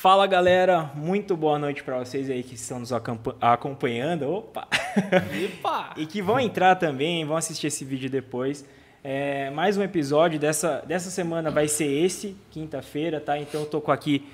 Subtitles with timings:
[0.00, 2.92] Fala galera, muito boa noite para vocês aí que estão nos
[3.40, 4.30] acompanhando.
[4.30, 4.68] Opa!
[5.42, 5.92] Epa!
[5.98, 8.64] e que vão entrar também, vão assistir esse vídeo depois.
[9.02, 13.36] É, mais um episódio dessa, dessa semana vai ser esse, quinta-feira, tá?
[13.40, 14.24] Então eu tô com aqui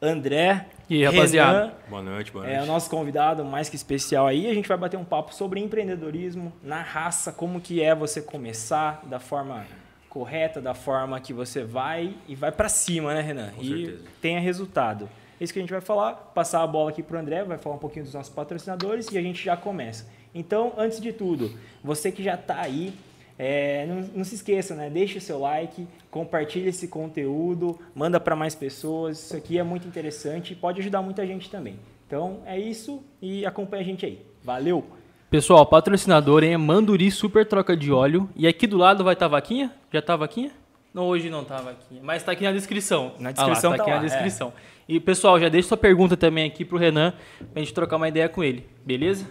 [0.00, 0.66] André.
[0.88, 1.58] E aí, rapaziada?
[1.62, 2.56] Renan, boa noite, boa noite.
[2.56, 4.48] É o nosso convidado mais que especial aí.
[4.48, 9.02] A gente vai bater um papo sobre empreendedorismo na raça, como que é você começar
[9.04, 9.66] da forma
[10.08, 13.50] correta, da forma que você vai e vai para cima, né, Renan?
[13.50, 14.04] Com e certeza.
[14.20, 15.08] tenha resultado.
[15.40, 17.78] Isso que a gente vai falar, passar a bola aqui pro André, vai falar um
[17.78, 20.08] pouquinho dos nossos patrocinadores e a gente já começa.
[20.34, 21.52] Então, antes de tudo,
[21.82, 22.92] você que já está aí,
[23.38, 24.90] é, não, não, se esqueça, né?
[24.90, 29.18] Deixe o seu like, compartilhe esse conteúdo, manda para mais pessoas.
[29.26, 31.78] Isso aqui é muito interessante e pode ajudar muita gente também.
[32.06, 34.26] Então é isso e acompanha a gente aí.
[34.42, 34.97] Valeu!
[35.30, 38.30] Pessoal, patrocinador é Manduri Super Troca de Óleo.
[38.34, 39.70] E aqui do lado vai estar tá vaquinha?
[39.92, 40.50] Já tá vaquinha?
[40.94, 42.00] Não, hoje não tá vaquinha.
[42.02, 43.12] Mas tá aqui na descrição.
[43.18, 44.54] Na descrição ah lá, tá, tá aqui lá, na descrição.
[44.88, 44.94] É.
[44.94, 47.12] E pessoal, já deixa sua pergunta também aqui pro Renan
[47.52, 48.66] pra gente trocar uma ideia com ele.
[48.86, 49.26] Beleza?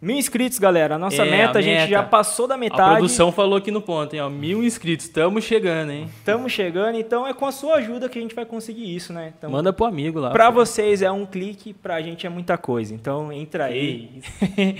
[0.00, 0.96] Mil inscritos, galera.
[0.96, 2.82] A nossa é, meta, a, a gente já passou da metade.
[2.82, 4.20] A produção falou aqui no ponto, hein?
[4.20, 5.06] Ó, mil inscritos.
[5.06, 6.10] Estamos chegando, hein?
[6.18, 9.32] Estamos chegando, então é com a sua ajuda que a gente vai conseguir isso, né?
[9.36, 10.30] Então, Manda pro amigo lá.
[10.30, 12.92] Para vocês é um clique, pra gente é muita coisa.
[12.92, 14.20] Então entra aí.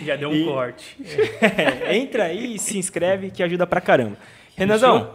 [0.05, 0.45] já deu um e...
[0.45, 0.99] corte.
[1.41, 4.19] É, entra aí e se inscreve que ajuda pra caramba.
[4.55, 5.13] Renanzão,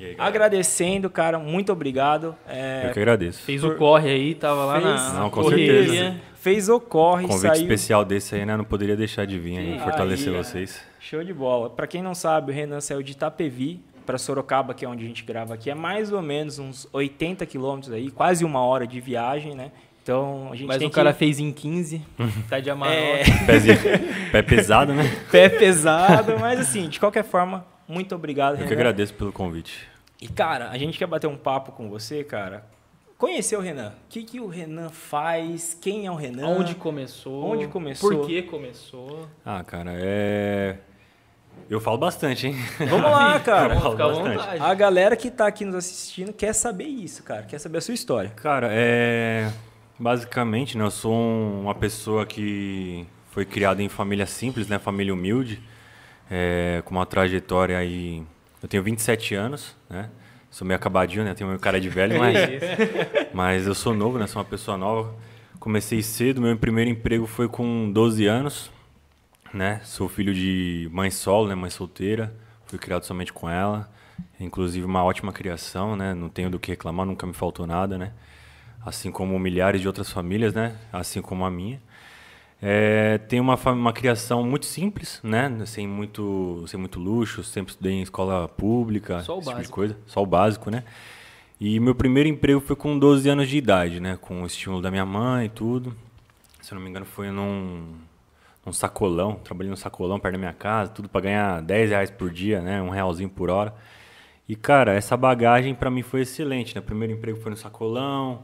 [0.00, 2.34] aí, agradecendo, cara, muito obrigado.
[2.48, 3.40] É, Eu que agradeço.
[3.42, 3.74] Fez por...
[3.74, 4.84] o corre aí, tava lá Fez...
[4.84, 5.84] na, Não, com correria.
[5.84, 7.62] certeza fez o corre, Convite saiu...
[7.62, 8.56] especial desse aí, né?
[8.56, 10.80] Não poderia deixar de vir aí, fortalecer aí, vocês.
[10.98, 11.68] Show de bola.
[11.68, 15.06] Para quem não sabe, o Renan saiu de Itapevi para Sorocaba, que é onde a
[15.06, 15.68] gente grava aqui.
[15.68, 19.70] É mais ou menos uns 80 quilômetros aí, quase uma hora de viagem, né?
[20.02, 22.00] Então a gente Mas o cara fez em 15,
[22.48, 23.30] tá de amarrote.
[23.46, 24.30] É...
[24.32, 25.04] Pé pesado, né?
[25.30, 28.68] Pé pesado, mas assim, de qualquer forma, muito obrigado, Eu Renan.
[28.68, 29.86] que agradeço pelo convite.
[30.20, 32.64] E cara, a gente quer bater um papo com você, cara,
[33.18, 33.88] conhecer o Renan.
[33.88, 35.76] O que, que o Renan faz?
[35.78, 36.46] Quem é o Renan?
[36.46, 37.44] Onde começou?
[37.44, 38.10] Onde começou?
[38.10, 39.28] Por que começou?
[39.44, 40.78] Ah, cara, é.
[41.68, 42.56] Eu falo bastante, hein?
[42.78, 43.74] Vamos lá, cara.
[43.74, 44.62] Eu falo bastante.
[44.62, 47.42] A galera que está aqui nos assistindo quer saber isso, cara.
[47.42, 48.30] Quer saber a sua história.
[48.30, 49.52] Cara, é.
[49.98, 54.78] Basicamente, né, eu sou uma pessoa que foi criada em família simples, né?
[54.78, 55.60] Família humilde.
[56.30, 58.22] É, com uma trajetória aí.
[58.62, 60.08] Eu tenho 27 anos, né?
[60.50, 61.34] Sou meio acabadinho, né?
[61.34, 62.36] Tenho meu cara de velho, mas,
[63.32, 64.26] mas eu sou novo, né?
[64.26, 65.14] Sou uma pessoa nova.
[65.60, 68.70] Comecei cedo, meu primeiro emprego foi com 12 anos,
[69.52, 69.80] né?
[69.84, 71.54] Sou filho de mãe solo, né?
[71.54, 72.34] Mãe solteira.
[72.66, 73.90] Fui criado somente com ela.
[74.40, 76.14] Inclusive uma ótima criação, né?
[76.14, 78.12] Não tenho do que reclamar, nunca me faltou nada, né?
[78.84, 80.76] Assim como milhares de outras famílias, né?
[80.92, 81.80] Assim como a minha.
[82.60, 85.50] É, tem uma, uma criação muito simples, né?
[85.64, 89.74] Sem muito, sem muito luxo, sempre estudei em escola pública, Só o tipo básico.
[89.74, 89.96] coisa.
[90.06, 90.82] Só o básico, né?
[91.60, 94.18] E meu primeiro emprego foi com 12 anos de idade, né?
[94.20, 95.94] Com o estímulo da minha mãe e tudo.
[96.60, 97.94] Se eu não me engano, foi num,
[98.66, 99.36] num sacolão.
[99.36, 102.82] Trabalhei num sacolão perto da minha casa, tudo para ganhar 10 reais por dia, né?
[102.82, 103.74] Um realzinho por hora.
[104.48, 106.80] E, cara, essa bagagem para mim foi excelente, né?
[106.80, 108.42] Primeiro emprego foi no sacolão,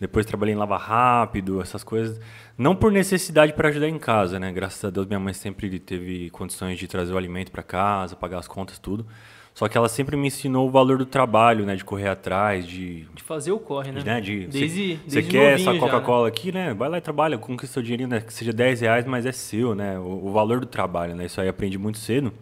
[0.00, 2.18] depois trabalhei em lava rápido, essas coisas.
[2.56, 4.50] Não por necessidade para ajudar em casa, né?
[4.50, 8.38] Graças a Deus minha mãe sempre teve condições de trazer o alimento para casa, pagar
[8.38, 9.06] as contas, tudo.
[9.52, 11.76] Só que ela sempre me ensinou o valor do trabalho, né?
[11.76, 13.06] De correr atrás, de...
[13.14, 14.00] De fazer o corre, né?
[14.00, 14.20] De, né?
[14.20, 16.28] De, desde, Você quer essa já, Coca-Cola né?
[16.28, 16.72] aqui, né?
[16.72, 18.22] Vai lá e trabalha, conquista seu dinheirinho, né?
[18.22, 19.98] Que seja 10 reais, mas é seu, né?
[19.98, 21.26] O, o valor do trabalho, né?
[21.26, 22.32] Isso aí aprendi muito cedo.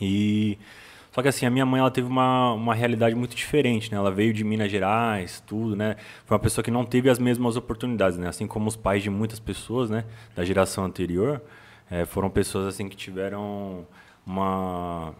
[0.00, 0.56] E...
[1.18, 3.98] Só que assim, a minha mãe ela teve uma, uma realidade muito diferente, né?
[3.98, 5.96] Ela veio de Minas Gerais, tudo, né?
[6.24, 8.28] Foi uma pessoa que não teve as mesmas oportunidades, né?
[8.28, 10.04] Assim como os pais de muitas pessoas, né?
[10.36, 11.42] Da geração anterior,
[11.90, 13.84] eh, foram pessoas assim que tiveram
[14.24, 15.12] uma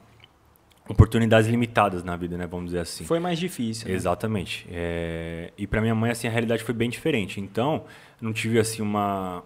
[0.88, 2.46] oportunidades limitadas na vida, né?
[2.46, 3.04] Vamos dizer assim.
[3.04, 3.88] Foi mais difícil.
[3.88, 3.94] Né?
[3.94, 4.68] Exatamente.
[4.70, 7.40] É, e para minha mãe assim a realidade foi bem diferente.
[7.40, 7.82] Então,
[8.20, 9.42] não tive assim uma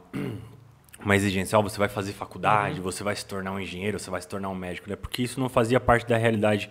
[1.05, 2.83] uma exigência, você vai fazer faculdade, uhum.
[2.83, 4.97] você vai se tornar um engenheiro, você vai se tornar um médico, né?
[4.97, 6.71] Porque isso não fazia parte da realidade,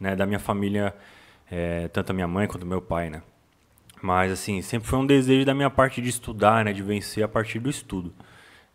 [0.00, 0.94] né, da minha família,
[1.50, 3.22] é, tanto a minha mãe quanto meu pai, né?
[4.02, 7.28] Mas assim, sempre foi um desejo da minha parte de estudar, né, de vencer a
[7.28, 8.12] partir do estudo.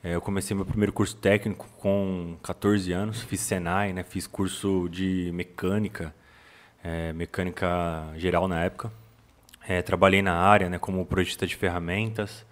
[0.04, 4.90] É, eu comecei meu primeiro curso técnico com 14 anos, fiz Senai, né, fiz curso
[4.90, 6.14] de mecânica,
[6.84, 7.68] é, mecânica
[8.18, 8.92] geral na época.
[9.86, 12.46] Trabalhei na área, né, como projetista de ferramentas.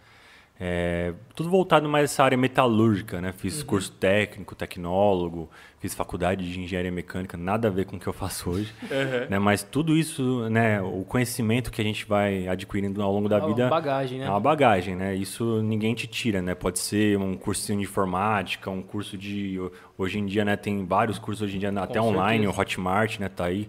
[0.63, 3.31] É, tudo voltado mais essa área metalúrgica, né?
[3.31, 3.65] Fiz uhum.
[3.65, 5.49] curso técnico, tecnólogo,
[5.79, 9.27] fiz faculdade de engenharia mecânica, nada a ver com o que eu faço hoje, uhum.
[9.27, 9.39] né?
[9.39, 10.79] Mas tudo isso, né?
[10.79, 14.27] O conhecimento que a gente vai adquirindo ao longo da é vida, bagagem, né?
[14.27, 15.15] é uma bagagem, né?
[15.15, 16.53] Isso ninguém te tira, né?
[16.53, 19.59] Pode ser um cursinho de informática, um curso de
[19.97, 20.55] hoje em dia, né?
[20.55, 22.59] Tem vários cursos hoje em dia até com online, certeza.
[22.59, 23.29] o Hotmart, né?
[23.29, 23.67] Tá aí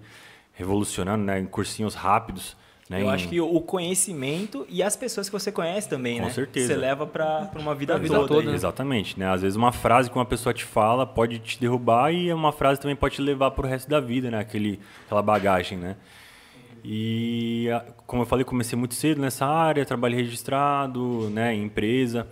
[0.53, 1.41] revolucionando, né?
[1.41, 2.55] Em cursinhos rápidos
[2.93, 3.03] Né?
[3.03, 6.31] Eu acho que o conhecimento e as pessoas que você conhece também, Com né?
[6.31, 6.67] certeza.
[6.69, 8.29] Você leva pra, pra uma vida, Pra vida toda.
[8.29, 8.55] toda, né?
[8.55, 9.29] Exatamente, né?
[9.31, 12.81] Às vezes uma frase que uma pessoa te fala pode te derrubar e uma frase
[12.81, 14.39] também pode te levar pro resto da vida, né?
[14.41, 15.97] Aquele, aquela bagagem, né?
[16.85, 22.27] E, a- como eu falei, comecei muito cedo nessa área, trabalhei registrado, né, em empresa.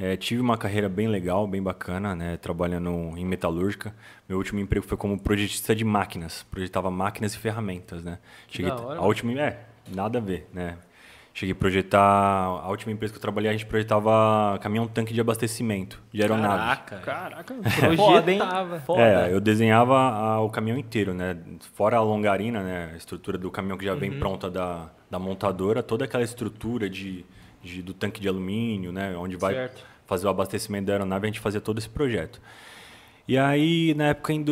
[0.00, 3.92] É, tive uma carreira bem legal, bem bacana, né, trabalhando em metalúrgica.
[4.28, 8.18] Meu último emprego foi como projetista de máquinas, projetava máquinas e ferramentas, né.
[8.48, 9.58] Cheguei da hora, a última, é,
[9.94, 10.76] nada a ver, né.
[11.34, 16.02] Cheguei a projetar, a última empresa que eu trabalhei, a gente projetava caminhão-tanque de abastecimento
[16.12, 16.80] de aeronaves.
[16.84, 16.96] Caraca.
[16.98, 17.54] Caraca,
[17.94, 18.80] projetava.
[18.80, 19.00] Foda.
[19.00, 21.36] É, eu desenhava a- o caminhão inteiro, né?
[21.74, 22.90] Fora a longarina, né?
[22.92, 27.24] A estrutura do caminhão que já vem pronta da, da montadora, toda aquela estrutura de,
[27.62, 29.16] de- do tanque de alumínio, né?
[29.16, 29.84] Onde vai Certo.
[30.06, 32.40] fazer o abastecimento da aeronave, a gente fazia todo esse projeto.
[33.28, 34.42] E aí, na época, em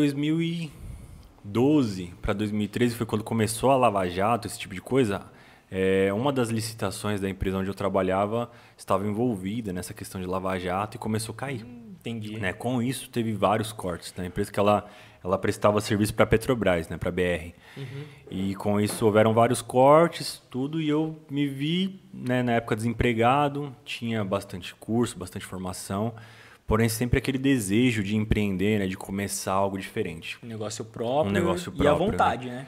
[1.46, 5.22] 2012 para 2013, foi quando começou a Lava Jato, esse tipo de coisa.
[5.70, 10.58] É, uma das licitações da empresa onde eu trabalhava estava envolvida nessa questão de Lava
[10.58, 11.66] Jato e começou a cair.
[12.00, 12.38] Entendi.
[12.38, 12.52] Né?
[12.52, 14.14] Com isso, teve vários cortes.
[14.16, 14.88] Na empresa que ela,
[15.24, 16.96] ela prestava serviço para a Petrobras, né?
[16.96, 17.52] para a BR.
[18.30, 23.74] E com isso houveram vários cortes, tudo, e eu me vi né, na época desempregado,
[23.84, 26.14] tinha bastante curso, bastante formação,
[26.66, 30.38] porém sempre aquele desejo de empreender, né, de começar algo diferente.
[30.42, 31.30] Um negócio próprio.
[31.30, 32.66] Um negócio E a próprio, vontade, né?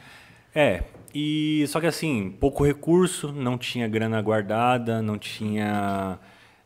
[0.54, 0.82] É,
[1.14, 6.18] e só que assim, pouco recurso, não tinha grana guardada, não tinha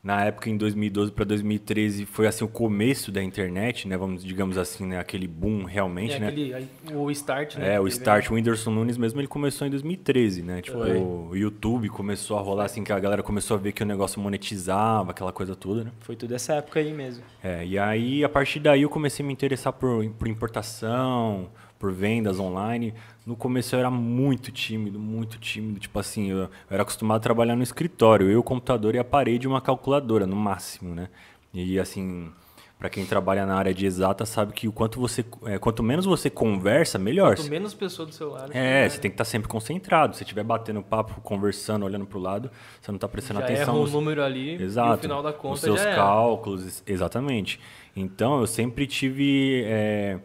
[0.03, 3.97] na época em 2012 para 2013 foi assim o começo da internet, né?
[3.97, 6.29] Vamos digamos assim, né, aquele boom realmente, É, né?
[6.29, 7.75] aquele, o start, né?
[7.75, 10.61] É, o Start, o Whindersson Nunes mesmo, ele começou em 2013, né?
[10.61, 10.99] Tipo, Foi.
[10.99, 14.21] o YouTube começou a rolar assim, que a galera começou a ver que o negócio
[14.21, 15.93] monetizava, aquela coisa toda, né?
[16.01, 17.23] Foi tudo essa época aí mesmo.
[17.43, 21.49] É, e aí, a partir daí, eu comecei a me interessar por, por importação,
[21.83, 22.95] por vendas online.
[23.27, 25.81] No começo eu era muito tímido, muito tímido.
[25.81, 28.31] Tipo assim, eu, eu era acostumado a trabalhar no escritório.
[28.31, 31.09] Eu, o computador e a parede e uma calculadora, no máximo, né?
[31.53, 32.31] E assim,
[32.79, 36.05] para quem trabalha na área de exata, sabe que o quanto você, é, quanto menos
[36.07, 37.35] você conversa, melhor.
[37.35, 38.53] Quanto menos pessoa do seu lado.
[38.57, 40.13] É, você tem que estar sempre concentrado.
[40.15, 42.49] Se você estiver batendo papo, conversando, olhando para o lado,
[42.81, 44.89] você não está prestando já atenção erra um nos- número ali Exato.
[44.89, 45.97] e no final da conta Os seus era.
[45.97, 47.59] cálculos, ex- exatamente.
[47.97, 50.19] Então, eu sempre tive é,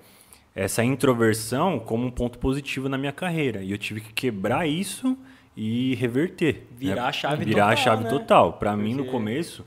[0.58, 3.62] essa introversão como um ponto positivo na minha carreira.
[3.62, 5.16] E eu tive que quebrar isso
[5.56, 6.64] e reverter.
[6.76, 7.08] Virar né?
[7.10, 8.10] a chave Virar a total, chave né?
[8.10, 8.54] total.
[8.54, 9.64] Para mim, no Porque- começo,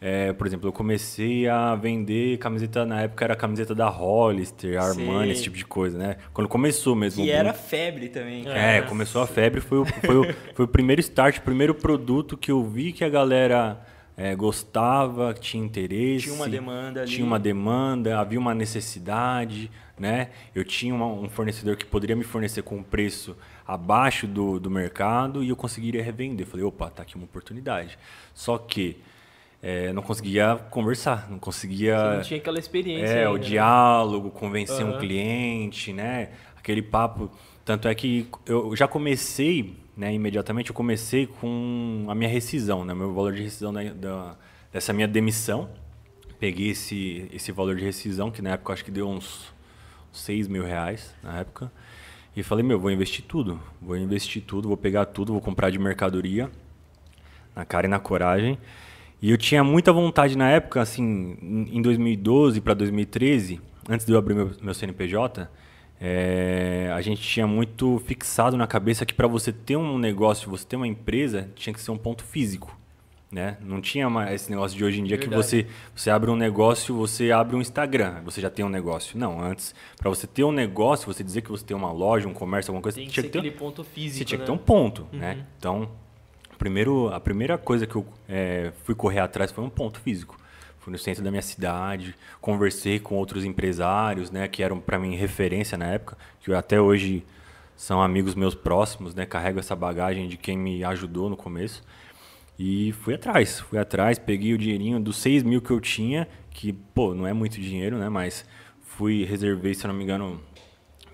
[0.00, 5.24] é, por exemplo, eu comecei a vender camiseta, na época era camiseta da Hollister, Armani,
[5.24, 5.32] Sei.
[5.32, 6.16] esse tipo de coisa, né?
[6.32, 7.22] Quando começou mesmo.
[7.22, 7.30] Boom.
[7.30, 8.48] era febre também.
[8.48, 12.34] É, começou a febre, foi o, foi, o, foi o primeiro start, o primeiro produto
[12.34, 13.78] que eu vi que a galera
[14.16, 16.24] é, gostava, que tinha interesse.
[16.24, 17.10] Tinha uma demanda ali.
[17.10, 20.30] Tinha uma demanda, havia uma necessidade, né?
[20.54, 23.36] Eu tinha uma- um fornecedor que poderia me fornecer com um preço
[23.66, 26.46] abaixo do, do mercado e eu conseguiria revender.
[26.46, 27.98] Falei, opa, tá aqui uma oportunidade.
[28.34, 28.96] Só que
[29.62, 31.98] é, não conseguia conversar, não conseguia...
[31.98, 33.12] Você não tinha aquela experiência.
[33.12, 33.40] É, o né?
[33.40, 34.98] diálogo, convencer um Aham.
[35.00, 36.30] cliente, né?
[36.56, 37.30] Aquele papo.
[37.62, 42.94] Tanto é que eu já comecei, né, imediatamente, eu comecei com a minha rescisão, né?
[42.94, 44.36] Meu valor de rescisão da, da-
[44.72, 45.68] dessa minha demissão.
[46.38, 49.52] Peguei esse, esse valor de rescisão, que na época eu acho que deu uns
[50.12, 51.70] 6 mil reais na época.
[52.36, 53.60] E falei, meu, vou investir tudo.
[53.80, 56.50] Vou investir tudo, vou pegar tudo, vou comprar de mercadoria
[57.54, 58.58] na cara e na coragem.
[59.20, 64.12] E eu tinha muita vontade na época, assim, em em 2012 para 2013, antes de
[64.12, 65.50] eu abrir meu, meu CNPJ,
[66.00, 70.64] é, a gente tinha muito fixado na cabeça que para você ter um negócio, você
[70.64, 72.79] ter uma empresa, tinha que ser um ponto físico.
[73.32, 73.56] Né?
[73.60, 75.46] Não tinha mais esse negócio de hoje em dia que Verdade.
[75.46, 79.16] você, você abre um negócio, você abre um Instagram, você já tem um negócio.
[79.16, 82.34] Não, antes, para você ter um negócio, você dizer que você tem uma loja, um
[82.34, 84.46] comércio, alguma coisa, Tem que tinha que ter aquele ponto físico, você tinha que né?
[84.46, 85.46] ter um ponto, né?
[85.56, 85.88] Então,
[86.58, 90.36] primeiro, a primeira coisa que eu é, fui correr atrás foi um ponto físico.
[90.80, 95.14] Fui no centro da minha cidade, conversei com outros empresários, né, que eram para mim
[95.14, 97.24] referência na época, que até hoje
[97.76, 99.24] são amigos meus próximos, né?
[99.24, 101.82] Carrego essa bagagem de quem me ajudou no começo.
[102.62, 106.74] E fui atrás, fui atrás, peguei o dinheirinho dos 6 mil que eu tinha, que,
[106.74, 108.10] pô, não é muito dinheiro, né?
[108.10, 108.44] Mas
[108.82, 110.38] fui, reservei, se eu não me engano,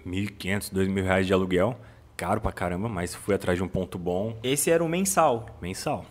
[0.05, 1.79] 1.500, 2.000 reais de aluguel.
[2.17, 5.47] Caro pra caramba, mas fui atrás de um ponto bom, Esse era o mensal.
[5.63, 6.05] mensal.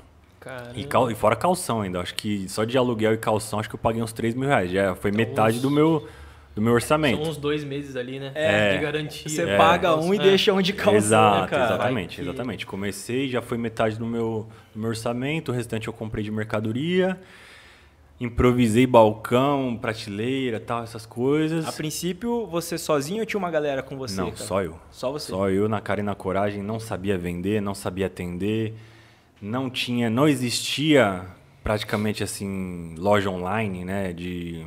[0.75, 1.99] E, cal- e fora calção ainda.
[1.99, 4.71] Acho que só de aluguel e calção, acho que eu paguei uns 3 mil reais.
[4.71, 6.07] Já foi metade uns- do meu,
[6.55, 7.21] do meu orçamento.
[7.21, 8.31] São uns dois meses ali, né?
[8.33, 8.75] É.
[8.77, 9.27] De garantia.
[9.29, 9.57] Você É.
[9.57, 10.21] paga um e É.
[10.21, 11.63] deixa um de calção, Exato, né, cara?
[11.65, 12.65] exatamente, que- exatamente.
[12.65, 17.19] Comecei, já foi metade do meu, do meu orçamento, o restante eu comprei de mercadoria.
[18.17, 21.67] improvisei balcão, prateleira, tal, essas coisas.
[21.67, 24.15] A princípio, você sozinho ou tinha uma galera com você?
[24.15, 24.37] não, cara?
[24.37, 24.79] só eu.
[24.89, 25.31] Só você.
[25.31, 28.73] Só eu na cara e na coragem, não sabia vender, não sabia atender,
[29.41, 31.25] não tinha, não existia
[31.61, 34.65] praticamente assim loja online, né, de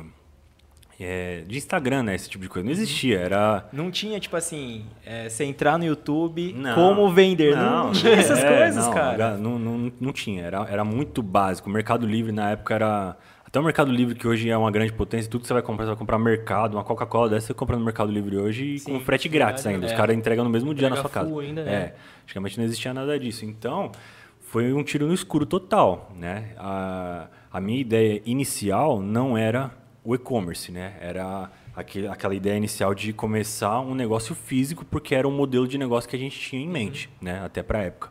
[0.99, 2.65] é, de Instagram, né, esse tipo de coisa.
[2.65, 6.75] Não existia, era Não tinha, tipo assim, é, você entrar no YouTube, Não.
[6.75, 7.55] como vender.
[7.55, 9.37] Não, não tinha essas é, coisas, não, cara.
[9.37, 11.69] Não, não, não tinha, era, era muito básico.
[11.69, 13.17] O Mercado Livre na época era.
[13.45, 15.85] Até o Mercado Livre, que hoje é uma grande potência, tudo que você vai comprar,
[15.85, 18.93] você vai comprar no mercado, uma Coca-Cola dessa, você compra no Mercado Livre hoje Sim,
[18.93, 19.87] com frete grátis verdade, ainda.
[19.87, 19.95] Os é.
[19.95, 21.41] caras entregam no mesmo dia na Entrega sua casa.
[21.41, 21.65] ainda, é.
[21.65, 21.93] né?
[22.25, 23.45] Antigamente não existia nada disso.
[23.45, 23.91] Então,
[24.39, 26.49] foi um tiro no escuro total, né?
[26.59, 29.71] A, a minha ideia inicial não era
[30.09, 30.93] o e-commerce, né?
[30.99, 35.77] Era aquele, aquela ideia inicial de começar um negócio físico, porque era um modelo de
[35.77, 37.41] negócio que a gente tinha em mente, né?
[37.45, 38.09] Até para época.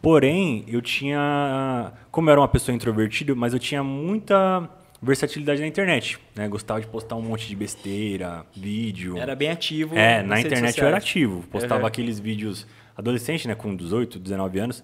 [0.00, 4.68] Porém, eu tinha, como eu era uma pessoa introvertida, mas eu tinha muita
[5.02, 6.48] versatilidade na internet, né?
[6.48, 9.18] Gostava de postar um monte de besteira, vídeo.
[9.18, 9.96] Era bem ativo.
[9.96, 11.04] É, na internet eu era sociais.
[11.04, 11.44] ativo.
[11.50, 11.86] Postava Uhum.
[11.86, 12.66] aqueles vídeos.
[12.96, 13.54] Adolescente, né?
[13.54, 14.82] Com 18, 19 anos.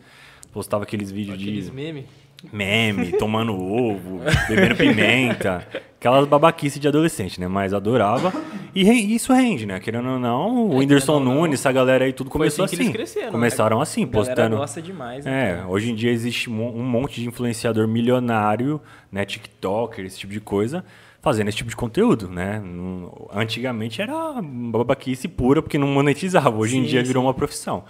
[0.53, 2.05] Postava aqueles vídeos Aqueles de memes.
[2.53, 5.67] Meme, tomando ovo, bebendo pimenta.
[5.99, 7.49] Aquelas babaquices de adolescente, né?
[7.49, 8.31] Mas adorava.
[8.75, 9.81] E re- isso rende, né?
[9.81, 12.77] Querendo ou não, o É, Whindersson não, Nunes, essa galera aí, tudo foi começou assim
[12.77, 12.93] assim.
[12.93, 13.33] cresceram, né?
[13.33, 14.57] Começaram assim, A galera postando.
[14.59, 15.61] gosta demais, né?
[15.63, 20.41] É, hoje em dia existe um monte de influenciador milionário, né, TikToker, esse tipo de
[20.41, 20.85] coisa,
[21.23, 22.61] fazendo esse tipo de conteúdo, né?
[22.63, 27.85] Não- Antigamente era babaquice pura porque não monetizava, hoje em Sim, dia virou uma profissão.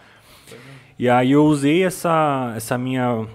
[0.96, 3.26] E aí eu usei essa, essa minha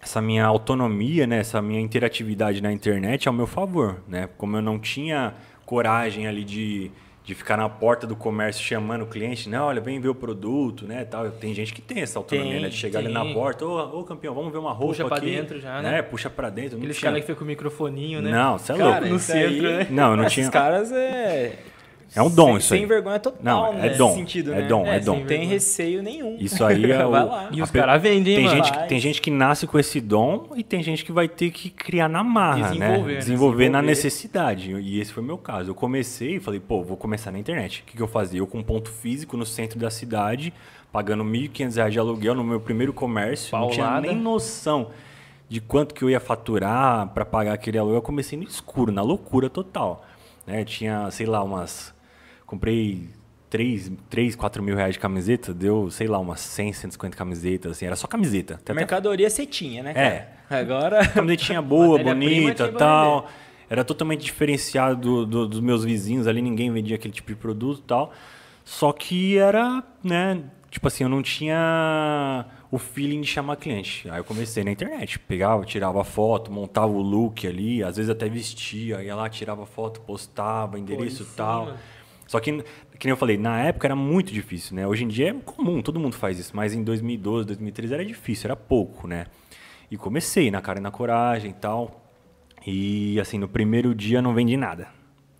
[0.00, 4.28] essa minha autonomia, né, essa minha interatividade na internet ao meu favor, né?
[4.38, 5.34] Como eu não tinha
[5.66, 6.90] coragem ali de,
[7.22, 10.86] de ficar na porta do comércio chamando o cliente, né, olha, vem ver o produto,
[10.86, 11.30] né, tal.
[11.30, 13.14] Tem gente que tem essa autonomia, Tem, né, de chegar ali tem.
[13.14, 16.00] na porta, ô, ô, campeão, vamos ver uma roupa Puxa pra aqui, dentro já, né?
[16.02, 16.72] Puxa pra dentro.
[16.72, 18.30] Não Aqueles caras que ficam com o microfoninho, né?
[18.30, 19.00] Não, você é louco.
[19.04, 19.86] no isso aí- centro, né?
[19.90, 20.50] Não, eu não Esses tinha.
[20.50, 21.58] caras é.
[22.14, 22.80] É um dom sem, isso aí.
[22.80, 23.82] Sem vergonha total, Não, é né?
[23.82, 24.66] nesse dom, sentido, é né?
[24.66, 25.14] dom, é Não dom.
[25.18, 25.48] tem vergonha.
[25.48, 26.36] receio nenhum.
[26.40, 27.10] Isso aí é o.
[27.10, 27.48] Vai lá.
[27.52, 28.56] E os caras vendem, tem mano.
[28.64, 28.86] gente, Vai.
[28.88, 32.08] tem gente que nasce com esse dom e tem gente que vai ter que criar
[32.08, 33.12] na marra, Desenvolver, né?
[33.12, 33.18] né?
[33.18, 33.86] Desenvolver na Desenvolver.
[33.86, 34.72] necessidade.
[34.72, 35.70] E esse foi o meu caso.
[35.70, 37.82] Eu comecei e falei, pô, vou começar na internet.
[37.82, 38.40] O que, que eu fazia?
[38.40, 40.52] Eu com um ponto físico no centro da cidade,
[40.92, 43.56] pagando 1.500 reais de aluguel no meu primeiro comércio.
[43.56, 44.06] Não tinha Paulada.
[44.08, 44.88] nem noção
[45.48, 47.98] de quanto que eu ia faturar para pagar aquele aluguel.
[47.98, 50.04] Eu comecei no escuro, na loucura total.
[50.44, 50.64] Né?
[50.64, 51.94] Tinha, sei lá, umas...
[52.50, 53.08] Comprei
[53.48, 57.86] 3, 3, 4 mil reais de camiseta, deu, sei lá, umas 100, 150 camisetas, assim.
[57.86, 58.54] Era só camiseta.
[58.54, 59.94] Até- Mercadoria você tinha, né, É.
[59.94, 60.60] cara?
[60.60, 61.06] Agora.
[61.14, 63.28] camisetinha boa, bonita tal.
[63.68, 67.78] Era totalmente diferenciado do- do- dos meus vizinhos ali, ninguém vendia aquele tipo de produto
[67.78, 68.12] e tal.
[68.64, 74.10] Só que era, né, tipo assim, eu não tinha o feeling de chamar cliente.
[74.10, 78.28] Aí eu comecei na internet, pegava, tirava foto, montava o look ali, às vezes até
[78.28, 81.66] vestia, ia lá, tirava foto, postava, endereço e tal.
[81.66, 81.78] mano.
[82.30, 82.62] Só que,
[82.96, 84.86] que nem eu falei, na época era muito difícil, né?
[84.86, 88.46] Hoje em dia é comum, todo mundo faz isso, mas em 2012, 2013 era difícil,
[88.46, 89.26] era pouco, né?
[89.90, 92.00] E comecei na cara e na coragem e tal.
[92.64, 94.86] E assim, no primeiro dia não vendi nada.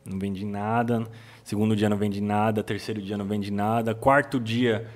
[0.05, 1.07] Não vendi nada.
[1.45, 2.61] Segundo dia não vendi nada.
[2.61, 3.95] Terceiro dia não vendi nada.
[3.95, 4.89] Quarto dia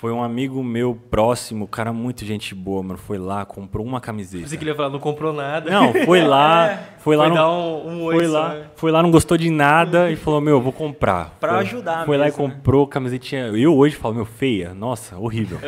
[0.00, 2.98] foi um amigo meu próximo, cara muito gente boa, mano.
[2.98, 4.46] Foi lá, comprou uma camiseta.
[4.46, 5.70] Você que ele ia falar, não comprou nada.
[5.70, 8.64] Não, foi lá, foi lá, Foi não- dar um- um oi foi lá, né?
[8.76, 11.36] foi lá, não gostou de nada e falou, meu, vou comprar.
[11.40, 12.54] Pra Foi- ajudar Foi lá e mesmo, né?
[12.54, 13.46] comprou camisetinha.
[13.48, 15.58] Eu hoje falo, meu, feia, nossa, horrível.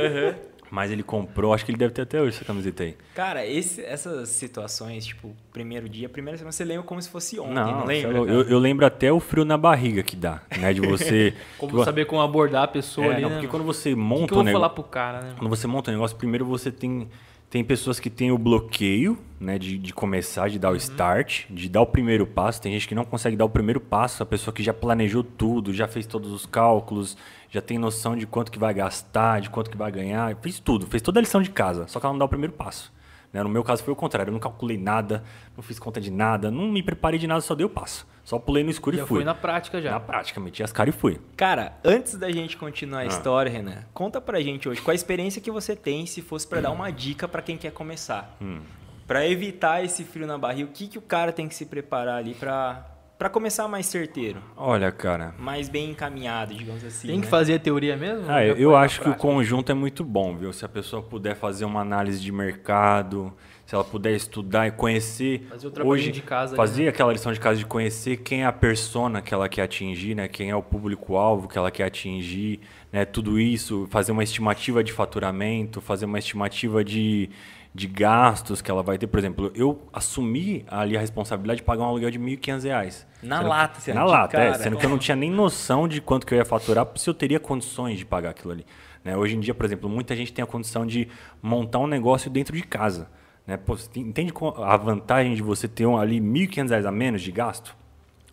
[0.70, 2.96] Mas ele comprou, acho que ele deve ter até hoje essa camiseta aí.
[3.14, 7.54] Cara, esse- essas situações, tipo, primeiro dia, primeira semana, você lembra como se fosse ontem,
[7.54, 8.18] não, Não, lembra?
[8.18, 10.72] eu, eu lembro até o frio na barriga que dá, né?
[10.72, 11.34] De você.
[11.58, 13.34] Como que- saber como abordar a pessoa É, ali, não, né?
[13.36, 13.58] porque mano?
[13.58, 15.34] quando você O que, monta que eu vou um falar pro cara, né?
[15.36, 17.08] Quando você monta um negócio, primeiro você tem,
[17.50, 20.60] tem pessoas que têm o bloqueio, né, de, de começar, de Uhum.
[20.60, 22.62] dar o start, de dar o primeiro passo.
[22.62, 25.72] Tem gente que não consegue dar o primeiro passo, a pessoa que já planejou tudo,
[25.74, 27.16] já fez todos os cálculos,
[27.50, 30.86] já tem noção de quanto que vai gastar, de quanto que vai ganhar, fez tudo,
[30.86, 32.92] fez toda a lição de casa, só que ela não dá o primeiro passo.
[33.32, 33.42] né?
[33.42, 35.24] No meu caso foi o contrário, eu não calculei nada,
[35.56, 38.06] não fiz conta de nada, não me preparei de nada, só dei o passo.
[38.30, 39.16] Só pulei no escuro Já e fui.
[39.16, 39.90] foi na prática já.
[39.90, 41.18] Na prática, meti as caras e fui.
[41.36, 43.06] Cara, antes da gente continuar a Ah.
[43.06, 46.60] história, Renan, conta pra gente hoje qual a experiência que você tem se fosse pra
[46.60, 48.36] dar uma dica pra quem quer começar.
[48.40, 48.60] Hum.
[49.04, 52.18] Pra evitar esse frio na barriga, o que, que o cara tem que se preparar
[52.18, 52.86] ali pra,
[53.18, 57.08] pra começar mais certeiro, Olha, cara, mais bem encaminhado, digamos assim.
[57.08, 57.30] Tem que né?
[57.32, 58.26] fazer a teoria mesmo?
[58.28, 60.52] Ah, eu, Já eu acho que o conjunto é muito bom, viu?
[60.52, 63.32] Se a pessoa puder fazer uma análise de mercado,
[63.70, 65.46] se ela puder estudar e conhecer.
[65.84, 66.88] Hoje, de casa Fazer né?
[66.88, 70.26] aquela lição de casa de conhecer quem é a persona que ela quer atingir, né?
[70.26, 72.58] Quem é o público-alvo que ela quer atingir,
[72.92, 73.04] né?
[73.04, 77.30] Tudo isso, fazer uma estimativa de faturamento, fazer uma estimativa de,
[77.72, 79.06] de gastos que ela vai ter.
[79.06, 83.06] Por exemplo, eu assumi ali a responsabilidade de pagar um aluguel de R$ 1.500.
[83.22, 84.58] Na Sendo lata, que, você Na lata, é, cara.
[84.64, 87.14] sendo que eu não tinha nem noção de quanto que eu ia faturar, se eu
[87.14, 88.66] teria condições de pagar aquilo ali.
[89.04, 89.16] né?
[89.16, 91.06] Hoje em dia, por exemplo, muita gente tem a condição de
[91.40, 93.08] montar um negócio dentro de casa.
[93.50, 93.56] Né?
[93.56, 97.20] Pô, você tem- entende a vantagem de você ter um, ali R$ 1.500 a menos
[97.20, 97.76] de gasto?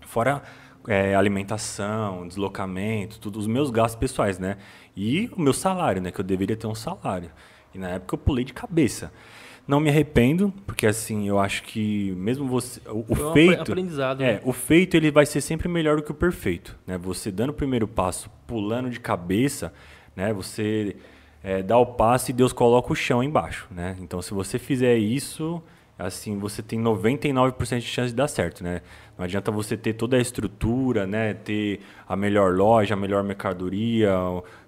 [0.01, 0.43] Fora
[0.87, 4.57] é, alimentação, deslocamento, tudo, os meus gastos pessoais, né?
[4.95, 6.11] E o meu salário, né?
[6.11, 7.31] Que eu deveria ter um salário.
[7.73, 9.11] E na época eu pulei de cabeça.
[9.67, 12.79] Não me arrependo, porque assim, eu acho que mesmo você.
[12.87, 13.71] O, o feito.
[14.23, 14.41] É, né?
[14.43, 16.77] o feito ele vai ser sempre melhor do que o perfeito.
[16.85, 16.95] Né?
[16.95, 19.73] Você dando o primeiro passo, pulando de cabeça,
[20.15, 20.31] né?
[20.31, 20.95] Você
[21.47, 23.67] é, dá o passo e Deus coloca o chão embaixo.
[23.71, 23.95] Né?
[24.01, 25.63] Então, se você fizer isso,
[25.97, 28.61] assim, você tem 99% de chance de dar certo.
[28.65, 28.81] Né?
[29.17, 31.33] Não adianta você ter toda a estrutura, né?
[31.33, 34.11] ter a melhor loja, a melhor mercadoria,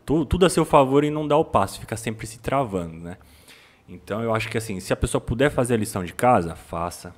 [0.06, 2.96] tu- tudo a seu favor e não dar o passo, fica sempre se travando.
[2.96, 3.18] Né?
[3.90, 7.14] Então eu acho que assim, se a pessoa puder fazer a lição de casa, faça,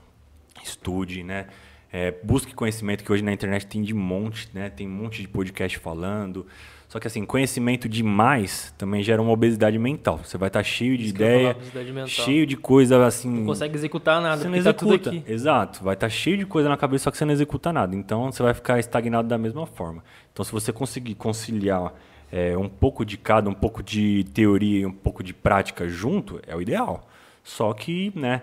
[0.63, 1.47] estude, né?
[1.93, 4.69] É, busque conhecimento que hoje na internet tem de monte, né?
[4.69, 6.47] Tem um monte de podcast falando.
[6.91, 10.19] Só que assim, conhecimento demais também gera uma obesidade mental.
[10.25, 11.55] Você vai estar cheio de Isso ideia,
[12.05, 13.29] cheio de coisa assim.
[13.29, 15.09] Não consegue executar nada, Você não tá executa.
[15.09, 15.23] aqui.
[15.25, 15.85] Exato.
[15.85, 17.95] Vai estar cheio de coisa na cabeça, só que você não executa nada.
[17.95, 20.03] Então você vai ficar estagnado da mesma forma.
[20.33, 21.93] Então, se você conseguir conciliar
[22.29, 26.41] é, um pouco de cada, um pouco de teoria e um pouco de prática junto,
[26.45, 27.07] é o ideal.
[27.41, 28.41] Só que, né,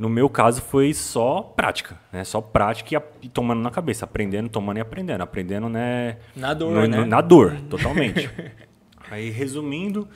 [0.00, 2.24] no meu caso foi só prática, né?
[2.24, 6.16] Só prática e, e tomando na cabeça, aprendendo, tomando e aprendendo, aprendendo, né?
[6.34, 6.96] Na dor, no- né?
[6.96, 8.30] no- na dor, totalmente.
[9.10, 10.08] Aí, resumindo,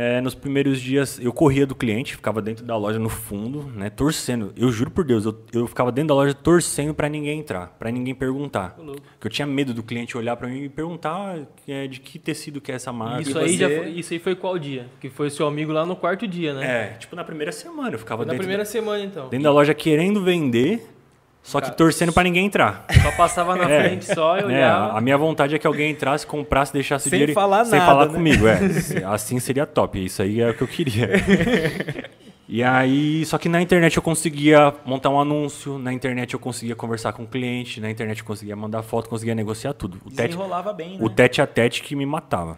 [0.00, 3.90] é, nos primeiros dias eu corria do cliente, ficava dentro da loja no fundo, né,
[3.90, 4.52] torcendo.
[4.56, 7.90] Eu juro por Deus, eu, eu ficava dentro da loja torcendo para ninguém entrar, para
[7.90, 8.76] ninguém perguntar.
[8.76, 12.60] Porque eu tinha medo do cliente olhar para mim e perguntar é, de que tecido
[12.60, 13.22] que é essa marca.
[13.22, 14.86] Isso E aí, já você- foi, isso aí foi qual dia?
[15.00, 16.66] Que foi seu amigo lá no quarto dia, né?
[16.66, 19.28] É, tipo na primeira semana eu ficava na dentro, primeira semana, então.
[19.28, 20.86] dentro da loja querendo vender,
[21.48, 22.84] só que torcendo para ninguém entrar.
[23.02, 23.82] Só passava na É.
[23.88, 24.98] frente só e É, olhava.
[24.98, 27.90] a minha vontade é que alguém entrasse, comprasse, deixasse o Sem dinheiro falar sem nada,
[27.90, 28.12] falar né?
[28.14, 28.46] comigo.
[28.46, 28.58] É,
[29.10, 30.04] assim seria top.
[30.04, 31.08] Isso aí é o que eu queria.
[32.50, 36.74] E aí, só que na internet eu conseguia montar um anúncio, na internet eu conseguia
[36.74, 39.98] conversar com o cliente, na internet eu conseguia mandar foto, conseguia negociar tudo.
[40.02, 40.98] O tete, Desenrolava bem, né?
[40.98, 42.56] o tete a tete que me matava.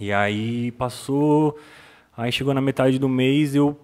[0.00, 1.58] E aí passou,
[2.16, 3.76] aí chegou na metade do mês eu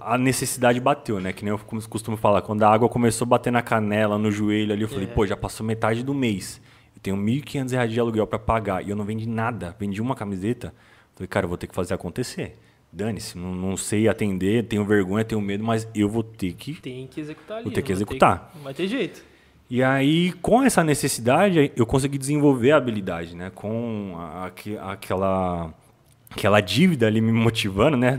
[0.00, 1.32] a necessidade bateu, né?
[1.32, 4.72] Que nem eu costumo falar, quando a água começou a bater na canela, no joelho
[4.72, 5.08] ali, eu falei, É.
[5.08, 6.60] pô, já passou metade do mês.
[6.94, 10.14] Eu tenho 1.500 reais de aluguel para pagar e eu não vendi nada, vendi uma
[10.14, 10.74] camiseta.
[11.14, 12.58] Falei, cara, eu vou ter que fazer acontecer.
[12.92, 17.06] Dane-se, não, não sei atender, tenho vergonha, tenho medo, mas eu vou ter que Tem
[17.06, 17.64] que executar ali.
[17.64, 18.50] Vou ter que não vai executar.
[18.56, 19.24] Não vai ter jeito.
[19.70, 23.50] e aí, com essa necessidade, eu consegui desenvolver a habilidade, né?
[23.54, 25.72] Com a- aque- aquela,
[26.30, 28.18] aquela dívida ali me motivando, né?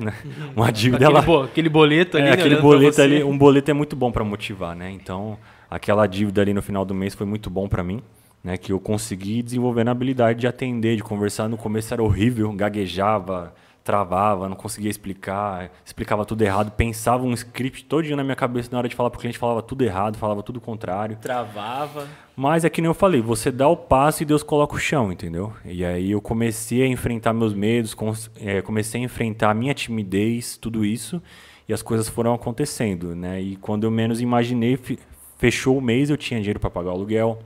[0.55, 3.37] Uma dívida Aquele, ela, bo- aquele boleto ali, é, né, aquele pra boleto ali, um
[3.37, 4.91] boleto é muito bom para motivar, né?
[4.91, 5.37] Então,
[5.69, 8.01] aquela dívida ali no final do mês foi muito bom para mim,
[8.43, 8.57] né?
[8.57, 11.47] Que eu consegui desenvolver a habilidade de atender, de conversar.
[11.47, 17.83] No começo era horrível, gaguejava, travava, não conseguia explicar, explicava tudo errado, pensava um script
[17.85, 20.57] todinho na minha cabeça na hora de falar pro cliente, falava tudo errado, falava tudo
[20.57, 21.17] o contrário.
[21.17, 22.07] Travava.
[22.35, 25.11] Mas é que nem eu falei, você dá o passo e Deus coloca o chão,
[25.11, 25.53] entendeu?
[25.65, 27.95] E aí eu comecei a enfrentar meus medos,
[28.37, 31.21] é, comecei a enfrentar a minha timidez, tudo isso,
[31.67, 33.41] e as coisas foram acontecendo, né?
[33.41, 34.99] E quando eu menos imaginei, fe-
[35.37, 37.39] fechou o mês, eu tinha dinheiro para pagar o aluguel,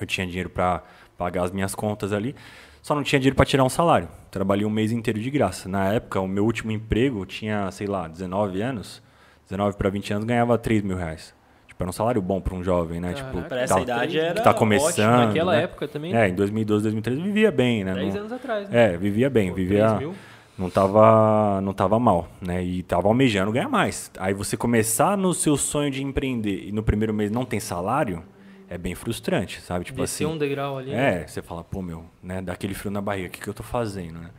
[0.00, 0.82] eu tinha dinheiro para
[1.16, 2.34] pagar as minhas contas ali,
[2.82, 4.08] só não tinha dinheiro para tirar um salário.
[4.30, 5.68] Trabalhei um mês inteiro de graça.
[5.68, 9.02] Na época, o meu último emprego eu tinha, sei lá, 19 anos,
[9.48, 11.34] 19 para 20 anos, ganhava 3 mil reais.
[11.66, 13.12] Tipo, era um salário bom para um jovem, né?
[13.14, 13.30] Caraca.
[13.36, 14.58] tipo, Pra essa tá- idade era que tá ótimo.
[14.58, 15.26] começando.
[15.26, 15.62] Naquela né?
[15.64, 16.14] época também.
[16.16, 17.94] É, em 2012, 2013 vivia bem, né?
[17.94, 18.94] 10 Não- anos atrás, né?
[18.94, 19.86] É, vivia bem, Pô, vivia.
[19.86, 20.14] 3 mil.
[20.58, 22.62] Não tava, não tava mal, né?
[22.62, 24.10] E tava almejando ganhar mais.
[24.18, 28.22] Aí você começar no seu sonho de empreender e no primeiro mês não tem salário,
[28.70, 29.84] é bem frustrante, sabe?
[29.84, 30.34] Tipo Descer assim.
[30.34, 30.92] um degrau ali.
[30.92, 31.22] né?
[31.22, 32.40] É, você fala, pô, meu, né?
[32.40, 34.30] Dá aquele frio na barriga, o que, que eu tô fazendo, né?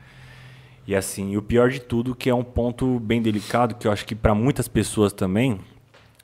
[0.88, 3.92] E assim, e o pior de tudo, que é um ponto bem delicado, que eu
[3.92, 5.60] acho que para muitas pessoas também,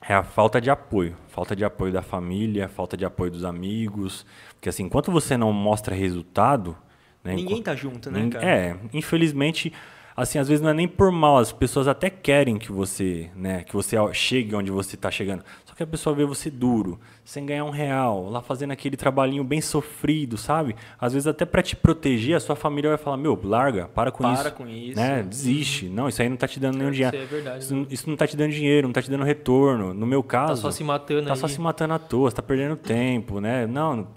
[0.08, 1.14] é a falta de apoio.
[1.28, 4.24] Falta de apoio da família, falta de apoio dos amigos.
[4.54, 6.76] Porque assim, enquanto você não mostra resultado.
[7.22, 8.44] Né, Ninguém tá junto, né, cara?
[8.44, 9.70] É, infelizmente,
[10.16, 13.64] assim, às vezes não é nem por mal, as pessoas até querem que você, né,
[13.64, 15.44] que você chegue onde você está chegando.
[15.78, 19.60] Que a pessoa vê você duro, sem ganhar um real, lá fazendo aquele trabalhinho bem
[19.60, 20.74] sofrido, sabe?
[21.00, 24.24] Às vezes até para te proteger, a sua família vai falar: "Meu, larga, para com
[24.24, 24.52] Para isso".
[24.54, 24.98] com isso.
[25.00, 25.22] Né?
[25.22, 25.88] Desiste.
[25.88, 27.16] Não, isso aí não tá te dando nenhum Isso dinheiro.
[27.16, 29.94] é verdade, Isso, não- isso não tá te dando dinheiro, não tá te dando retorno.
[29.94, 31.38] No meu Tá caso, só se matando tá aí.
[31.38, 33.64] só se matando à toa, você tá perdendo tempo, né?
[33.64, 34.08] Não,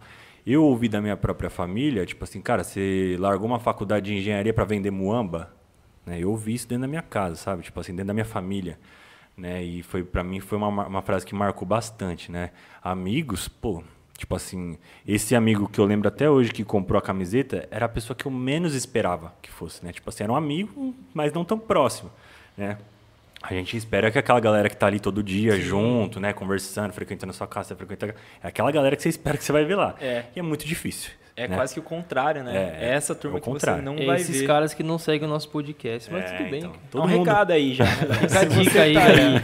[0.44, 4.52] eu ouvi da minha própria família, tipo assim, cara, você largou uma faculdade de engenharia
[4.52, 5.54] para vender muamba?
[6.08, 6.18] Né?
[6.20, 7.62] Eu ouvi isso dentro da minha casa, sabe?
[7.62, 8.80] Tipo assim, dentro da minha família.
[9.38, 9.64] Né?
[9.64, 12.52] E foi para mim foi uma, uma frase que marcou bastante, né?
[12.84, 13.84] Amigos, pô,
[14.18, 17.90] tipo assim, esse amigo que eu lembro até hoje que comprou a camiseta era a
[17.90, 19.92] pessoa que eu menos esperava que fosse, né?
[19.92, 22.12] Tipo assim, era um amigo, mas não tão próximo,
[22.56, 22.78] né?
[23.42, 25.62] A gente espera que aquela galera que tá ali todo dia Sim.
[25.62, 28.14] junto, né, conversando, frequentando a sua casa, frequentando,
[28.44, 29.96] é aquela galera que você espera que você vai ver lá.
[30.00, 30.26] É.
[30.36, 31.10] E é muito difícil.
[31.36, 31.56] É né?
[31.56, 32.76] quase que o contrário, né?
[32.80, 33.82] É, é essa turma é que contrário.
[33.82, 34.48] você não é vai esses ver.
[34.48, 36.60] caras que não seguem o nosso podcast, mas é, tudo bem.
[36.60, 37.26] Então, todo um mundo...
[37.26, 37.86] recado aí já.
[37.86, 37.92] Né?
[38.28, 39.44] Fica a dica aí, tá galera.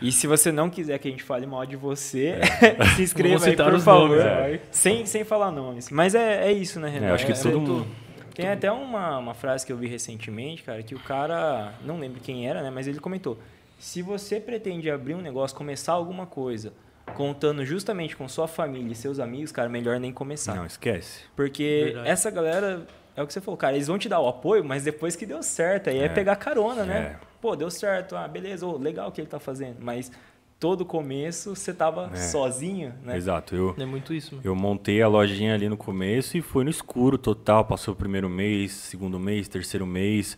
[0.00, 2.84] E se você não quiser que a gente fale mal de você, é.
[2.94, 4.24] se inscreva aí, por favor.
[4.24, 5.90] Nomes, sem, sem falar nomes.
[5.90, 7.06] Mas é, é isso, né, Renan?
[7.08, 7.86] É, acho que todo mundo...
[8.34, 12.20] Tem até uma, uma frase que eu vi recentemente, cara, que o cara, não lembro
[12.20, 13.36] quem era, né, mas ele comentou:
[13.80, 16.72] se você pretende abrir um negócio, começar alguma coisa,
[17.14, 20.54] contando justamente com sua família e seus amigos, cara, melhor nem começar.
[20.54, 21.24] Não, esquece.
[21.34, 22.08] Porque Verdade.
[22.08, 24.84] essa galera, é o que você falou, cara, eles vão te dar o apoio, mas
[24.84, 26.98] depois que deu certo, aí é, é pegar carona, né?
[26.98, 27.16] É.
[27.40, 30.10] Pô, deu certo, ah, beleza, oh, legal o que ele tá fazendo, mas
[30.58, 32.16] todo começo você tava é.
[32.16, 33.16] sozinho, né?
[33.16, 33.54] Exato.
[33.54, 34.34] Eu, é muito isso.
[34.34, 34.46] Mano.
[34.46, 38.28] Eu montei a lojinha ali no começo e foi no escuro total, passou o primeiro
[38.28, 40.36] mês, segundo mês, terceiro mês.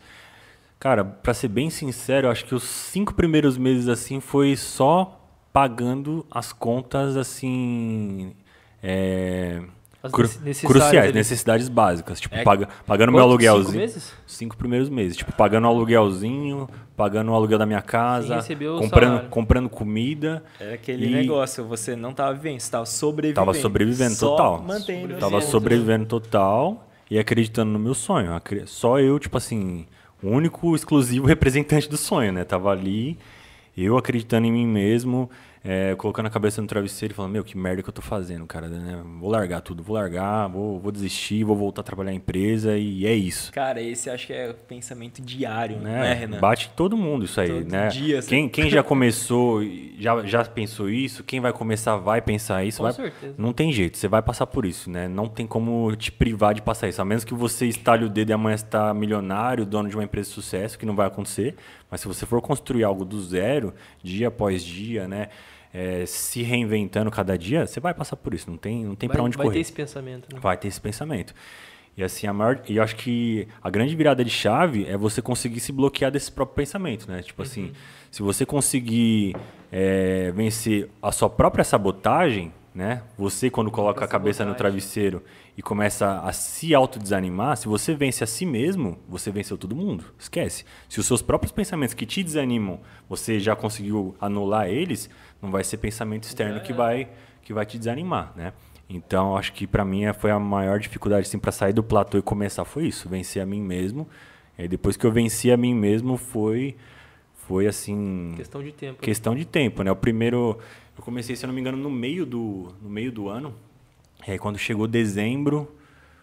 [0.78, 5.19] Cara, para ser bem sincero, eu acho que os cinco primeiros meses assim foi só
[5.52, 8.32] pagando as contas assim.
[8.82, 9.60] É,
[10.10, 10.28] cru,
[10.66, 11.12] cruciais, ali.
[11.12, 12.20] necessidades básicas.
[12.20, 13.66] Tipo, é, paga, pagando meu aluguelzinho.
[13.66, 14.14] Cinco meses?
[14.26, 15.16] Cinco primeiros meses.
[15.16, 18.42] Tipo, pagando o aluguelzinho, pagando o aluguel da minha casa,
[18.78, 19.28] comprando, salário.
[19.28, 20.42] comprando comida.
[20.58, 21.10] É aquele e...
[21.10, 23.46] negócio, você não estava vivendo, você estava sobrevivendo.
[23.46, 24.62] Tava sobrevivendo só total.
[24.62, 28.30] Mantendo tava sobrevivendo total e acreditando no meu sonho.
[28.66, 29.86] Só eu, tipo assim
[30.22, 32.44] o único exclusivo representante do sonho, né?
[32.44, 33.18] Tava ali,
[33.84, 35.30] eu acreditando em mim mesmo,
[35.62, 38.46] é, colocando a cabeça no travesseiro e falando, meu, que merda que eu tô fazendo,
[38.46, 39.02] cara, né?
[39.20, 43.06] Vou largar tudo, vou largar, vou, vou desistir, vou voltar a trabalhar em empresa e
[43.06, 43.52] é isso.
[43.52, 46.40] Cara, esse acho que é o pensamento diário, né, né Renan?
[46.40, 47.88] Bate todo mundo isso aí, todo né?
[47.88, 49.62] Dia, quem, quem já começou,
[49.98, 52.78] já, já pensou isso, quem vai começar vai pensar isso.
[52.78, 52.92] Com vai...
[52.92, 53.34] certeza.
[53.36, 55.08] Não tem jeito, você vai passar por isso, né?
[55.08, 58.30] Não tem como te privar de passar isso, a menos que você estalhe o dedo
[58.30, 61.54] e amanhã está milionário, dono de uma empresa de sucesso, que não vai acontecer.
[61.90, 65.28] Mas se você for construir algo do zero, dia após dia, né?
[65.72, 68.50] é, se reinventando cada dia, você vai passar por isso.
[68.50, 69.56] Não tem, não tem para onde vai correr.
[69.56, 70.34] Vai ter esse pensamento.
[70.34, 70.40] Né?
[70.40, 71.34] Vai ter esse pensamento.
[71.96, 75.20] E assim, a maior, e eu acho que a grande virada de chave é você
[75.20, 77.20] conseguir se bloquear desse próprio pensamento, né?
[77.20, 77.66] Tipo assim, uhum.
[77.68, 77.76] assim,
[78.10, 79.36] se você conseguir
[79.70, 83.02] é, vencer a sua própria sabotagem, né?
[83.18, 85.22] Você quando coloca a cabeça no travesseiro
[85.60, 90.06] e começa a se autodesanimar, se você vence a si mesmo, você venceu todo mundo.
[90.18, 90.64] Esquece.
[90.88, 95.10] Se os seus próprios pensamentos que te desanimam, você já conseguiu anular eles,
[95.42, 96.60] não vai ser pensamento externo é.
[96.60, 97.10] que vai
[97.42, 98.54] que vai te desanimar, né?
[98.88, 102.22] Então, acho que para mim foi a maior dificuldade assim para sair do platô e
[102.22, 104.08] começar foi isso, vencer a mim mesmo.
[104.58, 106.74] E depois que eu venci a mim mesmo foi
[107.34, 109.02] foi assim, questão de tempo.
[109.02, 109.92] Questão de tempo, né?
[109.92, 110.58] O primeiro
[110.96, 113.54] eu comecei, se eu não me engano, no meio do no meio do ano.
[114.26, 115.74] E aí quando chegou dezembro,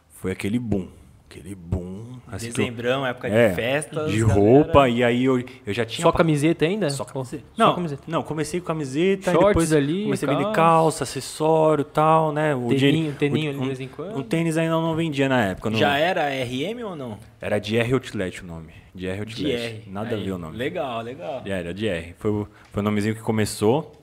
[0.10, 0.88] foi aquele boom
[1.30, 2.18] aquele boom.
[2.28, 4.12] Assim, Dezembrão, época é, de festas.
[4.12, 6.04] De roupa, e aí eu, eu já tinha.
[6.04, 6.90] Só camiseta ainda?
[6.90, 7.44] Só camiseta.
[7.58, 8.04] Não, Só camiseta.
[8.08, 12.56] não comecei com camiseta, Shorts depois ali, comecei a vender calça, acessório e tal, né?
[12.56, 14.18] O teninho, teninho ali de vez em quando.
[14.18, 15.70] Um tênis ainda não vendia na época.
[15.70, 15.78] Não...
[15.78, 17.18] Já era RM ou não?
[17.40, 18.74] Era de R Outlet o nome.
[18.96, 19.84] De R Outlet.
[19.86, 19.92] DR.
[19.92, 20.58] Nada aí, a ver o nome.
[20.58, 21.42] Legal, legal.
[21.46, 22.16] É, era de R.
[22.18, 23.97] Foi, o, foi o nomezinho que começou.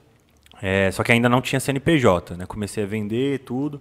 [0.66, 2.46] É, só que ainda não tinha CNPJ, né?
[2.46, 3.78] Comecei a vender tudo.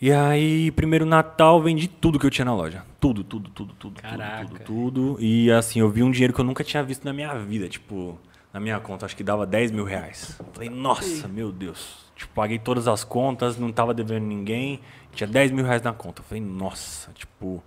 [0.00, 2.84] E aí, primeiro Natal, vendi tudo que eu tinha na loja.
[3.00, 4.44] Tudo, tudo, tudo, tudo, Caraca.
[4.46, 5.16] tudo, tudo, tudo.
[5.18, 7.68] E assim, eu vi um dinheiro que eu nunca tinha visto na minha vida.
[7.68, 8.16] Tipo,
[8.52, 10.40] na minha conta, acho que dava 10 mil reais.
[10.52, 12.06] Falei, nossa, meu Deus.
[12.14, 14.78] Tipo, paguei todas as contas, não tava devendo ninguém.
[15.16, 16.22] Tinha 10 mil reais na conta.
[16.22, 17.60] Falei, nossa, tipo,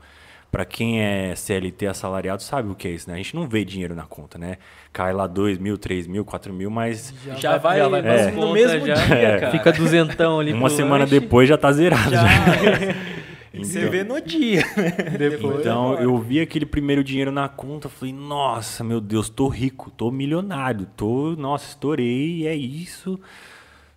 [0.52, 3.16] para quem é CLT assalariado sabe o que é isso, né?
[3.16, 4.58] A gente não vê dinheiro na conta, né?
[4.92, 7.14] Cai lá 2 mil, 3 mil, 4 mil, mas.
[7.24, 9.40] Já, já vai, já vai é, no mesmo já, dia, é.
[9.40, 9.52] cara.
[9.52, 10.54] Fica duzentão ali.
[10.54, 11.20] Uma semana lanche.
[11.20, 12.12] depois já tá zerado.
[12.12, 12.24] Já.
[13.54, 14.64] então, Você vê no dia.
[15.18, 19.92] Depois, então eu vi aquele primeiro dinheiro na conta, falei, nossa, meu Deus, tô rico,
[19.92, 23.20] tô milionário, tô, nossa, estourei, é isso.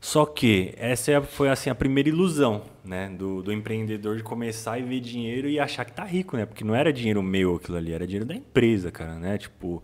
[0.02, 4.76] Só que essa é foi assim a primeira ilusão, né, do, do, empreendedor de começar
[4.76, 6.44] e ver dinheiro e achar que tá rico, né?
[6.44, 9.38] Porque não era dinheiro meu aquilo ali, era dinheiro da empresa, cara, né?
[9.38, 9.80] Tipo,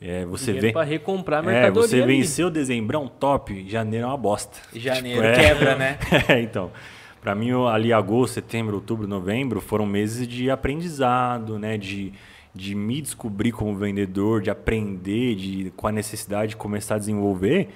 [0.00, 1.84] é, você vê para recomprar a mercadoria.
[1.84, 2.16] É, você ali.
[2.16, 4.56] venceu dezembrão top, janeiro é uma bosta.
[4.72, 5.98] Janeiro tipo, é, quebra, né?
[6.28, 6.70] é, então.
[7.20, 12.12] Para mim ali agosto, setembro, outubro, novembro foram meses de aprendizado, né, de
[12.54, 17.68] de me descobrir como vendedor, de aprender, de com a necessidade de começar a desenvolver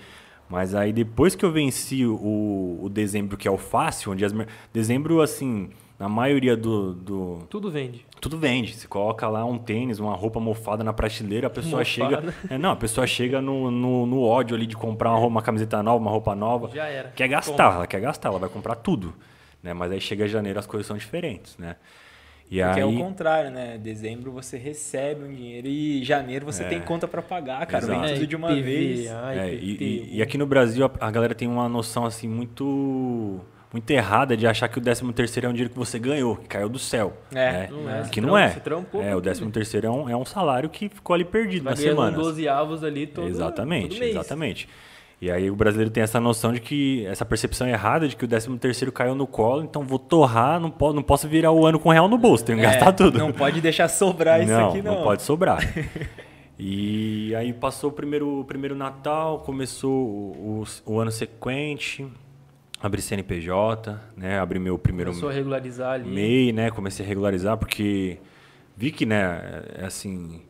[0.51, 4.33] mas aí depois que eu venci o, o dezembro, que é o fácil, onde as,
[4.73, 8.05] dezembro, assim, na maioria do, do, Tudo vende.
[8.21, 8.75] tudo vende.
[8.75, 11.87] Você coloca lá um tênis, uma roupa mofada na prateleira, a pessoa Mofada.
[11.87, 12.35] chega.
[12.49, 15.83] É, não, a pessoa chega no, no, no ódio ali de comprar uma, uma camiseta
[15.83, 16.69] nova, uma roupa nova.
[16.75, 17.11] Já era.
[17.11, 19.15] Quer gastar, ela quer gastar, ela vai comprar tudo.
[19.63, 19.73] Né?
[19.75, 21.77] Mas aí chega janeiro, as coisas são diferentes, né?
[22.51, 23.79] E Porque aí, é o contrário, né?
[23.79, 26.69] Dezembro você recebe um dinheiro e janeiro você É.
[26.69, 27.87] tem conta pra pagar, cara.
[27.87, 28.15] Vem Exato.
[28.15, 29.07] tudo de uma IPVA, vez.
[29.07, 33.41] É, e, e- e aqui no Brasil a, a galera tem uma noção assim muito
[33.73, 36.49] muito errada de achar que o 13 terceiro é um dinheiro que você ganhou, que
[36.49, 37.17] caiu do céu.
[37.33, 37.69] É, né?
[37.71, 38.09] Não é.
[38.09, 38.49] Que não é.
[38.49, 41.75] trampou é o 13 terceiro é um, é um salário que ficou ali perdido Vai
[41.75, 42.17] na semana.
[42.17, 44.67] 12 avos ali todo Exatamente, todo mês.
[45.21, 48.29] E aí o brasileiro tem essa noção de que, essa percepção errada de que o
[48.29, 51.79] 13 terceiro caiu no colo, então vou torrar, não, po não posso virar o ano
[51.79, 53.19] com real no bolso, tenho que É, gastar tudo.
[53.19, 54.95] Não pode deixar sobrar isso não, aqui, não.
[54.95, 55.61] não pode sobrar.
[56.59, 62.07] e aí passou o primeiro, o primeiro Natal, começou o, o, o ano sequente,
[62.83, 66.09] abri CNPJ, né, abri meu primeiro Começou a regularizar ali.
[66.09, 68.17] MEI, né, comecei a regularizar porque
[68.75, 70.41] vi que, né, é assim,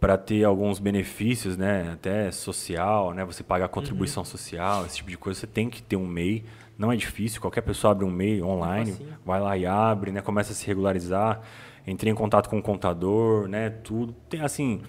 [0.00, 5.16] para ter alguns benefícios, né, até social, né, você pagar contribuição social, esse tipo de
[5.16, 6.44] coisa, você tem que ter um MEI.
[6.78, 9.08] Não é difícil, qualquer pessoa abre um MEI online, facinho.
[9.24, 11.40] vai lá e abre, né, começa a se regularizar.
[11.86, 14.14] Entrei em contato com o contador, né, tudo.
[14.28, 14.82] Tem assim,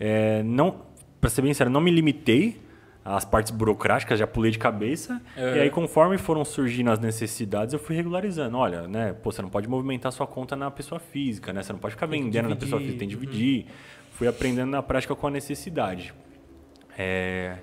[0.00, 0.82] é, não,
[1.20, 2.60] para ser bem sincero, não me limitei
[3.04, 5.20] às partes burocráticas, já pulei de cabeça.
[5.36, 5.56] Uhum.
[5.56, 8.56] E aí, conforme foram surgindo as necessidades, eu fui regularizando.
[8.56, 11.62] Olha, né, pô, você não pode movimentar sua conta na pessoa física, né?
[11.62, 13.66] Você não pode ficar vendendo na pessoa física, tem que dividir.
[14.16, 16.12] Fui aprendendo na prática com a necessidade.
[16.98, 17.56] É,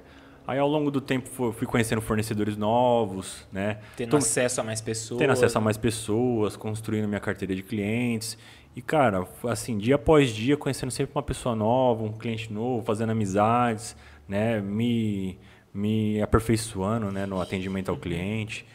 [0.46, 3.78] Aí, ao longo do tempo, fu- fui conhecendo fornecedores novos, né?
[3.96, 5.18] Tendo Tô- acesso a mais pessoas.
[5.20, 8.38] tendo acesso a mais pessoas, construindo minha carteira de clientes.
[8.76, 13.12] E, cara, assim, dia após dia, conhecendo sempre uma pessoa nova, um cliente novo, fazendo
[13.12, 13.96] amizades,
[14.28, 14.60] né?
[14.60, 15.40] Me,
[15.74, 17.26] me aperfeiçoando né?
[17.26, 18.66] no atendimento ao cliente.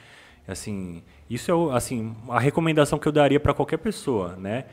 [0.47, 4.65] Assim, isso é, assim, a recomendação que eu daria para qualquer pessoa, né?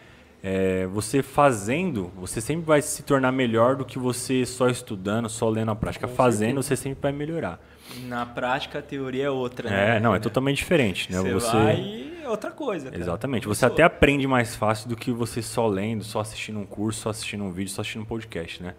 [0.47, 5.49] É, você fazendo, você sempre vai se tornar melhor do que você só estudando, só
[5.49, 6.08] lendo a prática.
[6.08, 7.60] Fazendo, você sempre vai melhorar.
[8.03, 9.97] Na prática, a teoria é outra, né?
[9.97, 11.17] É, não, é totalmente diferente, né?
[11.31, 12.91] Você, vai e é outra coisa.
[12.91, 13.01] cara.
[13.01, 13.47] Exatamente.
[13.47, 17.10] Você até aprende mais fácil do que você só lendo, só assistindo um curso, só
[17.10, 18.75] assistindo um vídeo, só assistindo um podcast, né?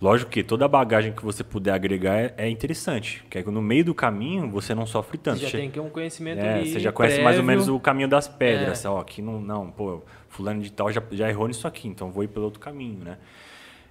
[0.00, 3.24] Lógico que toda a bagagem que você puder agregar é, é interessante.
[3.30, 5.38] Que aí no meio do caminho você não sofre tanto.
[5.38, 7.46] Você já tem que um conhecimento é, ali você já conhece mais ou prévio.
[7.46, 8.84] menos o caminho das pedras.
[8.84, 8.88] É.
[8.88, 10.02] Ó, aqui não, não, pô,
[10.36, 13.18] fulano de tal já, já errou nisso aqui, então vou ir pelo outro caminho, né?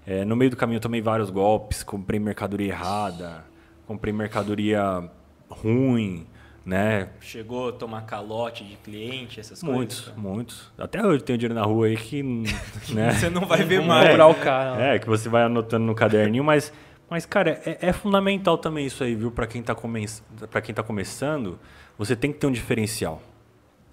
[0.06, 3.44] É, no meio do caminho eu tomei vários golpes, comprei mercadoria errada,
[3.88, 5.10] comprei mercadoria
[5.50, 6.28] ruim,
[6.64, 7.10] né?
[7.20, 10.16] Chegou a tomar calote de cliente, essas Muitos, coisas.
[10.22, 10.72] muitos.
[10.78, 12.22] Até hoje tem dinheiro na rua aí que,
[12.94, 13.12] né?
[13.14, 14.10] Você não vai ver mais.
[14.10, 14.80] cobrar o cara.
[14.82, 16.72] É, que você vai anotando no caderninho, mas,
[17.10, 19.32] mas cara, é, é fundamental também isso aí, viu?
[19.32, 20.06] Para quem, tá come...
[20.52, 21.58] pra quem tá começando,
[21.98, 23.22] você tem que ter um diferencial.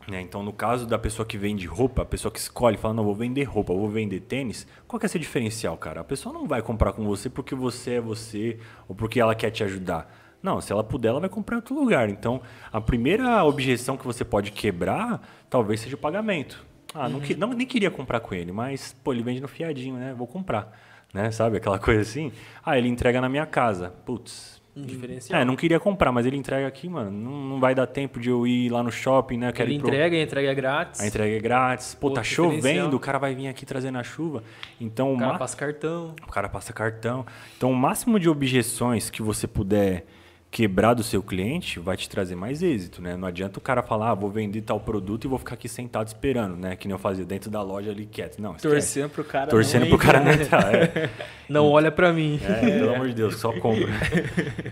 [0.09, 0.21] Né?
[0.21, 3.15] Então, no caso da pessoa que vende roupa, a pessoa que escolhe, fala, não, vou
[3.15, 6.01] vender roupa, vou vender tênis, qual que é esse diferencial, cara?
[6.01, 9.51] A pessoa não vai comprar com você porque você é você ou porque ela quer
[9.51, 10.13] te ajudar.
[10.43, 12.09] Não, se ela puder, ela vai comprar em outro lugar.
[12.09, 12.41] Então,
[12.73, 16.65] a primeira objeção que você pode quebrar, talvez seja o pagamento.
[16.95, 19.97] Ah, não, que- não nem queria comprar com ele, mas, pô, ele vende no fiadinho,
[19.97, 20.13] né?
[20.17, 20.77] Vou comprar.
[21.15, 21.31] Né?
[21.31, 21.59] Sabe?
[21.59, 22.33] Aquela coisa assim.
[22.65, 23.91] Ah, ele entrega na minha casa.
[24.05, 24.62] Putz.
[24.75, 25.39] Um diferencial.
[25.41, 27.11] É, não queria comprar, mas ele entrega aqui, mano.
[27.11, 29.53] Não, não vai dar tempo de eu ir lá no shopping, né?
[29.53, 31.01] Quero Ele ir pro- entrega, a entrega é grátis.
[31.01, 31.95] A entrega é grátis.
[31.95, 32.63] Pô, tá Outro diferencial.
[32.63, 34.43] chovendo, o cara vai vir aqui trazendo a chuva.
[34.81, 36.15] Então, O o cara ma- passa cartão.
[36.27, 37.27] o cara passa cartão.
[37.57, 40.07] Então, o máximo de objeções que você puder
[40.53, 43.17] quebrar do seu cliente vai te trazer mais êxito, né?
[43.17, 46.09] Não adianta o cara falar, ah, vou vender tal produto e vou ficar aqui sentado
[46.09, 46.77] esperando, né?
[46.77, 48.39] Que nem eu fazia dentro da loja ali quieto.
[48.39, 48.69] Não, esquece.
[48.69, 49.47] Torcendo pro cara.
[49.47, 50.75] Torcendo pro cara não entrar.
[50.75, 51.11] É.
[51.49, 52.41] Não olha pra mim.
[52.43, 53.89] É, pelo amor de Deus, só compra.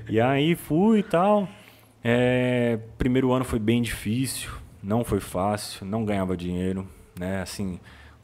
[0.08, 1.48] e aí fui e tal.
[2.02, 4.50] É, primeiro ano foi bem difícil,
[4.82, 6.88] não foi fácil, não ganhava dinheiro,
[7.18, 7.42] né?
[7.42, 7.78] Assim,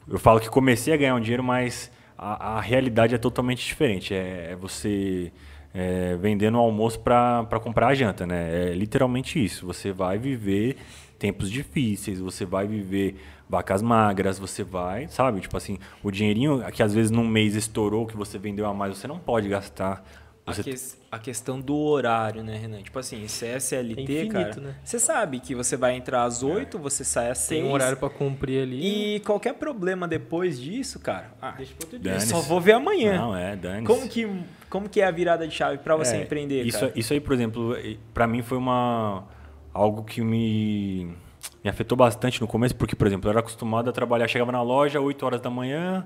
[0.09, 4.15] eu falo que comecei a ganhar um dinheiro, mas a, a realidade é totalmente diferente.
[4.15, 5.31] É, é você
[5.77, 8.71] é, vendendo o almoço para comprar a janta, né?
[8.71, 9.65] É literalmente isso.
[9.67, 10.77] Você vai viver
[11.19, 13.15] tempos difíceis, você vai viver
[13.49, 15.39] vacas magras, você vai, sabe?
[15.41, 18.97] Tipo assim, o dinheirinho que às vezes num mês estourou, que você vendeu a mais,
[18.97, 20.03] você não pode gastar.
[20.45, 22.81] A, Você ques- a questão do horário, né, Renan?
[22.81, 24.75] Tipo assim, se é SLT, É infinito, cara, né?
[24.81, 27.59] você sabe que você vai entrar às 8, você sai às 6.
[27.61, 29.15] Tem um horário pra cumprir ali.
[29.15, 32.19] E qualquer problema depois disso, cara, ah, Deixa pro outro dia.
[32.21, 33.17] só vou ver amanhã.
[33.17, 34.25] Não, é, dane como, que,
[34.69, 36.91] como que é a virada de chave pra você É, empreender, isso, cara?
[36.95, 37.75] isso aí, por exemplo,
[38.13, 39.23] para mim foi uma
[39.73, 41.05] algo que me,
[41.63, 44.61] me afetou bastante no começo, porque, por exemplo, eu era acostumado a trabalhar, chegava na
[44.61, 46.05] loja 8 horas da manhã,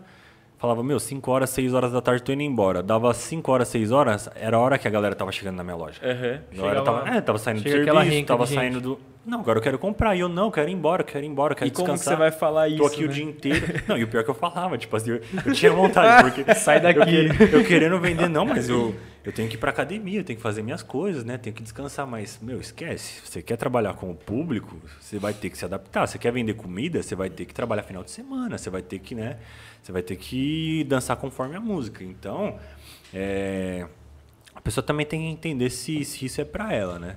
[0.61, 2.83] falava, meu, 5 horas, 6 horas da tarde tô indo embora.
[2.83, 5.75] Dava 5 horas, 6 horas, era a hora que a galera tava chegando na minha
[5.75, 5.99] loja.
[6.03, 6.39] Uhum.
[6.51, 8.99] A galera tava, é, tava saindo do serviço, tava saindo do.
[9.25, 10.15] Não, agora eu quero comprar.
[10.15, 12.13] E eu não, quero ir embora, quero ir embora, quero E como que descansar.
[12.13, 12.77] você vai falar isso?
[12.77, 13.13] Tô aqui o né?
[13.13, 13.65] dia inteiro.
[13.87, 16.53] Não, e o pior é que eu falava, tipo assim, eu, eu tinha vontade, porque.
[16.53, 17.29] Sai daqui.
[17.39, 20.37] Eu, eu querendo vender, não, mas eu, eu tenho que ir pra academia, eu tenho
[20.37, 21.37] que fazer minhas coisas, né?
[21.37, 23.21] Tenho que descansar, mas, meu, esquece.
[23.23, 26.07] Você quer trabalhar com o público, você vai ter que se adaptar.
[26.07, 28.97] Você quer vender comida, você vai ter que trabalhar final de semana, você vai ter
[28.97, 29.37] que, né?
[29.81, 32.03] Você vai ter que dançar conforme a música.
[32.03, 32.57] Então,
[33.13, 33.87] é,
[34.55, 37.15] a pessoa também tem que entender se, se isso é pra ela, né?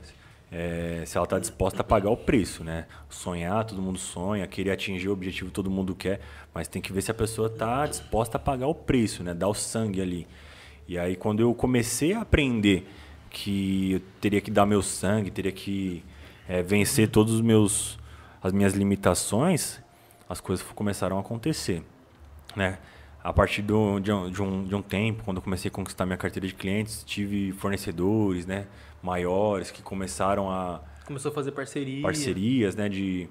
[0.53, 2.87] É, se ela está disposta a pagar o preço, né?
[3.09, 6.21] Sonhar, todo mundo sonha, querer atingir o objetivo, todo mundo quer,
[6.53, 9.33] mas tem que ver se a pessoa está disposta a pagar o preço, né?
[9.33, 10.29] Dar o sangue ali.
[10.87, 12.87] E aí, quando eu comecei a aprender
[13.31, 16.05] que eu teria que dar meu sangue, teria que
[16.49, 17.99] é, vencer todos os meus
[18.43, 19.81] as minhas limitações,
[20.29, 21.83] as coisas começaram a acontecer,
[22.55, 22.79] né?
[23.23, 26.05] A partir do, de, um, de, um, de um tempo, quando eu comecei a conquistar
[26.05, 28.67] minha carteira de clientes, tive fornecedores, né?
[29.03, 32.03] Maiores que começaram a Começou a fazer parceria.
[32.03, 32.87] parcerias, né?
[32.87, 33.27] De,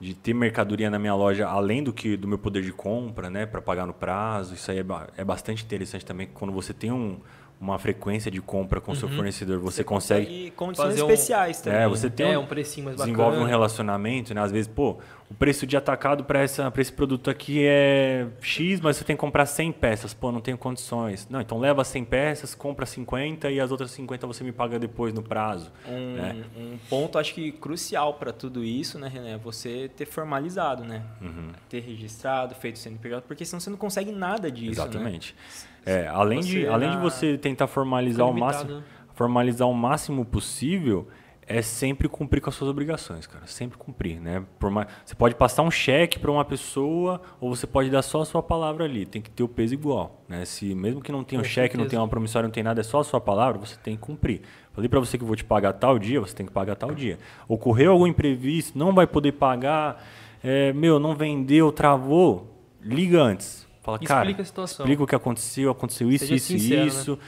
[0.00, 3.46] de ter mercadoria na minha loja além do que do meu poder de compra, né?
[3.46, 4.54] Para pagar no prazo.
[4.54, 4.84] Isso aí é,
[5.16, 6.28] é bastante interessante também.
[6.32, 7.18] Quando você tem um,
[7.60, 11.80] uma frequência de compra com o seu fornecedor, você, consegue condições fazer um- especiais também.
[11.80, 13.12] é, você tem É, um, um precinho mais bacana.
[13.16, 14.40] desenvolve um relacionamento, né?
[14.40, 14.98] Às vezes, pô,
[15.30, 19.44] o preço de atacado para esse produto aqui é X, mas você tem que comprar
[19.44, 20.14] 100 peças.
[20.14, 21.28] Pô, não tenho condições.
[21.28, 25.12] Não, então leva 100 peças, compra 50 e as outras 50 você me paga depois
[25.12, 25.70] no prazo.
[25.86, 26.44] Um, né?
[26.56, 29.32] um ponto, acho que crucial para tudo isso, né, René?
[29.32, 31.02] É você ter formalizado, né?
[31.20, 31.52] Uhum.
[31.68, 34.88] Ter registrado, feito CNPJ, porque senão você não consegue nada disso, né?
[34.88, 35.36] Exatamente.
[35.84, 38.82] É, além, de, Você além de você tentar formalizar o máximo, né?
[39.14, 41.08] formalizar o máximo possível,
[41.48, 43.46] é sempre cumprir com as suas obrigações, cara.
[43.46, 44.44] Sempre cumprir, né?
[44.58, 48.20] Por mais, você pode passar um cheque para uma pessoa ou você pode dar só
[48.20, 49.06] a sua palavra ali.
[49.06, 50.44] Tem que ter o peso igual, né?
[50.44, 51.90] Se mesmo que não tenha um Com cheque, não certeza.
[51.90, 54.42] tenha uma promissória, não tem nada, é só a sua palavra, você tem que cumprir.
[54.74, 57.18] Falei para você que vou te pagar tal dia, você tem que pagar tal dia.
[57.48, 60.06] Ocorreu algum imprevisto, não vai poder pagar,
[60.44, 62.46] é, meu, não vendeu, travou,
[62.82, 63.66] liga antes.
[63.82, 64.84] Fala, Explica cara, a situação.
[64.84, 67.18] explica o que aconteceu, aconteceu isso, Seja isso sincero, e né?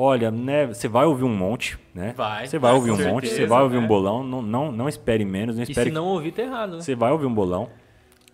[0.00, 2.14] Olha, né, você vai ouvir um monte, né?
[2.16, 3.84] Vai, Você vai ouvir um com monte, você certeza, vai ouvir né?
[3.84, 6.76] um bolão, não, não, não espere menos, não E espere se não ouvir, tá errado,
[6.76, 6.80] né?
[6.80, 7.68] você vai ouvir um bolão,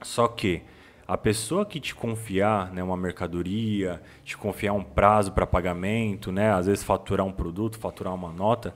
[0.03, 0.61] só que
[1.09, 6.53] a pessoa que te confiar né, uma mercadoria, te confiar um prazo para pagamento, né,
[6.53, 8.75] às vezes faturar um produto, faturar uma nota,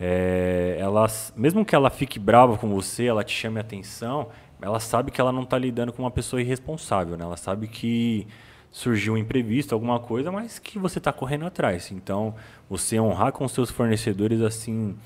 [0.00, 4.28] é, ela, mesmo que ela fique brava com você, ela te chame a atenção,
[4.62, 7.24] ela sabe que ela não está lidando com uma pessoa irresponsável, né?
[7.24, 8.28] ela sabe que
[8.70, 11.90] surgiu um imprevisto, alguma coisa, mas que você está correndo atrás.
[11.90, 12.34] Então,
[12.68, 14.96] você honrar com seus fornecedores assim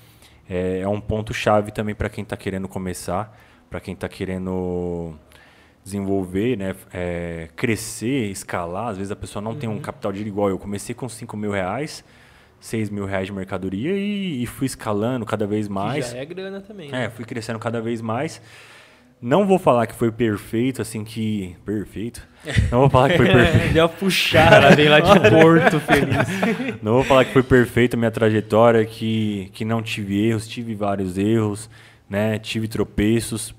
[0.48, 3.36] é, é um ponto chave também para quem está querendo começar,
[3.70, 5.14] para quem está querendo
[5.82, 8.88] desenvolver, né, é, crescer, escalar.
[8.88, 10.48] Às vezes a pessoa não tem um capital de igual.
[10.48, 12.04] Eu comecei com 5 mil reais,
[12.60, 16.10] 6 mil reais de mercadoria e, e fui escalando cada vez Que mais.
[16.10, 17.04] já é grana também, né?
[17.04, 18.40] É, fui crescendo cada vez mais.
[19.26, 21.56] Não vou falar que foi perfeito, assim que.
[21.64, 22.22] Perfeito.
[22.70, 23.72] Não vou falar que foi perfeito.
[23.72, 24.76] Deu O puxada.
[24.76, 26.76] vem lá de Porto feliz.
[26.82, 30.74] Não vou falar que foi perfeita a minha trajetória, que, que não tive erros, tive
[30.74, 31.70] vários erros,
[32.06, 32.38] né?
[32.38, 33.54] Tive tropeços.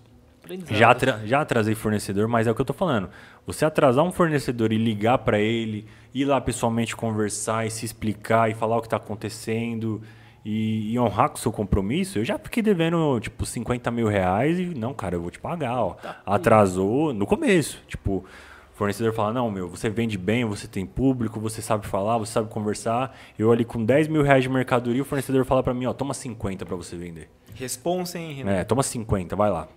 [0.69, 3.09] Já, atra- já atrasei fornecedor, mas é o que eu tô falando.
[3.47, 8.51] Você atrasar um fornecedor e ligar para ele, ir lá pessoalmente conversar e se explicar
[8.51, 9.99] e falar o que está acontecendo
[10.45, 14.59] e, e honrar com o seu compromisso, eu já fiquei devendo, tipo, 50 mil reais
[14.59, 15.95] e, não, cara, eu vou te pagar, ó.
[16.23, 17.81] Atrasou no começo.
[17.87, 22.19] Tipo, o fornecedor fala, não, meu, você vende bem, você tem público, você sabe falar,
[22.19, 23.17] você sabe conversar.
[23.39, 26.13] Eu ali com 10 mil reais de mercadoria, o fornecedor fala para mim, ó, toma
[26.13, 27.27] 50 para você vender.
[27.55, 28.59] Responsa, hein, René?
[28.59, 29.67] É, toma 50, vai lá.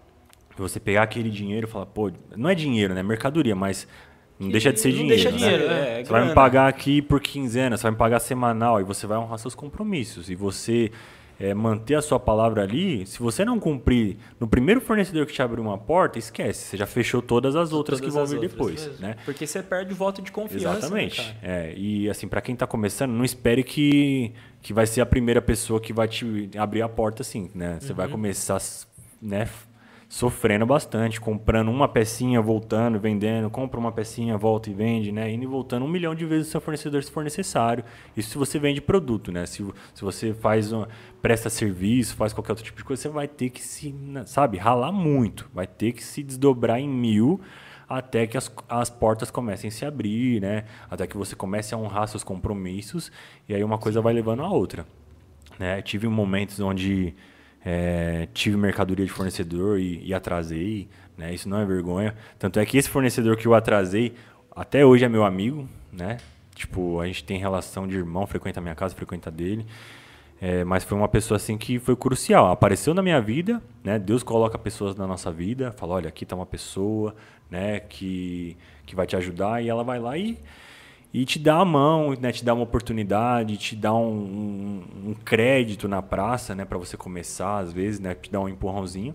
[0.59, 3.03] Você pegar aquele dinheiro e falar, pô, não é dinheiro, né?
[3.03, 3.87] Mercadoria, mas
[4.39, 5.23] não deixa de ser não dinheiro.
[5.23, 5.37] deixa né?
[5.37, 5.97] dinheiro, né?
[5.97, 8.85] é, é Você vai me pagar aqui por quinzena, você vai me pagar semanal, e
[8.85, 10.31] você vai honrar seus compromissos.
[10.31, 10.91] E você
[11.41, 15.41] é, manter a sua palavra ali, se você não cumprir no primeiro fornecedor que te
[15.41, 16.67] abriu uma porta, esquece.
[16.67, 19.01] Você já fechou todas as outras Todas que vão vir outras depois, mesmo.
[19.07, 19.17] né?
[19.25, 20.79] Porque você perde o voto de confiança.
[20.79, 21.21] Exatamente.
[21.21, 21.53] Né, cara?
[21.55, 25.41] é, e assim, para quem está começando, não espere que, que vai ser a primeira
[25.41, 27.79] pessoa que vai te abrir a porta assim, né?
[27.81, 27.97] Você Uhum.
[27.97, 28.59] vai começar,
[29.23, 29.49] né,
[30.09, 35.31] sofrendo bastante, comprando uma pecinha, voltando, vendendo, compra uma pecinha, volta e vende, né?
[35.31, 37.85] Indo e voltando um milhão de vezes o seu fornecedor se for necessário.
[38.17, 39.45] Isso se você vende produto, né?
[39.45, 40.89] Se, se você faz uma,
[41.21, 43.95] presta serviço, faz qualquer outro tipo de coisa, você vai ter que se,
[44.25, 47.41] sabe, ralar muito, vai ter que se desdobrar em mil
[47.87, 50.65] até que as, as portas comecem a se abrir, né?
[50.91, 53.13] Até que você comece a honrar seus compromissos
[53.47, 54.87] e aí uma coisa vai levando a outra.
[55.59, 55.83] Né?
[55.83, 57.15] Tive momentos onde
[57.71, 60.89] é, tive mercadoria de fornecedor e, e atrasei,
[61.19, 61.35] né?
[61.35, 62.15] Isso não é vergonha.
[62.39, 64.15] Tanto é que esse fornecedor que eu atrasei
[64.57, 66.17] até hoje é meu amigo, né?
[66.55, 69.67] Tipo, a gente tem relação de irmão, frequenta a minha casa, frequenta dele.
[70.41, 72.51] É, mas foi uma pessoa assim que foi crucial.
[72.51, 73.99] Apareceu na minha vida, né?
[73.99, 77.15] Deus coloca pessoas na nossa vida, fala, olha, aqui está uma pessoa,
[77.51, 77.81] né?
[77.81, 78.57] Que,
[78.87, 80.39] que vai te ajudar e ela vai lá e,
[81.13, 82.31] e te dá a mão, né?
[82.33, 84.07] Te dá uma oportunidade, te dá um,
[85.05, 86.65] um, um crédito na praça, né?
[86.65, 88.15] Para você começar, às vezes, né?
[88.15, 89.15] Te dá um empurrãozinho.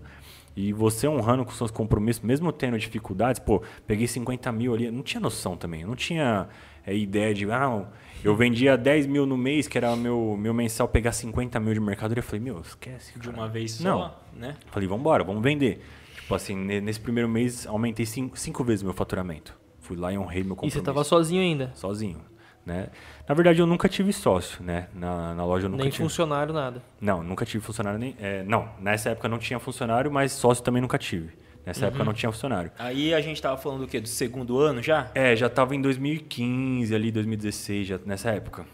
[0.56, 5.02] E você honrando com seus compromissos, mesmo tendo dificuldades, pô, peguei 50 mil ali, não
[5.02, 6.48] tinha noção também, não tinha
[6.86, 7.84] é, ideia de, ah,
[8.22, 11.80] eu vendia 10 mil no mês, que era meu, meu mensal, pegar 50 mil de
[11.80, 12.20] mercadoria.
[12.20, 13.18] Eu falei, meu, esquece.
[13.18, 13.84] De uma vez só,
[14.32, 14.40] Não.
[14.40, 14.56] né?
[14.70, 15.84] Falei, vamos embora, vamos vender.
[16.20, 19.56] Tipo assim, ne- nesse primeiro mês, aumentei cinco, cinco vezes meu faturamento.
[19.84, 20.78] Fui lá e honrei meu E compromisso.
[20.78, 21.70] você tava sozinho ainda.
[21.74, 22.18] Sozinho,
[22.64, 22.88] né?
[23.28, 24.88] Na verdade, eu nunca tive sócio, né?
[24.94, 26.02] Na, na loja eu nunca Nem tive.
[26.04, 26.82] funcionário, nada.
[27.00, 28.16] Não, nunca tive funcionário nem.
[28.18, 31.32] é, não, nessa época não tinha funcionário, mas sócio também nunca tive.
[31.66, 32.70] Nessa época não tinha funcionário.
[32.78, 33.98] Aí a gente tava falando do quê?
[34.00, 35.10] Do segundo ano já?
[35.14, 38.66] É, já tava em 2015, ali, 2016, já, nessa época.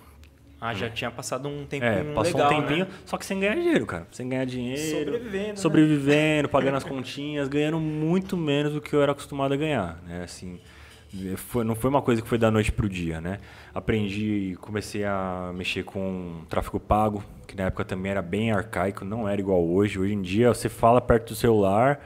[0.61, 2.90] Ah, já tinha passado um tempinho É, passou legal, um tempinho, né?
[3.06, 4.06] só que sem ganhar dinheiro, cara.
[4.12, 4.80] Sem ganhar dinheiro.
[5.06, 5.56] Sobrevivendo, né?
[5.56, 10.22] Sobrevivendo, pagando as continhas, ganhando muito menos do que eu era acostumado a ganhar, né?
[10.24, 10.61] Assim,
[11.36, 13.38] foi, não foi uma coisa que foi da noite pro dia, né?
[13.74, 19.04] Aprendi e comecei a mexer com tráfego pago, que na época também era bem arcaico,
[19.04, 19.98] não era igual hoje.
[19.98, 22.00] Hoje em dia você fala perto do celular,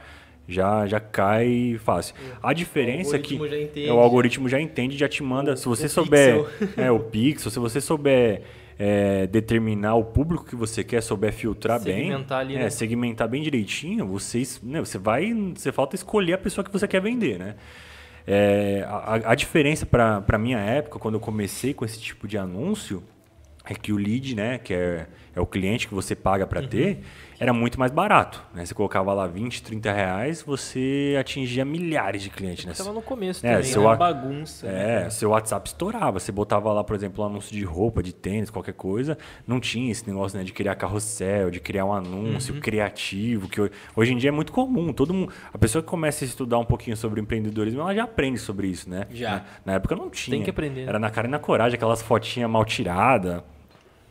[0.47, 2.15] já já cai fácil.
[2.41, 3.39] A diferença é que
[3.85, 5.53] é, o algoritmo já entende, já te manda.
[5.53, 6.69] O- se você o souber, pixel.
[6.85, 8.41] é o pixel, se você souber
[8.77, 12.69] é, determinar o público que você quer, souber filtrar bem, Segmentar ali, é, né?
[12.69, 17.01] segmentar bem direitinho, vocês, né, você vai, você falta escolher a pessoa que você quer
[17.01, 17.55] vender, né?
[18.27, 22.37] É, a, a diferença para a minha época, quando eu comecei com esse tipo de
[22.37, 23.03] anúncio,
[23.65, 26.99] é que o lead, né, que é, é o cliente que você paga para ter,
[27.39, 28.43] era muito mais barato.
[28.53, 28.65] Né?
[28.65, 32.65] Você colocava lá 20, 30 reais, você atingia milhares de clientes.
[32.65, 32.73] Né?
[32.73, 33.87] Tava no começo É, também, seu né?
[33.89, 34.67] a- bagunça.
[34.67, 35.05] né?
[35.05, 36.19] É, seu WhatsApp estourava.
[36.19, 39.17] Você botava lá, por exemplo, um anúncio de roupa, de tênis, qualquer coisa.
[39.47, 42.61] Não tinha esse negócio né, de criar carrossel, de criar um anúncio Uhum.
[42.61, 44.93] criativo, que ho- hoje em dia é muito comum.
[44.93, 48.39] Todo mundo, a pessoa que começa a estudar um pouquinho sobre empreendedorismo, ela já aprende
[48.39, 49.07] sobre isso, né?
[49.11, 49.31] Já.
[49.31, 50.35] Na, na época não tinha.
[50.37, 50.89] Tem que aprender, né?
[50.89, 53.41] Era na cara e na coragem, aquelas fotinhas mal tiradas.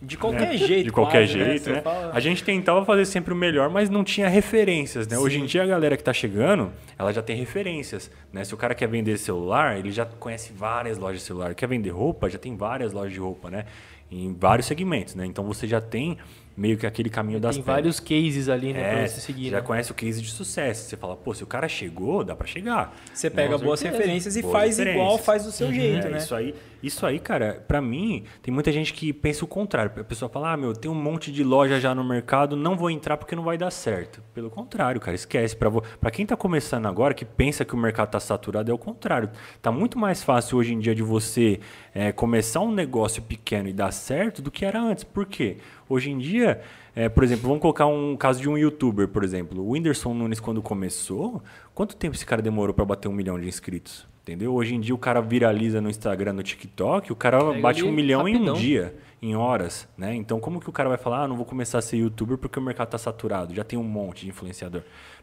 [0.04, 0.56] De qualquer né?
[0.56, 0.84] jeito.
[0.84, 1.44] De qualquer quase, né?
[1.44, 1.82] jeito, né?
[2.12, 5.18] A gente tentava fazer sempre o melhor, mas não tinha referências, né?
[5.18, 8.44] Hoje em dia a galera que está chegando, ela já tem referências, né?
[8.44, 11.54] Se o cara quer vender celular, ele já conhece várias lojas de celular.
[11.54, 13.64] Quer vender roupa, já tem várias lojas de roupa, né?
[14.10, 15.24] Em vários segmentos, né?
[15.24, 16.18] Então você já tem
[16.56, 17.74] meio que aquele caminho das Tem pedras.
[17.76, 19.50] vários cases ali, né, pra É, você seguir.
[19.50, 19.62] já né?
[19.62, 20.88] conhece o case de sucesso.
[20.88, 22.96] Você fala, pô, se o cara chegou, dá para chegar.
[23.12, 24.02] Você pega Com boas certeza.
[24.02, 25.02] referências e Boas faz referências.
[25.04, 26.18] igual, faz do seu jeito, É, né?
[26.18, 29.90] Isso aí, isso aí, cara, pra mim, tem muita gente que pensa o contrário.
[30.00, 32.90] A pessoa fala, ah, meu, tem um monte de loja já no mercado, não vou
[32.90, 34.22] entrar porque não vai dar certo.
[34.34, 35.56] Pelo contrário, cara, esquece.
[35.56, 38.74] Pra, vo- pra quem tá começando agora, que pensa que o mercado tá saturado, é
[38.74, 39.30] o contrário.
[39.60, 41.58] Tá muito mais fácil hoje em dia de você
[41.94, 45.04] é, começar um negócio pequeno e dar certo do que era antes.
[45.04, 45.56] Por quê?
[45.88, 46.60] Hoje em dia,
[46.94, 49.62] é, por exemplo, vamos colocar um caso de um youtuber, por exemplo.
[49.62, 51.42] O Whindersson Nunes, quando começou,
[51.74, 54.06] quanto tempo esse cara demorou para bater um milhão de inscritos?
[54.22, 54.54] Entendeu?
[54.54, 57.92] Hoje em dia o cara viraliza no Instagram, no TikTok, o cara Pega bate um
[57.92, 58.54] milhão em um rapidão.
[58.54, 60.14] dia, em horas, né?
[60.14, 62.58] Então como que o cara vai falar, ah, não vou começar a ser youtuber porque
[62.58, 64.80] o mercado tá saturado, já tem um monte de influenciador,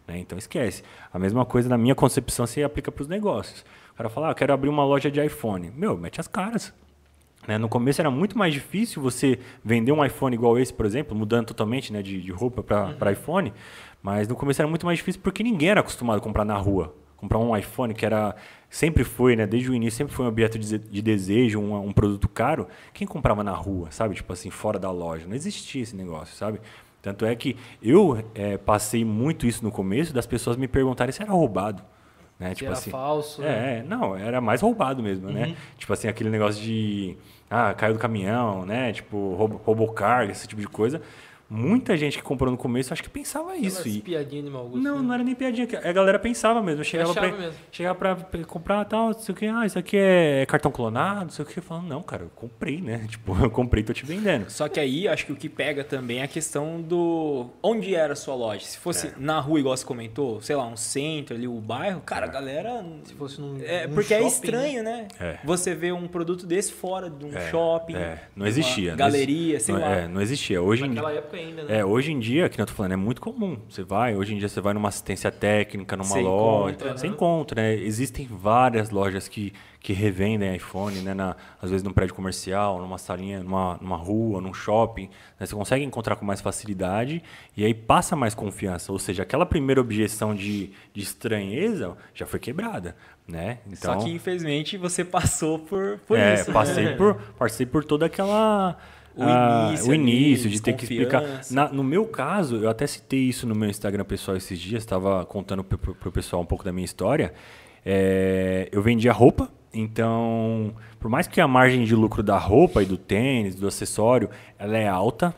[0.08, 0.20] né?
[0.20, 0.84] Então esquece.
[1.12, 3.66] A mesma coisa na minha concepção se aplica para os negócios.
[3.92, 5.72] O cara fala, ah, eu quero abrir uma loja de iPhone.
[5.76, 6.72] Meu, mete as caras.
[7.48, 7.58] Né?
[7.58, 11.48] No começo era muito mais difícil você vender um iPhone igual esse, por exemplo, mudando
[11.48, 13.54] totalmente né, de, de roupa para iPhone.
[14.02, 16.96] Mas no começo era muito mais difícil porque ninguém era acostumado a comprar na rua.
[17.18, 18.36] Comprar um iPhone que era
[18.70, 21.94] sempre foi, né, desde o início, sempre foi um objeto de, de desejo, um, um
[21.94, 22.68] produto caro.
[22.94, 24.16] Quem comprava na rua, sabe?
[24.16, 25.28] Tipo assim, fora da loja.
[25.28, 26.60] Não existia esse negócio, sabe?
[27.02, 31.22] Tanto é que eu eh, passei muito isso no começo das pessoas me perguntarem se
[31.22, 31.84] era roubado.
[32.42, 32.50] Né?
[32.50, 33.78] Se tipo era assim, falso, né?
[33.80, 35.34] é, não, era mais roubado mesmo, Uhum.
[35.34, 35.56] né?
[35.78, 37.16] Tipo assim, aquele negócio de.
[37.48, 38.92] Ah, caiu do caminhão, né?
[38.92, 41.02] Tipo, roubou, roubou carga, esse tipo de coisa.
[41.54, 43.86] Muita gente que comprou no começo, acho que pensava isso.
[43.86, 44.78] E, piadinha de mau gosto.
[44.82, 45.02] não, né?
[45.02, 45.68] não era nem piadinha.
[45.84, 46.82] A galera pensava mesmo.
[46.86, 47.54] Chegava pra, mesmo.
[47.70, 49.46] chegava pra pra comprar tal, não sei o que.
[49.48, 51.60] Ah, isso aqui é cartão clonado, não sei o que.
[51.60, 53.06] Falando, não, cara, eu comprei, né?
[53.12, 54.50] Tipo, eu comprei, tô te vendendo.
[54.50, 57.48] Só que aí, acho que o que pega também é a questão do...
[57.62, 58.64] Onde era a sua loja?
[58.66, 59.14] Se fosse É.
[59.18, 62.82] na rua, igual você comentou, sei lá, um centro ali, o bairro, cara, a galera...
[63.04, 65.08] Se fosse num, É, num porque é shopping, estranho, né?
[65.20, 65.38] É.
[65.44, 68.92] Você vê um produto desse fora de um É, shopping, é, não uma existia.
[68.92, 69.92] não galeria, exi- sei não, lá.
[69.92, 70.62] É, não existia.
[70.62, 70.96] Hoje em dia.
[71.02, 71.80] Naquela época ainda, né?
[71.80, 73.58] É, hoje em dia, que eu tô falando, é muito comum.
[73.70, 76.72] Você vai, hoje em dia você vai numa assistência técnica, numa Você loja.
[76.72, 77.14] encontra, você né?
[77.14, 77.74] encontra, né?
[77.76, 81.14] Existem várias lojas que, que revendem iPhone, né?
[81.14, 85.10] Na, às vezes num prédio comercial, numa salinha, numa, numa rua, num shopping.
[85.40, 85.46] né?
[85.46, 87.22] Você consegue encontrar com mais facilidade
[87.56, 88.92] e aí passa mais confiança.
[88.92, 92.96] Ou seja, aquela primeira objeção de, de estranheza já foi quebrada,
[93.28, 93.60] né?
[93.68, 96.48] Então, Só que, infelizmente, você passou por, por é, isso.
[96.48, 96.54] né?
[96.54, 98.78] passei por passei por toda aquela
[99.16, 101.24] O ah, início o ali, início de ter que explicar.
[101.52, 105.26] Na- no meu caso, eu até citei isso no meu Instagram pessoal esses dias, estava
[105.26, 107.34] contando pro, pro, pro pessoal um pouco da minha história.
[107.86, 112.86] É, eu vendia roupa, então, por mais que a margem de lucro da roupa e
[112.86, 115.36] do tênis, do acessório, ela é alta,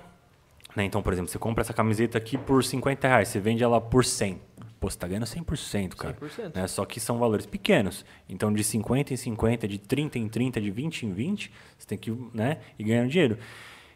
[0.76, 0.84] né?
[0.84, 4.04] Então, por exemplo, você compra essa camiseta aqui por 50 reais, você vende ela por
[4.04, 4.40] 100.
[4.84, 6.14] Pô, você tá ganhando 100%, cara.
[6.14, 6.56] 100%.
[6.56, 6.68] Né?
[6.68, 8.04] Só que são valores pequenos.
[8.28, 11.98] Então, de 50 em 50, de 30 em 30, de 20 em 20, você tem
[11.98, 13.38] que né, ir ganhando dinheiro.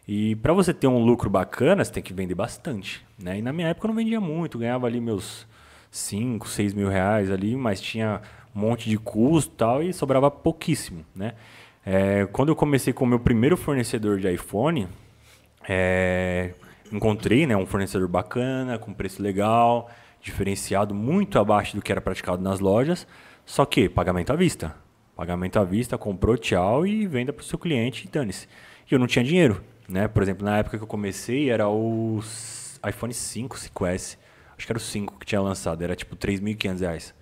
[0.08, 3.06] E para você ter um lucro bacana, você tem que vender bastante.
[3.20, 3.40] Né?
[3.40, 5.46] E na minha época eu não vendia muito, ganhava ali meus
[5.92, 8.22] 5, 6 mil reais ali, mas tinha
[8.56, 11.06] um monte de custo e tal, e sobrava pouquíssimo.
[11.14, 11.34] Né?
[11.86, 14.88] É, quando eu comecei com o meu primeiro fornecedor de iPhone,
[15.68, 16.54] é,
[16.90, 19.90] encontrei né, um fornecedor bacana, com preço legal,
[20.22, 23.08] diferenciado, muito abaixo do que era praticado nas lojas.
[23.46, 24.76] Só que pagamento à vista.
[25.16, 28.48] Pagamento à vista, comprou, tchau e venda para o seu cliente e dane-se.
[28.90, 29.64] E eu não tinha dinheiro.
[29.88, 30.08] Né?
[30.08, 32.20] Por exemplo, na época que eu comecei era o
[32.88, 34.18] iPhone 5, 5S.
[34.58, 37.16] Acho que era o 5 que tinha lançado, era tipo 3.500 reais.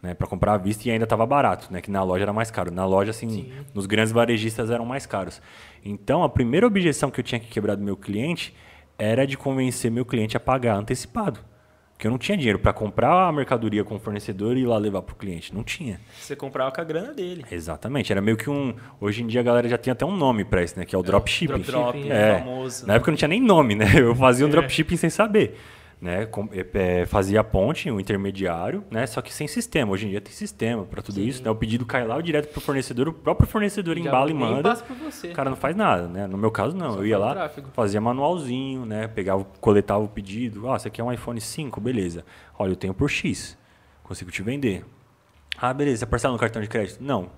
[0.00, 1.80] Né, para comprar à vista e ainda estava barato, né?
[1.80, 2.70] Que na loja era mais caro.
[2.70, 5.42] Na loja, assim, nos grandes varejistas eram mais caros.
[5.84, 8.54] Então, a primeira objeção que eu tinha que quebrar do meu cliente
[8.96, 11.40] era de convencer meu cliente a pagar antecipado.
[11.98, 14.78] Porque eu não tinha dinheiro para comprar a mercadoria com o fornecedor e ir lá
[14.78, 15.52] levar para o cliente.
[15.52, 15.98] Não tinha.
[16.16, 17.44] Você comprava com a grana dele.
[17.50, 18.12] Exatamente.
[18.12, 18.72] Era meio que um.
[19.00, 20.84] Hoje em dia a galera já tem até um nome para isso, né?
[20.84, 21.60] Que é o dropshipping.
[21.60, 22.38] dropshipping, Drop, É.
[22.38, 22.86] famoso.
[22.86, 23.86] Na época não tinha nem nome, né?
[23.98, 25.58] Eu fazia um dropshipping sem saber.
[26.00, 26.26] Né?
[26.26, 29.04] Com- é, é, fazia a ponte, um intermediário, né?
[29.04, 29.90] Só que sem sistema.
[29.90, 31.42] Hoje em dia tem sistema para tudo isso.
[31.42, 31.50] Né?
[31.50, 34.62] O pedido cai lá direto pro fornecedor, o próprio fornecedor Já embala e manda.
[34.62, 35.30] passa você.
[35.30, 36.26] O cara não faz nada, né?
[36.28, 36.92] No meu caso, não.
[36.92, 37.70] Só eu ia o lá, tráfego.
[37.72, 39.08] fazia manualzinho, né?
[39.08, 40.70] Pegava, coletava o pedido.
[40.70, 41.80] Ah, você quer um iPhone 5?
[41.80, 42.24] Beleza.
[42.56, 43.58] Olha, eu tenho por X.
[44.04, 44.84] Consigo te vender.
[45.60, 45.98] Ah, beleza.
[45.98, 47.02] Você parcela no cartão de crédito?
[47.02, 47.28] Não.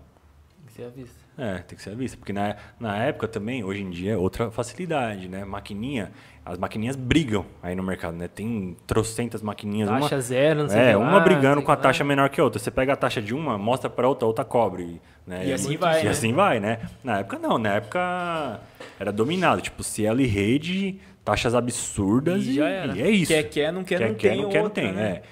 [0.80, 1.18] Ser à vista.
[1.36, 2.16] É, tem que ser à vista.
[2.16, 5.44] Porque na, na época também, hoje em dia, é outra facilidade, né?
[5.44, 6.10] Maquininha,
[6.44, 8.28] as maquininhas brigam aí no mercado, né?
[8.28, 9.88] Tem trocentas maquininhas.
[9.90, 12.44] Taxa uma, zero, não sei É, uma lá, brigando com a taxa menor que a
[12.44, 12.58] outra.
[12.58, 15.02] Você pega a taxa de uma, mostra para outra, a outra cobre.
[15.26, 15.46] Né?
[15.46, 16.10] E É assim vai, E né?
[16.10, 16.78] assim vai, né?
[17.04, 18.60] Na época não, na época
[18.98, 19.60] era dominado.
[19.60, 22.96] Tipo, Cielo e rede, taxas absurdas E e, já era.
[22.96, 23.32] e é isso.
[23.32, 24.92] Quer, quer, não quer, Quer, não quer, tem não quer, não outra, tem.
[24.92, 25.02] né?
[25.10, 25.22] É.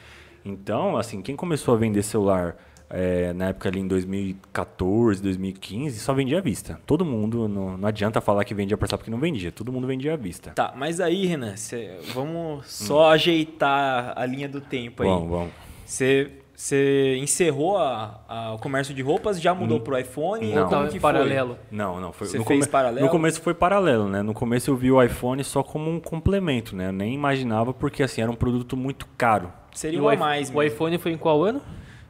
[0.45, 2.57] Então, assim, quem começou a vender celular
[2.91, 6.81] é, na época ali em 2014, 2015, só vendia à vista.
[6.87, 9.53] Todo mundo, não, não adianta falar que vendia parcela porque não vendia.
[9.53, 10.51] Todo mundo vendia à vista.
[10.55, 15.09] Tá, mas aí, Renan, cê- vamos só ajeitar a linha do tempo aí.
[15.09, 15.49] Bom, bom.
[15.85, 20.53] Você você encerrou a- a- o comércio de roupas, já mudou pro iPhone?
[20.53, 20.65] Não.
[20.65, 21.57] Ou como que paralelo.
[21.71, 22.13] Não, não.
[22.13, 23.07] Foi, Você no fez come- paralelo?
[23.07, 24.23] No começo foi paralelo, né?
[24.23, 26.89] No começo eu vi o iPhone só como um complemento, né?
[26.89, 29.53] Eu nem imaginava porque, assim, era um produto muito caro.
[29.73, 30.63] Seria o a mais O mesmo.
[30.65, 31.63] iPhone foi em qual ano?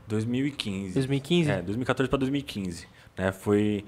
[0.08, 0.94] 2015.
[0.94, 1.50] 2015?
[1.50, 3.30] É, 2014 para 2015, né?
[3.30, 3.84] Foi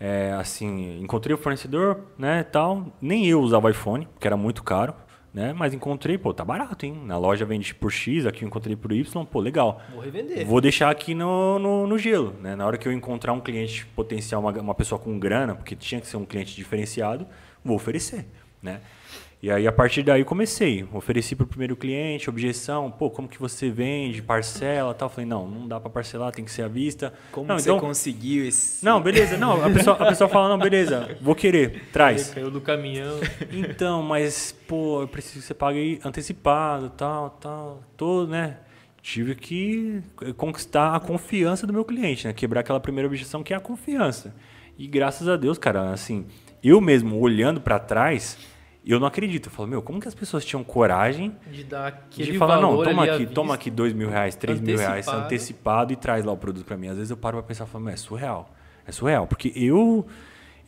[0.00, 2.92] é, assim, encontrei o fornecedor, né, tal.
[3.00, 4.94] Nem eu usava iPhone, que era muito caro,
[5.32, 5.52] né?
[5.52, 7.02] Mas encontrei, pô, tá barato, hein?
[7.04, 9.82] Na loja vende por X, aqui eu encontrei por Y, pô, legal.
[9.92, 10.46] Vou revender.
[10.46, 12.54] Vou deixar aqui no, no, no gelo, né?
[12.54, 16.00] Na hora que eu encontrar um cliente potencial, uma, uma pessoa com grana, porque tinha
[16.00, 17.26] que ser um cliente diferenciado,
[17.64, 18.26] vou oferecer,
[18.62, 18.80] né?
[19.44, 20.88] E aí, a partir daí, comecei.
[20.90, 25.10] Ofereci para o primeiro cliente, objeção, pô, como que você vende, parcela tal.
[25.10, 27.12] Falei, não, não dá para parcelar, tem que ser à vista.
[27.30, 28.82] Como não, você então, conseguiu esse...
[28.82, 32.28] não, beleza, não, a pessoa, a pessoa fala, não, beleza, vou querer, traz.
[32.28, 33.20] Ele caiu do caminhão.
[33.52, 38.56] Então, mas, pô, eu preciso que você pague antecipado, tal, tal, todo, né?
[39.02, 40.00] Tive que
[40.38, 42.32] conquistar a confiança do meu cliente, né?
[42.32, 44.34] Quebrar aquela primeira objeção que é a confiança.
[44.78, 46.24] E graças a Deus, cara, assim,
[46.62, 48.38] eu mesmo olhando pra trás,
[48.86, 49.46] eu não acredito.
[49.48, 52.82] Eu falo, meu, como que as pessoas tinham coragem De dar aquele de falar, não,
[52.82, 55.92] toma aqui, toma aqui dois mil reais, três mil reais Antecipado.
[55.92, 56.88] e traz lá o produto pra mim.
[56.88, 58.50] Às vezes eu paro pra pensar e falo, "Meu, é surreal.
[58.86, 59.26] É surreal.
[59.26, 60.06] Porque eu.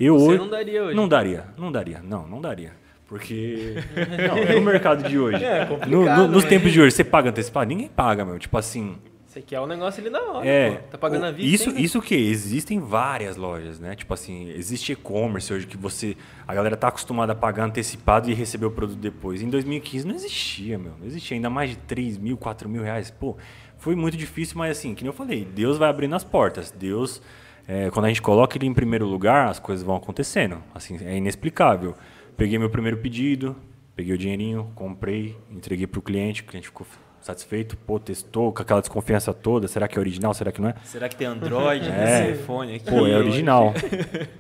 [0.00, 0.96] eu Você hoje- não daria hoje.
[0.96, 2.00] Não daria, não daria.
[2.02, 2.72] Não, não daria.
[3.06, 3.74] Porque.
[4.48, 5.44] não, no mercado de hoje.
[5.44, 6.50] É, no- complicado, no- nos né?
[6.50, 7.68] tempos de hoje, você paga antecipado?
[7.68, 8.38] Ninguém paga, meu.
[8.38, 8.96] Tipo assim.
[9.36, 10.88] Você quer o negócio ali na hora, É, pô.
[10.92, 11.80] Tá pagando o- a vista Isso, ainda?
[11.82, 13.94] isso que existem várias lojas, né?
[13.94, 16.16] Tipo assim, existe e-commerce hoje que você
[16.48, 19.42] a galera tá acostumada a pagar antecipado e receber o produto depois.
[19.42, 23.10] Em 2015 não existia, meu, não existia ainda mais de 3 mil, 4 mil reais.
[23.10, 23.36] Pô,
[23.76, 26.70] foi muito difícil, mas assim, que nem eu falei, Deus vai abrindo as portas.
[26.70, 27.20] Deus,
[27.68, 30.62] é, quando a gente coloca ele em primeiro lugar, as coisas vão acontecendo.
[30.74, 31.94] Assim, é inexplicável.
[32.38, 33.54] Peguei meu primeiro pedido,
[33.94, 36.86] Peguei o dinheirinho, comprei, entreguei pro cliente, o cliente ficou
[37.26, 40.74] satisfeito, pô, testou com aquela desconfiança toda, será que é original, será que não é?
[40.84, 42.30] Será que tem Android É.
[42.32, 42.84] iPhone aqui?
[42.90, 43.74] Pô, é original.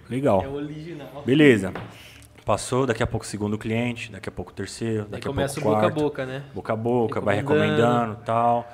[0.08, 0.42] Legal.
[0.42, 1.22] É original.
[1.24, 1.72] Beleza.
[2.44, 5.30] Passou, daqui a pouco o segundo cliente, daqui a pouco o terceiro, Aí daqui a
[5.30, 6.02] começa o pouco o boca a quarto.
[6.04, 6.42] boca, né?
[6.54, 8.18] boca a boca, vai Recomendando.
[8.22, 8.72] e tal.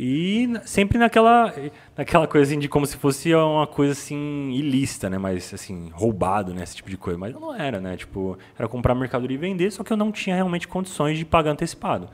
[0.00, 1.52] E sempre naquela,
[1.96, 5.18] naquela coisa assim, de como se fosse uma coisa assim ilícita, né?
[5.18, 6.62] Mas assim, roubado, né?
[6.62, 7.18] Esse tipo de coisa.
[7.18, 7.96] Mas não era, né?
[7.96, 11.50] Tipo, era comprar mercadoria e vender, só que eu não tinha realmente condições de pagar
[11.50, 12.08] antecipado.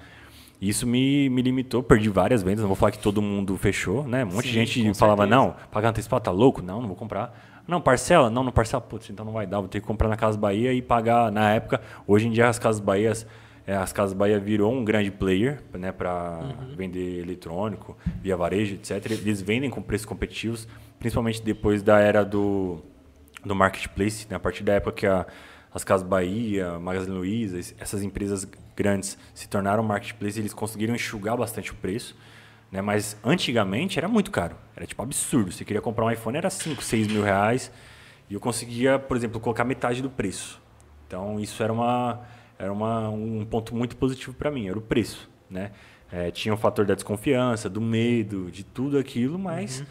[0.61, 4.25] Isso me, me limitou, perdi várias vendas, não vou falar que todo mundo fechou, né?
[4.25, 5.41] Um monte de gente falava, certeza.
[5.41, 6.63] não, pagar antecipado tá louco?
[6.63, 7.63] Não, não vou comprar.
[7.67, 8.31] Não, parcela?
[8.31, 8.81] Não, não parcela.
[8.81, 11.51] Putz, então não vai dar, vou ter que comprar na Casa Bahia e pagar na
[11.53, 11.81] época.
[12.07, 13.27] Hoje em dia as Casas Bahias,
[13.67, 16.41] é, as Casas Bahia virou um grande player, né, para
[16.77, 19.11] vender eletrônico, via varejo, etc.
[19.11, 22.81] Eles vendem com preços competitivos, principalmente depois da era do,
[23.45, 24.37] do marketplace, né?
[24.37, 25.27] a partir da época que a,
[25.75, 28.47] as Casas Bahia, Magazine Luiza, es- essas empresas
[28.77, 32.17] grandes se tornaram marketplace, eles conseguiram enxugar bastante o preço.
[32.73, 32.81] Né?
[32.81, 34.57] Mas antigamente era muito caro.
[34.77, 35.53] Era tipo absurdo.
[35.53, 37.71] Você queria comprar um iPhone, era 5, 6 mil reais.
[38.31, 40.61] E eu conseguia, por exemplo, colocar metade do preço.
[41.07, 42.21] Então isso era, uma,
[42.59, 45.29] era uma, um ponto muito positivo para mim, era o preço.
[45.51, 45.71] Né?
[46.11, 49.85] É, tinha o fator da desconfiança, do medo, de tudo aquilo, mas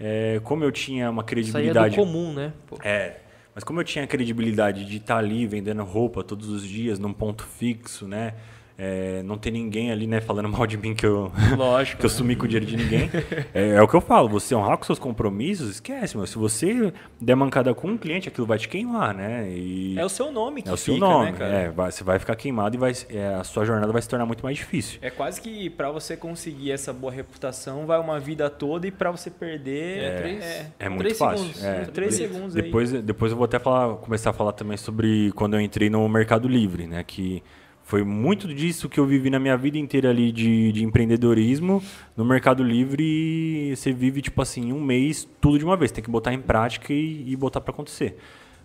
[0.00, 1.96] é, como eu tinha uma Saía do credibilidade.
[1.96, 2.52] comum, né?
[2.66, 2.78] Pô.
[2.82, 3.18] É,
[3.54, 7.12] mas como eu tinha a credibilidade de estar ali vendendo roupa todos os dias, num
[7.12, 8.34] ponto fixo, né?
[8.76, 12.00] É, não ter ninguém ali, né, falando mal de mim que eu, Lógico.
[12.00, 13.08] que eu sumi com o dinheiro de ninguém.
[13.54, 16.26] É, é o que eu falo, você honrar com seus compromissos, esquece, meu.
[16.26, 19.48] Se você der mancada com um cliente, aquilo vai te queimar, né?
[19.48, 21.30] E É o seu nome que é o seu fica, nome.
[21.30, 21.52] né, cara?
[21.54, 24.26] é, vai- você vai ficar queimado e vai, é, a sua jornada vai se tornar
[24.26, 24.98] muito mais difícil.
[25.02, 29.10] É quase que pra você conseguir essa boa reputação, vai uma vida toda e pra
[29.12, 31.38] você perder É, três- é, É muito Três fácil.
[31.38, 31.78] segundos, é.
[31.78, 31.84] né?
[31.92, 32.62] três segundos aí.
[32.62, 36.08] depois, depois eu vou até falar, começar a falar também sobre quando eu entrei no
[36.08, 37.04] Mercado Livre, né?
[37.04, 37.40] Que
[37.84, 41.82] foi muito disso que eu vivi na minha vida inteira ali de, de empreendedorismo.
[42.16, 45.92] No Mercado Livre, você vive, tipo assim, um mês, tudo de uma vez.
[45.92, 48.16] Tem que botar em prática e, e botar para acontecer.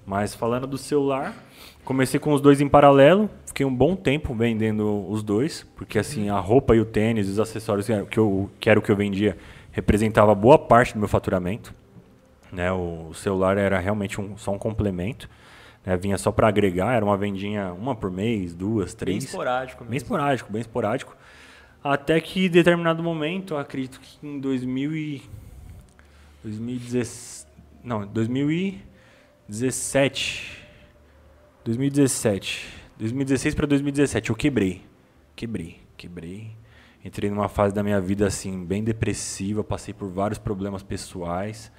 [0.05, 1.35] Mas falando do celular,
[1.83, 3.29] comecei com os dois em paralelo.
[3.45, 7.39] Fiquei um bom tempo vendendo os dois, porque assim, a roupa e o tênis, os
[7.39, 9.37] acessórios que, eu, que era o que eu vendia,
[9.71, 11.75] representava boa parte do meu faturamento.
[12.53, 12.71] Né?
[12.71, 15.29] O celular era realmente um- só um complemento.
[15.89, 15.97] Né?
[15.97, 19.23] Vinha só para agregar, era uma vendinha uma por mês, duas, bem três.
[19.23, 20.05] esporádico Bem mesmo.
[20.05, 21.17] esporádico, bem esporádico.
[21.83, 25.23] Até que em determinado momento, acredito que em 2000 e
[26.43, 27.47] 2017,
[27.83, 30.63] não, 2017,
[31.65, 32.67] 2017,
[32.99, 34.83] 2016 para 2017, eu quebrei,
[35.35, 36.55] quebrei, quebrei.
[37.03, 41.71] Entrei numa fase da minha vida assim bem depressiva, passei por vários problemas pessoais.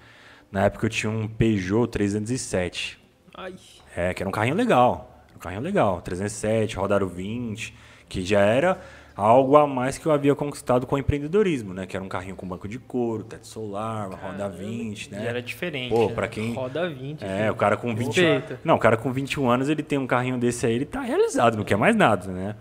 [0.50, 2.98] Na época eu tinha um Peugeot 307.
[3.34, 3.54] Ai.
[3.96, 5.24] É, que era um carrinho legal.
[5.34, 6.00] Um carrinho legal.
[6.00, 7.74] 307, Rodaro 20,
[8.08, 8.80] que já era
[9.16, 11.86] algo a mais que eu havia conquistado com o empreendedorismo, né?
[11.86, 15.24] Que era um carrinho com banco de couro, teto solar, uma roda 20, né?
[15.24, 15.90] E era diferente.
[15.90, 16.14] Pô, né?
[16.14, 16.54] pra quem...
[16.54, 17.22] Roda 20.
[17.22, 17.52] É, filho.
[17.52, 18.60] o cara com 20 Respeita.
[18.64, 21.56] Não, o cara com 21 anos, ele tem um carrinho desse aí, ele tá realizado,
[21.56, 22.56] não quer mais nada, né?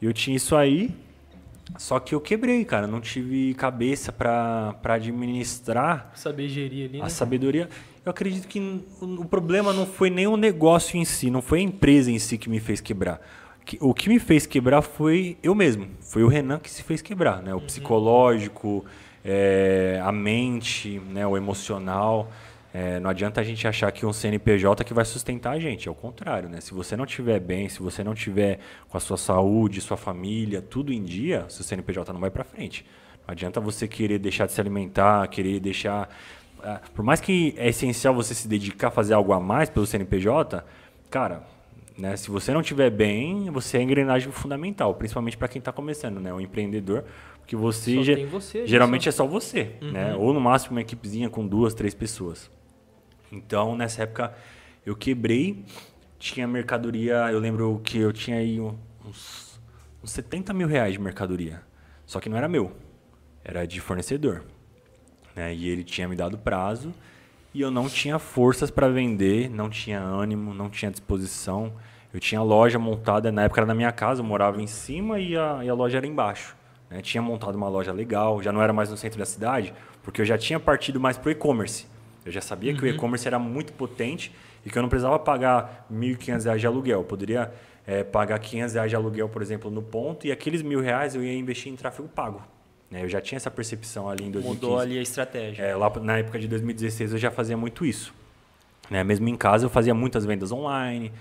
[0.00, 0.94] Eu tinha isso aí,
[1.76, 2.86] só que eu quebrei, cara.
[2.86, 7.04] Não tive cabeça pra pra administrar Saber gerir ali, né?
[7.04, 7.68] a sabedoria.
[8.06, 8.60] Eu acredito que
[9.00, 12.38] o problema não foi nem o negócio em si, não foi a empresa em si
[12.38, 13.20] que me fez quebrar.
[13.64, 15.88] Que- O que me fez quebrar foi eu mesmo.
[16.00, 17.52] Foi o Renan que se fez quebrar, né?
[17.52, 18.84] O psicológico,
[19.24, 21.26] é, a mente, né?
[21.26, 22.30] o emocional.
[22.72, 25.88] É, não adianta a gente achar que um CNPJ que vai sustentar a gente.
[25.88, 26.60] É o contrário, né?
[26.60, 30.62] Se você não estiver bem, se você não tiver com a sua saúde, sua família,
[30.62, 32.86] tudo em dia, seu CNPJ não vai para frente.
[33.26, 36.08] Não adianta você querer deixar de se alimentar, querer deixar
[36.94, 40.64] por mais que é essencial você se dedicar a fazer algo a mais pelo CNPJ,
[41.10, 41.42] cara,
[41.96, 46.20] né, se você não estiver bem, você é engrenagem fundamental, principalmente para quem está começando,
[46.20, 47.04] né, o empreendedor,
[47.38, 49.08] porque você, ge- você, geralmente só.
[49.08, 52.50] é só você, né, ou no máximo uma equipezinha com duas, três pessoas.
[53.30, 54.34] Então, nessa época,
[54.84, 55.64] eu quebrei,
[56.18, 59.60] tinha mercadoria, eu lembro que eu tinha aí uns,
[60.02, 61.62] uns 70 mil reais de mercadoria,
[62.04, 62.72] só que não era meu,
[63.44, 64.42] era de fornecedor
[65.36, 65.54] né?
[65.54, 66.92] E ele tinha me dado prazo
[67.54, 71.72] e eu não tinha forças para vender, não tinha ânimo, não tinha disposição.
[72.12, 75.36] Eu tinha loja montada, na época era na minha casa, eu morava em cima e
[75.36, 76.56] a, e a loja era embaixo.
[76.90, 77.02] né?
[77.02, 80.24] Tinha montado uma loja legal, já não era mais no centro da cidade, porque eu
[80.24, 81.86] já tinha partido mais para o e-commerce.
[82.24, 84.32] Eu já sabia que o e-commerce era muito potente
[84.64, 87.00] e que eu não precisava pagar 1.500 reais de aluguel.
[87.00, 87.52] Eu poderia
[87.86, 91.22] eh, pagar 500 reais de aluguel, por exemplo, no ponto, e aqueles mil reais eu
[91.22, 92.42] ia investir em tráfego pago.
[92.90, 93.02] Né?
[93.02, 94.48] Eu já tinha essa percepção ali em 2015.
[94.48, 95.62] Mudou ali a estratégia.
[95.62, 98.14] É, lá na época de 2016 eu já fazia muito isso.
[98.90, 99.02] Né?
[99.02, 101.12] Mesmo em casa eu fazia muitas vendas online,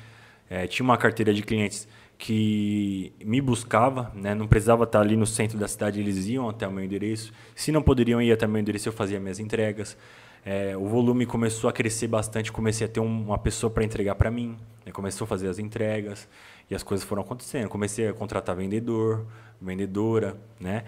[0.49, 1.88] é, tinha uma carteira de clientes
[2.18, 4.34] que me buscava, né?
[4.34, 7.34] Não precisava estar ali no centro da cidade, eles iam até o meu endereço.
[7.53, 9.97] Se não poderiam ir até o meu endereço, eu fazia minhas entregas.
[10.45, 14.16] É, o volume começou a crescer bastante, comecei a ter um, uma pessoa para entregar
[14.16, 14.55] para mim,
[14.86, 14.91] né?
[14.91, 16.28] começou a fazer as entregas
[16.70, 17.68] e as coisas foram acontecendo.
[17.68, 19.26] Comecei a contratar vendedor,
[19.59, 20.84] vendedora, né?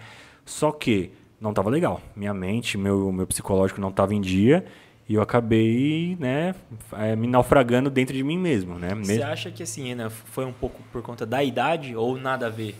[0.48, 2.00] Só que não estava legal.
[2.16, 4.64] Minha mente, meu, meu psicológico não estava em dia
[5.08, 6.54] e eu acabei, né,
[6.92, 8.94] é, me naufragando dentro de mim mesmo, né?
[8.94, 12.50] Você acha que assim, né, foi um pouco por conta da idade ou nada a
[12.50, 12.74] ver?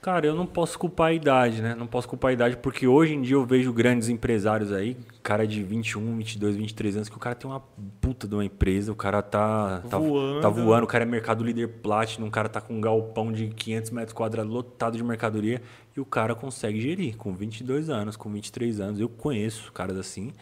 [0.00, 1.74] Cara, eu não posso culpar a idade, né?
[1.74, 5.44] Não posso culpar a idade porque hoje em dia eu vejo grandes empresários aí, cara
[5.44, 7.60] de 21, 22, 23 anos, que o cara tem uma
[8.00, 11.42] puta de uma empresa, o cara tá, tá voando, tá voando o cara é mercado
[11.42, 15.60] líder platinum, o cara tá com um galpão de 500 metros quadrados lotado de mercadoria
[15.98, 19.00] e o cara consegue gerir com 22 anos, com 23 anos.
[19.00, 20.32] Eu conheço caras assim,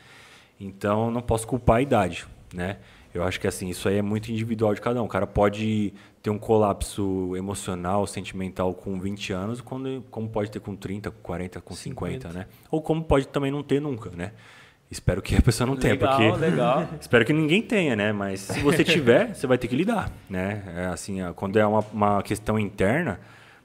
[0.60, 2.76] então não posso culpar a idade, né?
[3.14, 5.06] Eu acho que assim, isso aí é muito individual de cada um.
[5.06, 10.60] O cara pode ter um colapso emocional, sentimental com 20 anos, como, como pode ter
[10.60, 12.46] com 30, com 40, com 50, 50, né?
[12.70, 14.32] Ou como pode também não ter nunca, né?
[14.90, 16.88] Espero que a pessoa não tenha, legal, porque legal.
[17.00, 18.12] espero que ninguém tenha, né?
[18.12, 20.62] Mas se você tiver, você vai ter que lidar, né?
[20.76, 23.18] É assim, quando é uma, uma questão interna,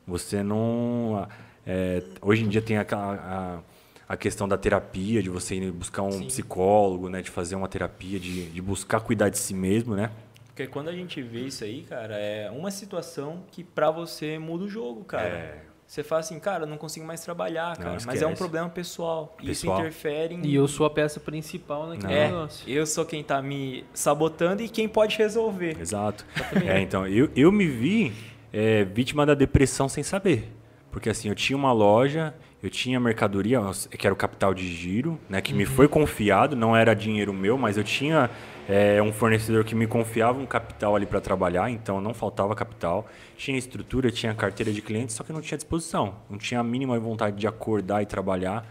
[0.07, 1.27] você não
[1.65, 3.63] é, hoje em dia tem aquela
[4.11, 6.25] a questão da terapia, de você ir buscar um Sim.
[6.25, 7.21] psicólogo, né?
[7.21, 10.11] De fazer uma terapia, de, de buscar cuidar de si mesmo, né?
[10.47, 14.65] Porque quando a gente vê isso aí, cara, é uma situação que para você muda
[14.65, 15.29] o jogo, cara.
[15.29, 15.59] É.
[15.87, 17.97] Você fala assim, cara, eu não consigo mais trabalhar, cara.
[18.05, 19.35] mas é um problema pessoal.
[19.37, 19.51] pessoal.
[19.51, 20.45] Isso interfere em...
[20.45, 22.69] E eu sou a peça principal naquele é, negócio.
[22.69, 25.77] Eu sou quem tá me sabotando e quem pode resolver.
[25.79, 26.25] Exato.
[26.65, 28.13] é, então, eu, eu me vi
[28.51, 30.49] é, vítima da depressão sem saber.
[30.91, 33.59] Porque assim, eu tinha uma loja, eu tinha mercadoria,
[33.97, 35.59] que era o capital de giro, né, que uhum.
[35.59, 38.29] me foi confiado, não era dinheiro meu, mas eu tinha
[38.67, 43.07] é, um fornecedor que me confiava um capital ali para trabalhar, então não faltava capital.
[43.37, 46.15] Tinha estrutura, tinha carteira de clientes, só que não tinha disposição.
[46.29, 48.65] Não tinha a mínima vontade de acordar e trabalhar.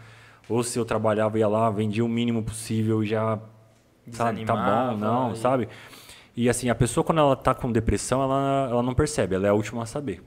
[0.49, 3.39] Ou se eu trabalhava, ia lá, vendia o mínimo possível e já.
[4.11, 5.37] Sabe, tá bom, não, e...
[5.37, 5.69] sabe?
[6.37, 9.51] E assim, a pessoa quando ela tá com depressão, ela, ela não percebe, ela é
[9.51, 10.23] a última a saber.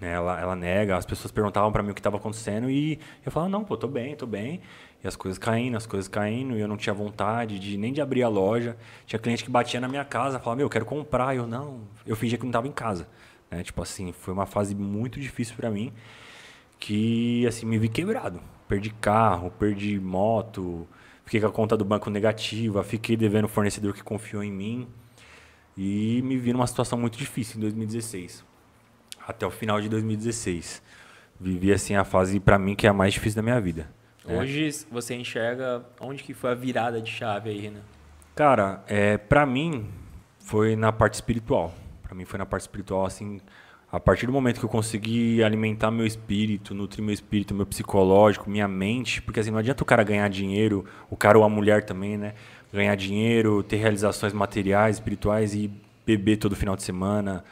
[0.00, 0.12] Né?
[0.12, 3.50] Ela, ela nega, as pessoas perguntavam para mim o que estava acontecendo e eu falava,
[3.50, 4.60] não, pô, tô bem, tô bem.
[5.02, 8.00] E as coisas caindo, as coisas caindo, e eu não tinha vontade de nem de
[8.00, 8.76] abrir a loja.
[9.06, 11.36] Tinha cliente que batia na minha casa, falava, meu, eu quero comprar.
[11.36, 13.08] Eu não, eu fingia que não estava em casa.
[13.50, 13.62] Né?
[13.62, 15.92] Tipo assim, foi uma fase muito difícil para mim,
[16.78, 18.40] que assim, me vi quebrado.
[18.68, 20.86] Perdi carro, perdi moto,
[21.24, 24.88] fiquei com a conta do banco negativa, fiquei devendo fornecedor que confiou em mim.
[25.76, 28.49] E me vi numa situação muito difícil em 2016
[29.30, 30.82] até o final de 2016.
[31.40, 33.88] Vivi assim a fase para mim que é a mais difícil da minha vida.
[34.24, 34.38] Né?
[34.38, 37.80] Hoje você enxerga onde que foi a virada de chave aí, Renan?
[38.34, 39.86] Cara, é, para mim
[40.40, 41.72] foi na parte espiritual.
[42.02, 43.40] Para mim foi na parte espiritual assim,
[43.90, 48.50] a partir do momento que eu consegui alimentar meu espírito, nutrir meu espírito, meu psicológico,
[48.50, 51.84] minha mente, porque assim não adianta o cara ganhar dinheiro, o cara ou a mulher
[51.84, 52.34] também, né?
[52.72, 55.70] Ganhar dinheiro, ter realizações materiais, espirituais e
[56.06, 57.44] beber todo final de semana,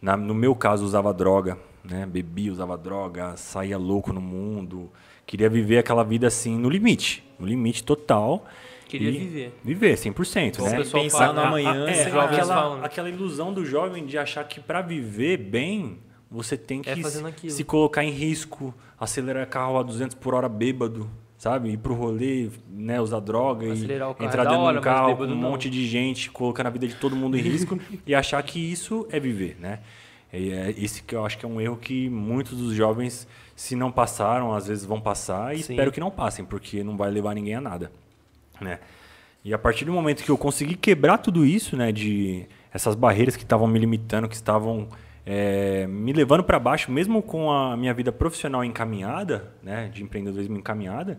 [0.00, 2.06] na, no meu caso, usava droga, né?
[2.06, 4.90] Bebia, usava droga, saía louco no mundo.
[5.26, 7.24] Queria viver aquela vida assim, no limite.
[7.38, 8.44] No limite total.
[8.88, 9.58] Queria viver.
[9.64, 10.62] Viver, 100%.
[10.62, 10.84] Né?
[10.84, 15.98] Pensar no amanhã, é, aquela, aquela ilusão do jovem de achar que para viver bem,
[16.30, 20.48] você tem é que é se colocar em risco, acelerar carro a 200 por hora
[20.48, 21.70] bêbado, sabe?
[21.70, 25.34] Ir pro rolê, né, usar droga Acelerar e entrar dentro de um carro com um
[25.34, 29.06] monte de gente, colocar a vida de todo mundo em risco e achar que isso
[29.10, 29.80] é viver, né?
[30.32, 33.76] E é esse que eu acho que é um erro que muitos dos jovens, se
[33.76, 35.72] não passaram, às vezes vão passar e Sim.
[35.72, 37.92] espero que não passem, porque não vai levar ninguém a nada,
[38.60, 38.80] né?
[39.44, 43.36] E a partir do momento que eu consegui quebrar tudo isso, né, de essas barreiras
[43.36, 44.88] que estavam me limitando, que estavam
[45.26, 50.56] é, me levando para baixo, mesmo com a minha vida profissional encaminhada, né, de empreendedorismo
[50.56, 51.18] encaminhada,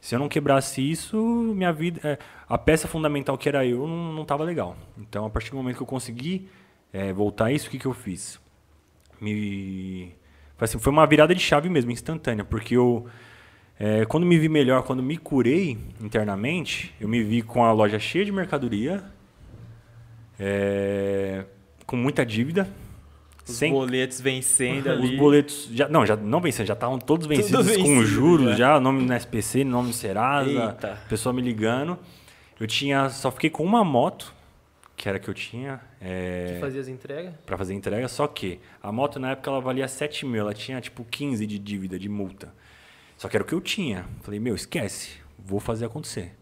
[0.00, 1.16] se eu não quebrasse isso,
[1.56, 4.76] minha vida, é, a peça fundamental que era eu não estava legal.
[4.96, 6.48] Então, a partir do momento que eu consegui
[6.92, 8.40] é, voltar a isso, o que, que eu fiz?
[9.20, 10.14] Me,
[10.60, 13.08] assim, foi uma virada de chave mesmo, instantânea, porque eu,
[13.76, 17.98] é, quando me vi melhor, quando me curei internamente, eu me vi com a loja
[17.98, 19.02] cheia de mercadoria,
[20.38, 21.44] é,
[21.84, 22.68] com muita dívida,
[23.48, 23.72] os Sem...
[23.72, 25.14] boletos vencendo ali.
[25.14, 28.74] Os boletos já não, já não vencendo, já estavam todos vencidos vencido, com juros já.
[28.74, 30.98] já, nome no SPC, nome no Serasa, Eita.
[31.08, 31.98] pessoa me ligando.
[32.60, 34.34] Eu tinha, só fiquei com uma moto,
[34.96, 35.80] que era que eu tinha.
[36.00, 37.32] É, que fazia as entregas?
[37.46, 40.80] Pra fazer entrega, só que a moto na época ela valia 7 mil, ela tinha
[40.80, 42.52] tipo 15 de dívida, de multa.
[43.16, 44.04] Só que era o que eu tinha.
[44.22, 46.36] Falei, meu, esquece, vou fazer acontecer.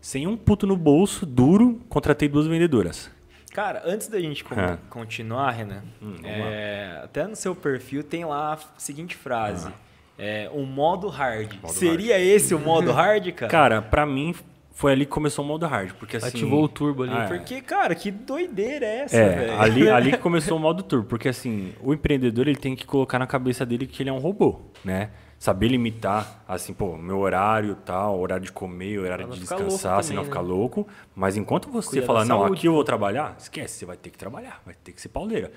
[0.00, 3.10] Sem um puto no bolso, duro, contratei duas vendedoras.
[3.54, 4.76] Cara, antes da gente con- É.
[4.90, 9.70] continuar, Renan, Hum, é, até no seu perfil tem lá a seguinte frase.
[10.18, 11.54] É, o modo hard.
[11.62, 13.50] Modo Seria esse o modo hard, cara?
[13.50, 14.34] Cara, pra mim
[14.72, 16.26] foi ali que começou o modo hard, porque assim...
[16.28, 17.12] Ativou o turbo ali.
[17.14, 17.26] Ah.
[17.28, 19.60] Porque, cara, que doideira é essa, É, velho?
[19.60, 23.20] ali, ali que começou o modo turbo, porque assim, o empreendedor ele tem que colocar
[23.20, 25.10] na cabeça dele que ele é um robô, né?
[25.44, 30.14] Saber limitar, assim, pô, meu horário tal, horário de comer, horário de descansar, louco se
[30.14, 30.48] não também, ficar né?
[30.48, 30.88] louco.
[31.14, 33.98] Mas enquanto você Cuida falar, da não, saúde, aqui eu vou trabalhar, esquece, você vai
[33.98, 35.52] ter que trabalhar, vai ter que ser pauleira.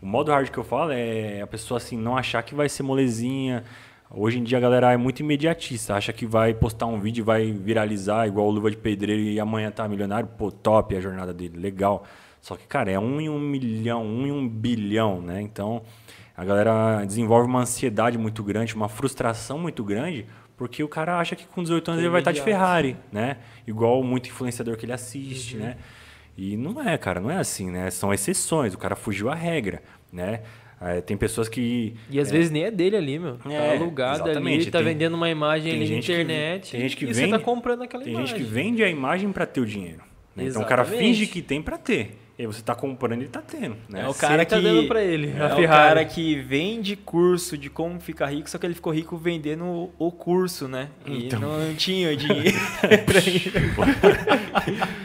[0.00, 2.84] O modo hard que eu falo é a pessoa, assim, não achar que vai ser
[2.84, 3.64] molezinha.
[4.08, 7.24] Hoje em dia a galera é muito imediatista, acha que vai postar um vídeo e
[7.24, 11.34] vai viralizar igual o Luva de Pedreiro e amanhã tá milionário, pô, top a jornada
[11.34, 12.04] dele, legal.
[12.40, 15.42] Só que, cara, é um em um milhão, um em um bilhão, né?
[15.42, 15.82] Então,
[16.36, 20.26] a galera desenvolve uma ansiedade muito grande, uma frustração muito grande,
[20.56, 22.40] porque o cara acha que com 18 anos Que ele vai estar de.
[22.40, 23.36] Ferrari, né?
[23.66, 25.76] Igual muito influenciador que ele assiste, né?
[26.36, 27.90] E não é, cara, não é assim, né?
[27.90, 30.40] São exceções, o cara fugiu à regra, né?
[30.80, 33.38] É, tem pessoas que E às vezes nem é dele ali, meu.
[33.48, 36.70] É, tá alugado ali, tá Tem- vendendo uma imagem tem ali na gente que- internet.
[36.72, 38.36] tem gente que e vende- você tá comprando aquela Tem imagem.
[38.36, 40.00] gente que vende a imagem para ter o dinheiro.
[40.34, 40.44] né?
[40.46, 42.18] Então o cara finge que tem para ter.
[42.42, 43.76] E você tá comprando e tá tendo.
[43.88, 44.00] Né?
[44.02, 47.56] É o cara tá que dando pra ele, é a o cara que vende curso
[47.56, 50.88] de como ficar rico, só que ele ficou rico vendendo o curso, né?
[51.06, 51.38] E Então.
[51.40, 52.58] não tinha dinheiro
[53.06, 53.52] pra ir.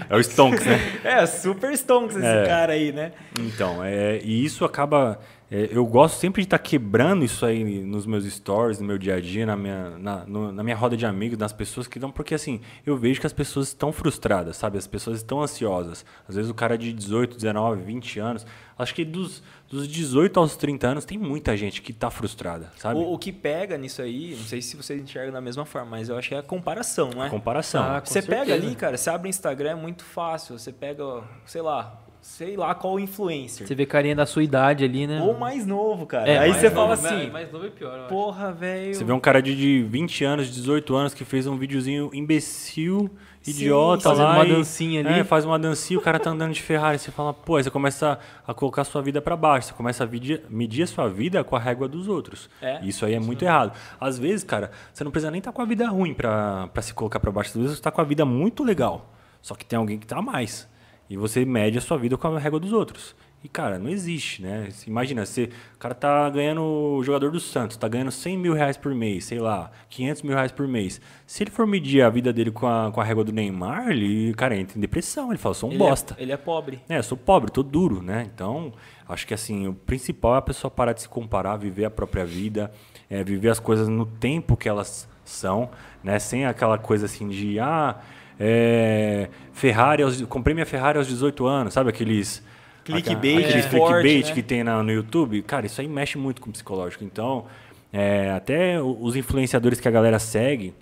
[0.09, 0.79] É o Stonks, né?
[1.03, 2.45] É, super stonks esse É.
[2.45, 3.11] cara aí, né?
[3.39, 5.19] Então, é, e isso acaba.
[5.49, 9.15] É, eu gosto sempre de estar quebrando isso aí nos meus stories, no meu dia
[9.15, 12.11] a dia, na minha, na, no- na minha roda de amigos, nas pessoas que dão.
[12.11, 14.77] Porque assim, eu vejo que as pessoas estão frustradas, sabe?
[14.77, 16.05] As pessoas estão ansiosas.
[16.27, 18.45] Às vezes o cara de 18, 19, 20 anos.
[18.77, 22.99] Acho que dos, dos 18 aos 30 anos tem muita gente que está frustrada, sabe?
[22.99, 26.09] O, o que pega nisso aí, não sei se vocês enxergam da mesma forma, mas
[26.09, 27.29] eu acho que é a comparação, não é?
[27.29, 27.81] Comparação.
[27.83, 28.67] Ah, com Você pega certeza.
[28.67, 30.59] ali, cara, você abre o Instagram, é muito fácil.
[30.59, 31.03] Você pega,
[31.45, 33.67] sei lá, sei lá qual influencer.
[33.67, 35.21] Você vê carinha da sua idade ali, né?
[35.21, 36.29] Ou mais novo, cara.
[36.29, 38.93] É, aí você novo, fala assim, Mais novo é pior, porra, velho.
[38.93, 43.09] Você vê um cara de, de 20 anos, 18 anos, que fez um videozinho imbecil,
[43.45, 44.15] idiota sim, lá.
[44.15, 45.19] fazendo uma e- dancinha ali.
[45.19, 46.99] É, faz uma dancinha, o cara tá andando de Ferrari.
[46.99, 49.67] Você fala, pô, aí você começa a colocar a sua vida pra baixo.
[49.67, 50.07] Você começa a
[50.49, 52.49] medir, a sua vida com a régua dos outros.
[52.61, 52.83] É.
[52.83, 53.73] Isso aí é muito errado.
[53.99, 56.93] Às vezes, cara, você não precisa nem estar com a vida ruim pra, pra se
[56.93, 57.51] colocar pra baixo.
[57.51, 59.13] Às vezes você tá com a vida muito legal.
[59.41, 60.67] Só que tem alguém que tá a mais.
[61.09, 63.15] E você mede a sua vida com a régua dos outros.
[63.43, 64.67] E, cara, não existe, né?
[64.87, 68.77] Imagina, você, o cara tá ganhando, o jogador do Santos, tá ganhando 100 mil reais
[68.77, 70.99] por mês, sei lá, 500 mil reais por mês.
[71.25, 74.33] Se ele for medir a vida dele com a, com a régua do Neymar, ele,
[74.33, 75.31] cara, entra em depressão.
[75.31, 76.15] Ele fala, sou um ele bosta.
[76.17, 76.81] É, ele é pobre.
[76.89, 78.27] É, sou pobre, tô duro, né?
[78.33, 78.73] Então,
[79.07, 82.25] acho que assim, o principal é a pessoa parar de se comparar, viver a própria
[82.25, 82.71] vida,
[83.07, 85.69] é, viver as coisas no tempo que elas são,
[86.03, 86.17] né?
[86.17, 88.01] Sem aquela coisa assim de, ah,
[88.39, 92.43] é, Ferrari, aos, comprei minha Ferrari aos 18 anos, sabe aqueles...
[92.83, 94.33] Clickbait aqueles forte, clickbait né?
[94.33, 97.03] que tem na- no YouTube, cara, isso aí mexe muito com o psicológico.
[97.03, 97.45] Então,
[97.91, 100.73] é, até os influenciadores que a galera segue,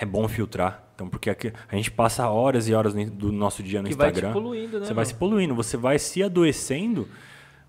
[0.00, 0.82] é bom filtrar.
[0.94, 4.08] Então, porque aqui- a gente passa horas e horas do nosso dia no Que vai
[4.08, 4.32] Instagram.
[4.32, 5.08] poluindo, né, Você vai meu?
[5.10, 7.06] se poluindo, você vai se adoecendo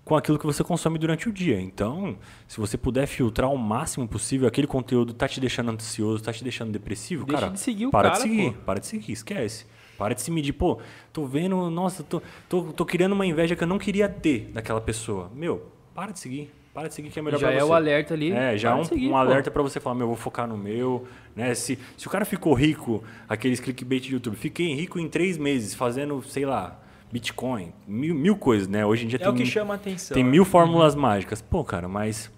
[0.06, 1.60] com aquilo que você consome durante o dia.
[1.60, 6.32] Então, se você puder filtrar o máximo possível, aquele conteúdo tá te deixando ansioso, tá
[6.32, 8.62] te deixando depressivo, Deixa cara, de seguir o para cara, de seguir, pô.
[8.64, 9.66] para de seguir, esquece.
[9.98, 10.78] Para de se medir, pô,
[11.12, 14.80] tô vendo, nossa, tô, tô, tô criando uma inveja que eu não queria ter daquela
[14.80, 15.28] pessoa.
[15.34, 17.66] Meu, para de seguir, para de seguir que é melhor Já pra é você.
[17.70, 18.30] o alerta ali.
[18.30, 20.46] É, já é para um, seguir, um alerta pra você falar, meu, eu vou focar
[20.46, 21.04] no meu,
[21.34, 21.52] né?
[21.52, 25.74] Se, se o cara ficou rico, aqueles clickbait de YouTube, fiquei rico em três meses
[25.74, 26.80] fazendo, sei lá,
[27.12, 28.84] Bitcoin, mil, mil coisas, né?
[28.84, 30.14] Hoje em dia É tem, o que chama a atenção.
[30.14, 30.30] tem né?
[30.30, 31.40] mil fórmulas mágicas.
[31.40, 32.30] Pô, cara, mas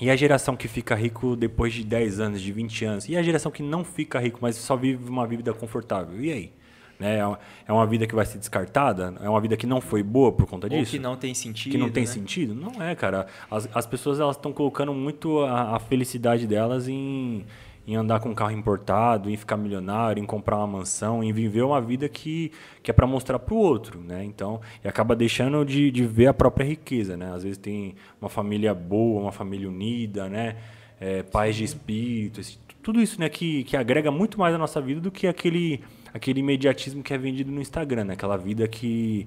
[0.00, 3.08] e a geração que fica rico depois de 10 anos, de 20 anos?
[3.08, 6.22] E a geração que não fica rico, mas só vive uma vida confortável?
[6.22, 6.52] E aí?
[7.00, 7.18] Né?
[7.18, 9.14] É uma- É uma vida que vai ser descartada?
[9.20, 10.90] É uma vida que não foi boa por conta Ou disso?
[10.92, 11.72] que não tem sentido.
[11.72, 12.06] que não tem né?
[12.10, 12.54] sentido?
[12.54, 13.26] Não é, cara.
[13.50, 17.44] As, as pessoas elas estão colocando muito a, a felicidade delas em,
[17.86, 21.62] em andar com um carro importado, em ficar milionário, em comprar uma mansão, em viver
[21.62, 22.52] uma vida que,
[22.82, 24.24] que é para mostrar para o outro, né?
[24.24, 27.32] Então, e acaba deixando de, de ver a própria riqueza, né?
[27.34, 30.56] Às vezes tem uma família boa, uma família unida, né?
[31.00, 33.28] É, paz de espírito, esse- tudo isso, né?
[33.28, 35.80] Que, que agrega muito mais à nossa vida do que aquele,
[36.14, 38.12] aquele imediatismo que é vendido no Instagram, né?
[38.14, 39.26] Aquela vida que...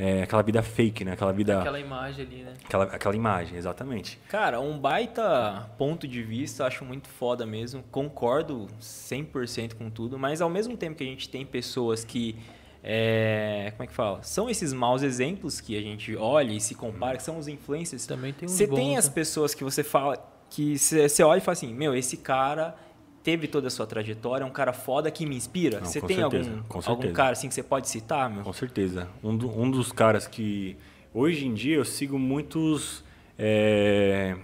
[0.00, 1.12] É, aquela vida fake, né?
[1.12, 1.58] Aquela vida...
[1.58, 2.54] Aquela imagem ali, né?
[2.64, 4.16] Aquela, aquela imagem, exatamente.
[4.28, 7.82] Cara, um baita ponto de vista, acho muito foda mesmo.
[7.90, 12.36] Concordo 100% com tudo, mas ao mesmo tempo que a gente tem pessoas que.
[12.80, 14.22] é, como é que fala?
[14.22, 18.06] São esses maus exemplos que a gente olha e se compara, que são os influencers.
[18.06, 19.14] Também tem uns Você tem as né?
[19.14, 20.16] pessoas que você fala.
[20.48, 22.76] Que você você olha e fala assim: Meu, esse cara
[23.22, 25.80] teve toda a sua trajetória, é um cara foda que me inspira?
[25.80, 28.42] Não, você tem certeza, algum, algum cara assim que você pode citar, meu?
[28.42, 29.08] Com certeza.
[29.22, 30.76] Um, do- um dos caras que.
[31.12, 33.02] Hoje em dia eu sigo muitos
[33.38, 34.36] é,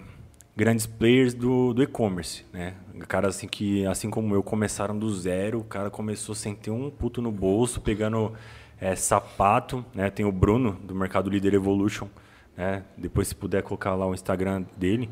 [0.56, 2.74] grandes players do, do e-commerce, né?
[3.08, 5.60] Caras assim que, assim como eu, começaram do zero.
[5.60, 8.32] O cara começou sem ter um puto no bolso, pegando
[8.80, 10.10] é, sapato, né?
[10.10, 12.06] Tem o Bruno, do Mercado Líder Evolution,
[12.56, 12.82] né?
[12.96, 15.10] Depois, se puder colocar lá o Instagram dele.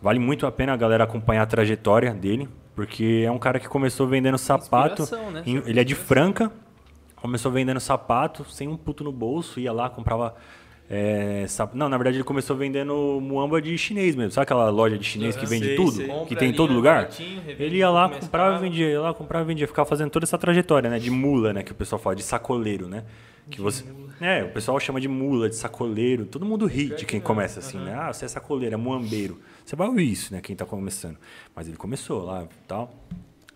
[0.00, 3.68] Vale muito a pena a galera acompanhar a trajetória dele, porque é um cara que
[3.68, 5.02] começou vendendo sapato.
[5.32, 5.42] Né?
[5.46, 6.50] em- Ele é de Franca,
[7.16, 10.34] começou vendendo sapato, sem um puto no bolso, ia lá, comprava.
[10.90, 14.32] é, sap- Não, na verdade ele começou vendendo muamba de chinês mesmo.
[14.32, 15.92] Sabe aquela loja de chinês que Ah, vende sei, tudo?
[15.92, 16.08] sei.
[16.26, 17.08] Que tem em todo lugar?
[17.58, 19.66] Ele ia lá, comprava e vendia, ia lá, comprava e vendia.
[19.66, 20.98] Ficava fazendo toda essa trajetória, né?
[20.98, 21.62] De mula, né?
[21.62, 23.02] Que o pessoal fala, de sacoleiro, né?
[23.50, 23.82] Que você...
[24.20, 26.26] É, o pessoal chama de mula, de sacoleiro.
[26.26, 27.94] Todo mundo ri de quem começa assim, né?
[27.98, 29.40] Ah, você é sacoleiro, é muambeiro.
[29.64, 30.40] Você vai ouvir isso, né?
[30.40, 31.16] Quem tá começando.
[31.54, 32.94] Mas ele começou lá e tal.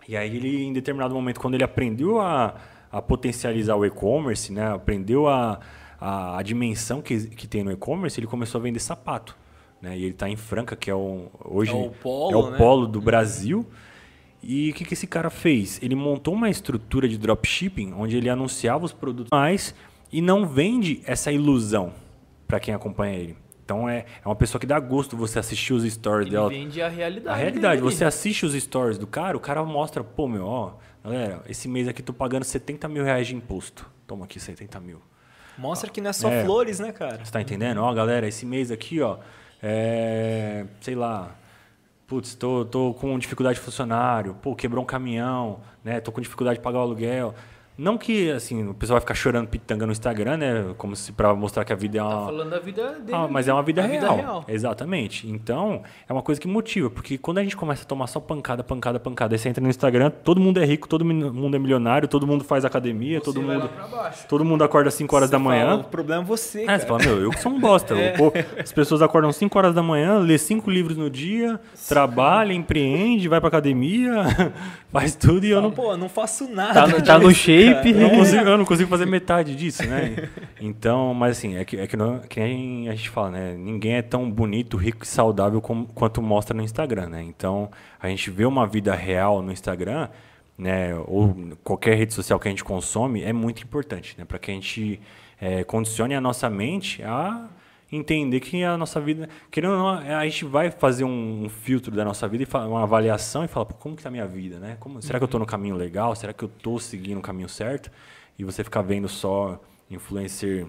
[0.08, 2.54] E aí ele, em determinado momento, quando ele aprendeu a,
[2.90, 4.72] a potencializar o e-commerce, né?
[4.72, 5.60] Aprendeu a,
[6.00, 9.36] a, a dimensão que, que tem no e-commerce, ele começou a vender sapato.
[9.80, 9.98] Né?
[9.98, 12.56] E ele está em Franca, que é o, hoje É o polo, é o né?
[12.56, 13.66] polo do Brasil.
[14.42, 15.78] E o que, que esse cara fez?
[15.82, 19.74] Ele montou uma estrutura de dropshipping onde ele anunciava os produtos mais
[20.12, 21.92] e não vende essa ilusão
[22.46, 23.36] para quem acompanha ele.
[23.68, 26.48] Então é, é uma pessoa que dá gosto você assistir os stories Ele dela.
[26.48, 27.28] vende a realidade.
[27.28, 27.94] A realidade, dele.
[27.94, 30.72] você assiste os stories do cara, o cara mostra, pô, meu, ó,
[31.04, 33.84] galera, esse mês aqui tô pagando 70 mil reais de imposto.
[34.06, 35.02] Toma aqui 70 mil.
[35.58, 36.44] Mostra que não é só É.
[36.44, 37.22] flores, né, cara?
[37.22, 37.82] Você tá entendendo?
[37.82, 39.18] Ó, galera, esse mês aqui, ó,
[39.62, 41.36] é, sei lá,
[42.06, 46.56] putz, tô, tô com dificuldade de funcionário, pô, quebrou um caminhão, né, tô com dificuldade
[46.58, 47.34] de pagar o aluguel.
[47.78, 51.32] Não que, assim, o pessoal vai ficar chorando pitanga no Instagram, né, como se pra
[51.32, 52.10] mostrar que a vida é uma...
[52.10, 53.12] Tá falando da vida dele.
[53.12, 54.00] Ah, mas é uma vida, real.
[54.16, 54.44] Vida real.
[54.48, 55.28] Exatamente.
[55.30, 58.64] Então, é uma coisa que motiva, porque quando a gente começa a tomar só pancada,
[58.64, 62.08] pancada, pancada, aí você entra no Instagram, todo mundo é rico, todo mundo é milionário,
[62.08, 64.26] todo mundo faz academia, todo Você vai mundo lá pra baixo.
[64.28, 65.66] todo mundo acorda às 5 horas da Você manhã.
[65.68, 66.78] fala, o problema é você, É, cara.
[66.80, 67.94] você fala, meu, eu que sou um bosta.
[68.18, 73.28] Pô, as pessoas acordam 5 horas da manhã, lê cinco livros no dia, trabalha, empreende,
[73.28, 74.24] vai pra academia,
[74.92, 76.74] faz tudo e eu não, Pô, não faço nada.
[76.78, 77.40] Tá no, tá no disso,
[77.70, 80.28] eu, não consigo, eu não consigo fazer metade disso, né?
[80.60, 83.54] Então, mas assim, é que, é que, não, que nem a gente fala, né?
[83.54, 87.22] Ninguém é tão bonito, rico e saudável como, quanto mostra no Instagram, né?
[87.22, 90.08] Então, a gente vê uma vida real no Instagram,
[90.56, 90.94] né?
[91.06, 94.24] Ou qualquer rede social que a gente consome, é muito importante, né?
[94.24, 95.00] Para que a gente
[95.40, 97.48] é, condicione a nossa mente a
[97.90, 102.04] entender que a nossa vida, querendo ou não, a gente vai fazer um, filtro da
[102.04, 104.76] nossa vida e uma avaliação e falar, como que tá a minha vida, né?
[104.78, 106.14] Como, será que eu estou no caminho legal?
[106.14, 107.90] Será que eu estou seguindo o caminho certo?
[108.38, 109.60] E você ficar vendo só
[109.90, 110.66] influencer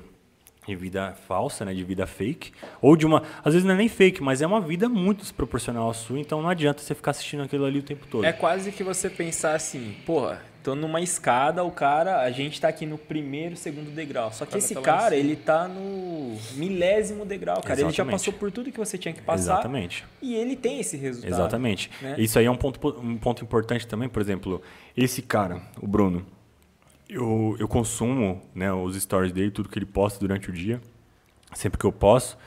[0.67, 2.51] de vida falsa, né, de vida fake,
[2.81, 5.89] ou de uma, às vezes não é nem fake, mas é uma vida muito desproporcional
[5.89, 8.23] à sua, então não adianta você ficar assistindo aquilo ali o tempo todo.
[8.23, 12.67] É quase que você pensar assim, porra, tô numa escada, o cara, a gente tá
[12.67, 14.31] aqui no primeiro, segundo degrau.
[14.33, 17.73] Só que cara esse tá cara, ele tá no milésimo degrau, cara.
[17.73, 18.11] Ele já Exatamente.
[18.11, 19.53] passou por tudo que você tinha que passar.
[19.53, 20.05] Exatamente.
[20.21, 21.31] E ele tem esse resultado.
[21.33, 21.89] Exatamente.
[22.01, 22.15] né?
[22.17, 24.61] Isso aí é um ponto, po- um ponto importante também, por exemplo,
[24.95, 26.25] esse cara, o Bruno,
[27.07, 30.79] eu, eu consumo né, os stories dele, tudo que ele posta durante o dia,
[31.53, 32.37] sempre que eu posso,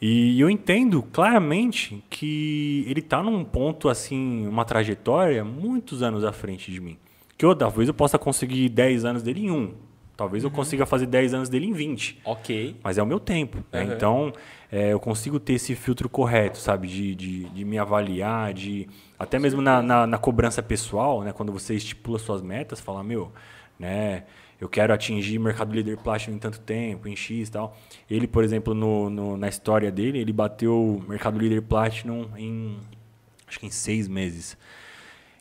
[0.00, 6.32] e eu entendo claramente que ele está num ponto, assim, uma trajetória muitos anos à
[6.32, 6.96] frente de mim.
[7.36, 9.74] Que eu, talvez eu possa conseguir 10 anos dele em um,
[10.16, 12.20] talvez eu consiga fazer 10 anos dele em 20.
[12.24, 12.76] Ok.
[12.82, 13.58] Mas é o meu tempo.
[13.70, 13.84] né?
[13.84, 13.92] Uhum.
[13.92, 14.32] Então,
[14.72, 16.88] é, eu consigo ter esse filtro correto, sabe?
[16.88, 21.32] De, de, de me avaliar, de até mesmo na, na, na cobrança pessoal, né?
[21.32, 23.30] Quando você estipula suas metas, falar, meu,
[23.78, 24.24] né?
[24.58, 27.76] Eu quero atingir Mercado Líder Platinum em tanto tempo, em X e tal.
[28.10, 32.78] Ele, por exemplo, no, no- na história dele, ele bateu Mercado Líder Platinum em,
[33.46, 34.56] acho que em seis meses.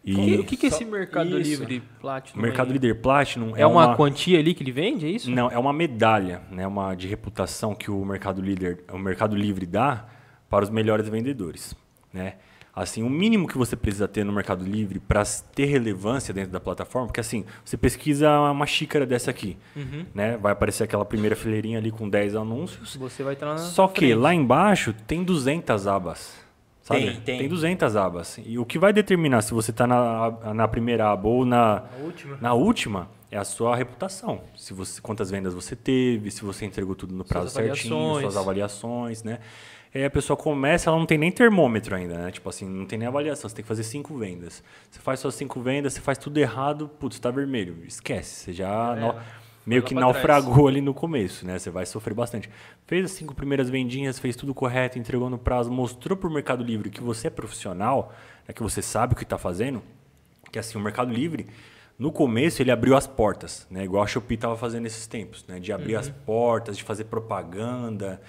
[0.05, 1.63] E O que, que que é esse Mercado isso.
[1.63, 2.41] Livre Platinum?
[2.41, 2.71] Mercado?
[2.71, 5.31] Líder Platinum É uma, quantia ali que ele vende, é isso?
[5.31, 9.65] Não, é uma medalha, né, uma de reputação que o Mercado Líder, o Mercado Livre
[9.65, 10.05] dá
[10.49, 11.75] para os melhores vendedores,
[12.13, 12.35] né?
[12.77, 15.23] Assim, o mínimo que você precisa ter no Mercado Livre para
[15.55, 20.05] ter relevância dentro da plataforma, porque assim, você pesquisa uma xícara dessa aqui, Uhum.
[20.13, 20.35] né?
[20.37, 22.95] Vai aparecer aquela primeira fileirinha ali com 10 anúncios.
[22.97, 24.15] Você vai estar na Só que frente.
[24.15, 26.44] lá embaixo tem 200 abas.
[26.85, 27.17] Sabe?
[27.21, 27.49] Tem, tem.
[27.49, 28.39] 200 abas.
[28.45, 31.97] E o que vai determinar se você está na, na primeira aba ou na, A
[31.99, 32.37] última.
[32.39, 34.41] na última é a sua reputação.
[34.55, 38.21] Se você, quantas vendas você teve, se você entregou tudo no prazo certinho, avaliações.
[38.21, 39.39] suas avaliações, né?
[39.95, 42.29] Aí a pessoa começa, ela não tem nem termômetro ainda, né?
[42.31, 44.61] Tipo assim, não tem nem avaliação, você tem que fazer cinco vendas.
[44.91, 47.77] Você faz suas cinco vendas, você faz tudo errado, putz, tá vermelho.
[47.87, 49.15] Esquece, você já É, no-
[49.65, 51.57] meio que naufragou ali no começo, né?
[51.57, 52.49] Você vai sofrer bastante.
[52.85, 56.89] Fez as cinco primeiras vendinhas, fez tudo correto, entregou no prazo, mostrou pro Mercado Livre
[56.89, 58.13] que você é profissional,
[58.47, 58.53] né?
[58.53, 59.81] que você sabe o que está fazendo,
[60.51, 61.47] Que assim, o Mercado Livre,
[61.97, 63.83] no começo, ele abriu as portas, né?
[63.85, 65.59] Igual a Shopee estava fazendo nesses tempos, né?
[65.59, 68.19] De abrir as portas, de fazer propaganda.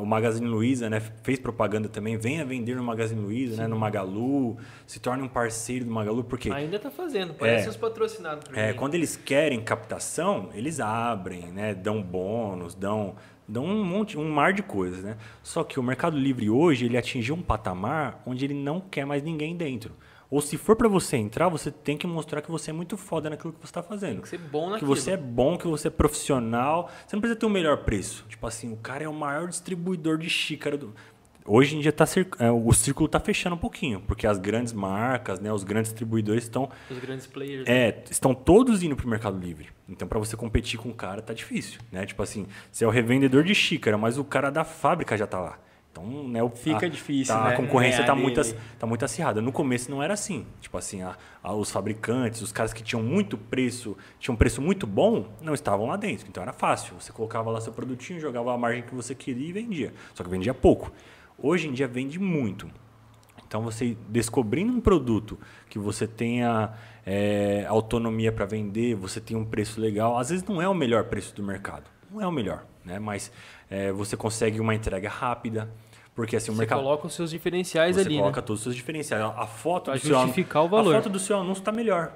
[0.00, 1.00] O Magazine Luiza, né?
[1.22, 2.16] Fez propaganda também.
[2.16, 3.68] Venha vender no Magazine Luiza, né?
[3.68, 4.56] No Magalu.
[4.86, 7.70] Se torne um parceiro do Magalu, porque Ainda tá fazendo, parece É.
[7.70, 8.44] os patrocinados.
[8.54, 11.74] é, quando eles querem captação, eles abrem, né?
[11.74, 13.14] Dão bônus, dão,
[13.46, 15.16] dão um monte, um mar de coisas, né?
[15.42, 19.22] Só que o Mercado Livre hoje ele atingiu um patamar onde ele não quer mais
[19.22, 19.94] ninguém dentro.
[20.30, 23.28] Ou se for para você entrar, você tem que mostrar que você é muito foda
[23.28, 24.12] naquilo que você está fazendo.
[24.12, 24.94] Tem que ser bom Que naquilo.
[24.94, 26.88] você é bom, que você é profissional.
[27.06, 28.24] Você não precisa ter o melhor preço.
[28.28, 30.94] Tipo assim, o cara é o maior distribuidor de xícara do.
[31.44, 32.04] Hoje em dia tá,
[32.38, 36.44] é, o círculo está fechando um pouquinho, porque as grandes marcas, né, os grandes distribuidores
[36.44, 37.66] estão Os grandes players.
[37.66, 39.68] é, estão todos indo pro Mercado Livre.
[39.88, 42.06] Então, para você competir com o cara, tá difícil, né?
[42.06, 45.40] Tipo assim, você é o revendedor de xícara, mas o cara da fábrica já tá
[45.40, 45.58] lá.
[45.92, 49.40] Então, né, o, Fica difícil, tá- né, A concorrência tá ganhar muito, tá muito acirrada.
[49.42, 50.46] No começo não era assim.
[50.60, 54.62] Tipo assim, a- a- os fabricantes, os caras que tinham muito preço, tinham um preço
[54.62, 56.26] muito bom, não estavam lá dentro.
[56.28, 56.94] Então era fácil.
[57.00, 59.92] Você colocava lá seu produtinho, jogava a margem que você queria e vendia.
[60.14, 60.92] Só que vendia pouco.
[61.36, 62.70] Hoje em dia vende muito.
[63.46, 65.36] Então, você descobrindo um produto
[65.68, 66.72] que você tenha
[67.04, 71.04] é, autonomia para vender, você tem um preço legal, às vezes não é o melhor
[71.06, 73.00] preço do mercado, não é o melhor, né?
[73.00, 73.32] mas
[73.70, 75.70] é, você consegue uma entrega rápida,
[76.14, 76.78] porque assim, o Você mercado.
[76.82, 78.46] coloca os seus diferenciais Você ali, coloca né?
[78.46, 79.22] todos os seus diferenciais.
[79.22, 80.94] A- A foto Pra do seu justificar o A valor.
[80.96, 82.12] foto do seu anúncio está melhor.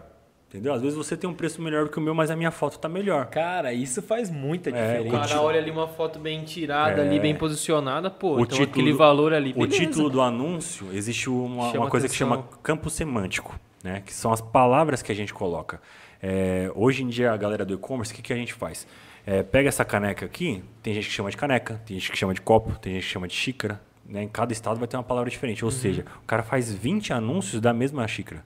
[0.49, 0.73] Entendeu?
[0.73, 2.75] Às vezes você tem um preço melhor do que o meu, mas a minha foto
[2.77, 3.27] está melhor.
[3.27, 5.29] Cara, isso faz muita É, O diferença.
[5.35, 7.07] cara olha ali uma foto bem tirada, É.
[7.09, 9.77] ali bem posicionada, pô, O então título aquele do- valor ali, O beleza.
[9.79, 12.59] título do anúncio, existe uma, uma coisa que chama atenção.
[12.63, 14.01] campo semântico, né?
[14.07, 15.81] que são as palavras que a gente coloca.
[16.23, 18.87] É, hoje em dia, a galera do e-commerce, o que, que a gente faz?
[19.27, 22.35] É, pega essa caneca aqui, tem gente que chama de caneca, tem gente que chama
[22.35, 23.81] de copo, tem gente que chama de xícara.
[24.07, 24.25] Né?
[24.25, 25.64] Em cada estado vai ter uma palavra diferente.
[25.64, 25.77] Ou Uhum.
[25.77, 28.45] seja, o cara faz 20 anúncios da mesma xícara.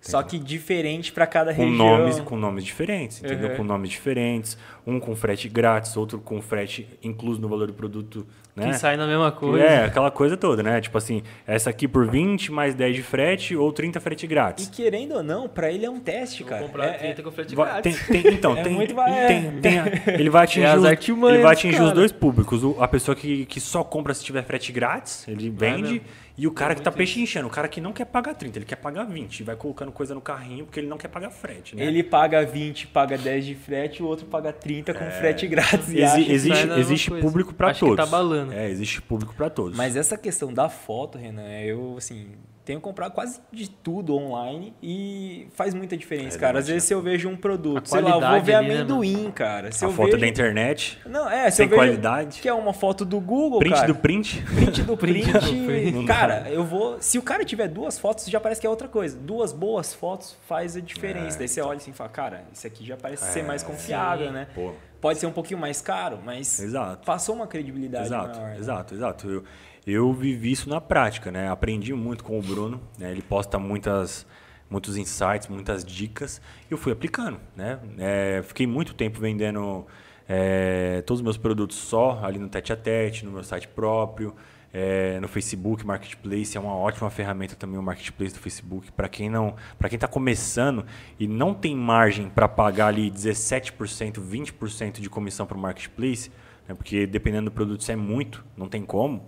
[0.00, 1.76] Só que diferente para cada com região.
[1.98, 3.50] nomes com nomes diferentes, entendeu?
[3.50, 3.56] Uhum.
[3.58, 8.26] Com nomes diferentes, um com frete grátis, outro com frete incluso no valor do produto,
[8.54, 8.68] né?
[8.70, 9.64] Que sai na mesma coisa.
[9.64, 10.80] É, aquela coisa toda, né?
[10.80, 14.68] Tipo assim, essa aqui por 20 mais 10 de frete ou 30 frete E grátis.
[14.68, 16.62] querendo ou não, para ele é um teste, Vou cara.
[16.62, 18.06] comprar É- 30 com frete Va- Tem, grátis.
[18.08, 19.26] tem- então, É tem, muito va- é.
[19.26, 19.86] tem- tem a-
[20.18, 22.62] ele vai atingir, É as os, ele vai atingir os dois públicos.
[22.62, 26.00] O- a pessoa que, que só compra se tiver frete grátis, ele vende, mesmo.
[26.36, 28.64] E o cara É que tá pechinchando, o cara que não quer pagar 30, ele
[28.64, 31.76] quer pagar 20, e vai colocando coisa no carrinho porque ele não quer pagar frete,
[31.76, 31.84] né?
[31.84, 35.90] Ele paga 20, paga 10 de frete, o outro paga 30 com frete grátis.
[35.92, 36.04] e É.
[36.04, 38.04] Exi- existe existe público para Acho que todos.
[38.04, 38.52] tá balando.
[38.52, 39.76] É, existe público para todos.
[39.76, 42.28] Mas essa questão da foto, Renan, eu assim,
[42.64, 46.58] tenho comprado quase de tudo online e faz muita diferença, É cara.
[46.60, 49.30] Às vezes se eu vejo um produto, sei lá, eu vou ver ali, né, amendoim,
[49.32, 49.72] cara.
[49.72, 50.18] Se a foto vejo...
[50.20, 53.58] da internet, Não, é, se sem eu vejo qualidade, que é uma foto do Google,
[53.58, 53.86] print cara.
[53.88, 54.42] do print.
[54.54, 55.22] print do print.
[55.32, 56.06] Print do print.
[56.06, 56.96] Cara, eu vou.
[57.00, 59.18] Se o cara tiver duas fotos, já parece que é outra coisa.
[59.18, 61.36] Duas boas fotos faz a diferença.
[61.36, 63.62] É, Daí você olha assim e fala, cara, isso aqui já parece ser É, mais
[63.62, 64.32] confiável, sim.
[64.32, 64.46] né?
[64.54, 67.04] Pô, Pode ser um pouquinho mais caro, mas Exato.
[67.04, 68.50] passou uma credibilidade Exato, maior.
[68.52, 68.56] né?
[68.58, 69.28] exato, exato.
[69.28, 69.44] Eu,
[69.86, 71.48] eu vivi isso na prática, né?
[71.50, 73.10] Aprendi muito com o Bruno, né?
[73.10, 74.26] Ele posta muitas,
[74.70, 77.78] muitos insights, muitas dicas, e eu fui aplicando, né?
[77.98, 79.86] É, fiquei muito tempo vendendo
[80.28, 84.34] é, todos os meus produtos só ali no tete a tete, no meu site próprio,
[84.72, 89.28] é, no Facebook Marketplace é uma ótima ferramenta também o Marketplace do Facebook para quem
[89.28, 90.86] não, para quem está começando
[91.20, 96.30] e não tem margem para pagar ali 17%, 20% de comissão para o Marketplace,
[96.66, 99.26] né, porque dependendo do produto isso é muito, não tem como.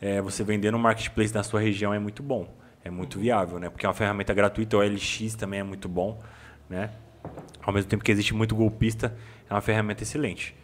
[0.00, 2.48] É, você vender no Marketplace na sua região é muito bom,
[2.84, 3.68] é muito viável, né?
[3.68, 6.20] Porque é uma ferramenta gratuita, o LX também é muito bom,
[6.68, 6.90] né?
[7.62, 9.14] Ao mesmo tempo que existe muito golpista,
[9.48, 10.54] é uma ferramenta excelente.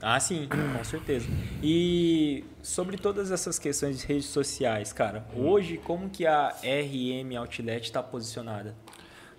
[0.00, 1.28] Ah, sim, com certeza.
[1.62, 7.84] E sobre todas essas questões de redes sociais, cara, hoje como que a RM Outlet
[7.84, 8.74] está posicionada?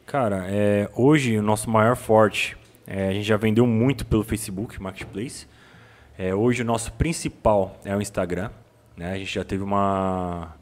[0.06, 4.82] Cara, é, hoje o nosso maior forte, é, a gente já vendeu muito pelo Facebook
[4.82, 5.48] Marketplace.
[6.18, 8.50] É, hoje o nosso principal é o Instagram.
[8.96, 9.14] Né?
[9.14, 10.56] A gente já teve uma,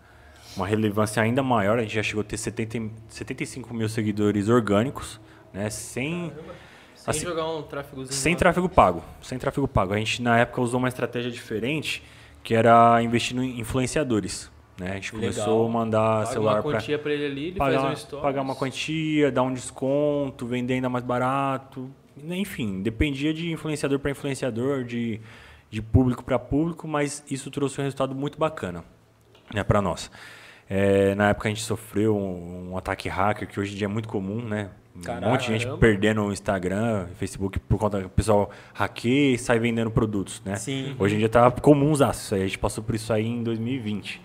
[0.55, 5.19] uma relevância ainda maior, a gente já chegou a ter 70, 75 mil seguidores orgânicos,
[5.53, 5.69] né?
[5.69, 6.31] sem,
[6.95, 8.13] Sem Assim, jogar um tráfegozinho.
[8.13, 9.03] sem tráfego pago.
[9.21, 9.93] Sem tráfego pago.
[9.93, 12.03] A gente na época usou uma estratégia diferente,
[12.43, 14.51] que era investindo em influenciadores.
[14.79, 14.91] Né?
[14.91, 15.31] A gente Legal.
[15.33, 17.93] começou a mandar Paga celular uma para quantia pra ele ali, ele pagar, faz um
[17.93, 18.21] story.
[18.23, 21.89] pagar uma quantia, dar um desconto, vender ainda mais barato.
[22.23, 25.19] Enfim, dependia de influenciador para influenciador, de,
[25.71, 28.83] de público para público, mas isso trouxe um resultado muito bacana
[29.53, 30.11] né, para nós.
[30.69, 33.89] É, na época a gente sofreu um, um ataque hacker, que hoje em dia é
[33.89, 34.69] muito comum, né?
[34.95, 35.29] Um Caramba.
[35.29, 39.57] monte de gente perdendo o Instagram, Facebook, por conta que o pessoal hackeia e sai
[39.57, 40.57] vendendo produtos, né?
[40.57, 40.95] Sim.
[40.99, 42.41] Hoje em dia tá comum usar isso aí.
[42.43, 44.21] A gente passou por isso aí em 2020.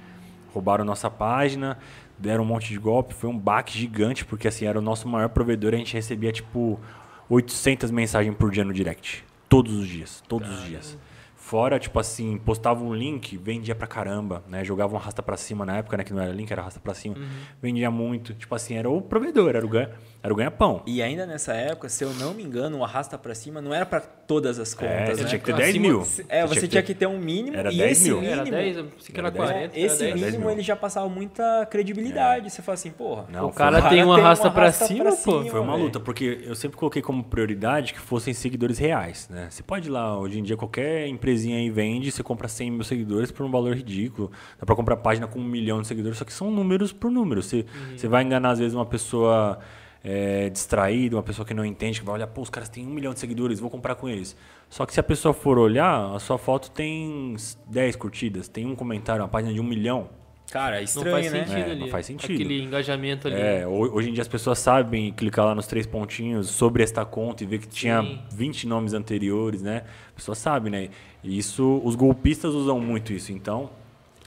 [0.52, 1.78] roubaram nossa página,
[2.18, 5.28] deram um monte de golpe, foi um baque gigante, porque assim, era o nosso maior
[5.28, 6.80] provedor, a gente recebia tipo
[7.28, 9.24] 800 mensagens por dia no direct.
[9.48, 10.98] Todos os dias, todos os dias.
[11.46, 14.64] Fora, tipo assim, postava um link, vendia pra caramba, né?
[14.64, 16.02] Jogava um arrasta pra cima na época, né?
[16.02, 17.14] Que não era link, era arrasta pra cima.
[17.62, 18.34] Vendia muito.
[18.34, 19.90] Tipo assim, era o provedor, era o ganha-
[20.20, 20.82] era o ganha-pão.
[20.88, 23.86] E ainda nessa época, se eu não me engano, o arrasta pra cima não era
[23.86, 25.28] pra todas as É, contas, você né?
[25.28, 26.06] tinha que ter Acima- 10 mil.
[26.28, 28.20] É, você que tinha que ter um mínimo Era e 10 esse mil.
[28.20, 29.50] mínimo, Era 10, eu pensei que era Era 10.
[29.52, 29.76] 40.
[29.78, 30.24] é, esse era 10.
[30.26, 30.50] mínimo mil.
[30.50, 32.50] ele já passava muita credibilidade.
[32.50, 35.44] Você fala assim, porra, Não, O cara tem um arrasta pra arrasta cima, pô.
[35.44, 39.46] Foi uma luta, porque eu sempre coloquei como prioridade que fossem seguidores reais, né?
[39.48, 41.06] Você pode ir lá, hoje em dia, qualquer
[41.36, 44.30] empresinha aí vende, você compra 100 mil seguidores por um valor ridículo.
[44.58, 47.42] Dá pra comprar página com um milhão de seguidores, só que são números por número.
[47.42, 49.58] Você, você vai enganar, às vezes, uma pessoa
[50.02, 52.90] é, distraída, uma pessoa que não entende, que vai olhar, pô, os caras têm um
[52.90, 54.34] milhão de seguidores, vou comprar com eles.
[54.68, 57.36] Só que se a pessoa for olhar, a sua foto tem
[57.68, 60.08] 10 curtidas, tem um comentário, uma página de um milhão.
[60.50, 61.44] Cara, é Não estranho, faz né?
[61.44, 61.80] sentido É, ali.
[61.80, 62.32] não faz sentido.
[62.34, 63.36] Aquele engajamento ali.
[63.40, 67.04] É, ho- hoje em dia as pessoas sabem clicar lá nos três pontinhos sobre esta
[67.04, 68.20] conta e ver que tinha Sim.
[68.32, 69.82] 20 nomes anteriores, né?
[70.10, 70.88] A pessoa sabe, né?
[71.22, 73.32] E isso, os golpistas usam muito isso.
[73.32, 73.70] Então,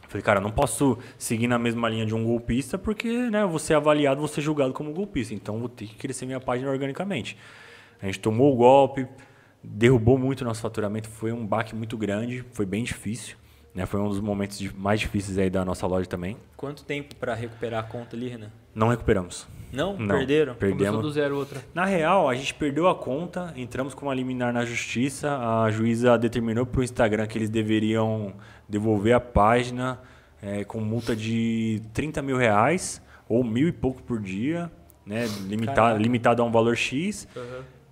[0.04, 3.44] eu falei, cara, eu não posso seguir na mesma linha de um golpista porque, né,
[3.44, 5.34] eu vou ser avaliado, vou ser julgado como golpista.
[5.34, 7.38] Então, eu vou ter que crescer minha página organicamente.
[8.02, 9.08] A gente tomou o golpe,
[9.64, 13.38] derrubou muito o nosso faturamento, foi um baque muito grande, foi bem difícil.
[13.80, 13.86] Né?
[13.86, 16.36] Foi um dos momentos mais difíceis aí da nossa loja também.
[16.58, 18.52] Quanto tempo pra recuperar a conta ali, Renan?
[18.76, 19.48] Não recuperamos.
[19.72, 19.98] Não?
[19.98, 20.18] Não.
[20.18, 20.56] Perderam?
[20.56, 21.02] Começou Perdemos.
[21.02, 21.62] do zero outra.
[21.74, 26.18] Na real, a gente perdeu a conta, entramos com uma liminar na justiça, a juíza
[26.18, 28.34] determinou para o Instagram que eles deveriam
[28.68, 29.98] devolver a página
[30.42, 34.70] eh, com multa de 30 mil reais ou mil e pouco por dia,
[35.06, 37.26] né, limitado, limitado a um valor X.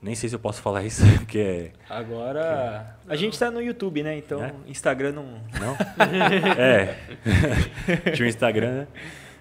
[0.01, 1.71] Nem sei se eu posso falar isso, porque é...
[1.89, 2.95] Agora.
[3.07, 4.17] A gente tá no YouTube, né?
[4.17, 4.53] Então, É?
[4.67, 5.25] Instagram não.
[5.59, 5.75] Não?
[6.57, 6.95] é.
[8.13, 8.87] Tinha o Instagram, né?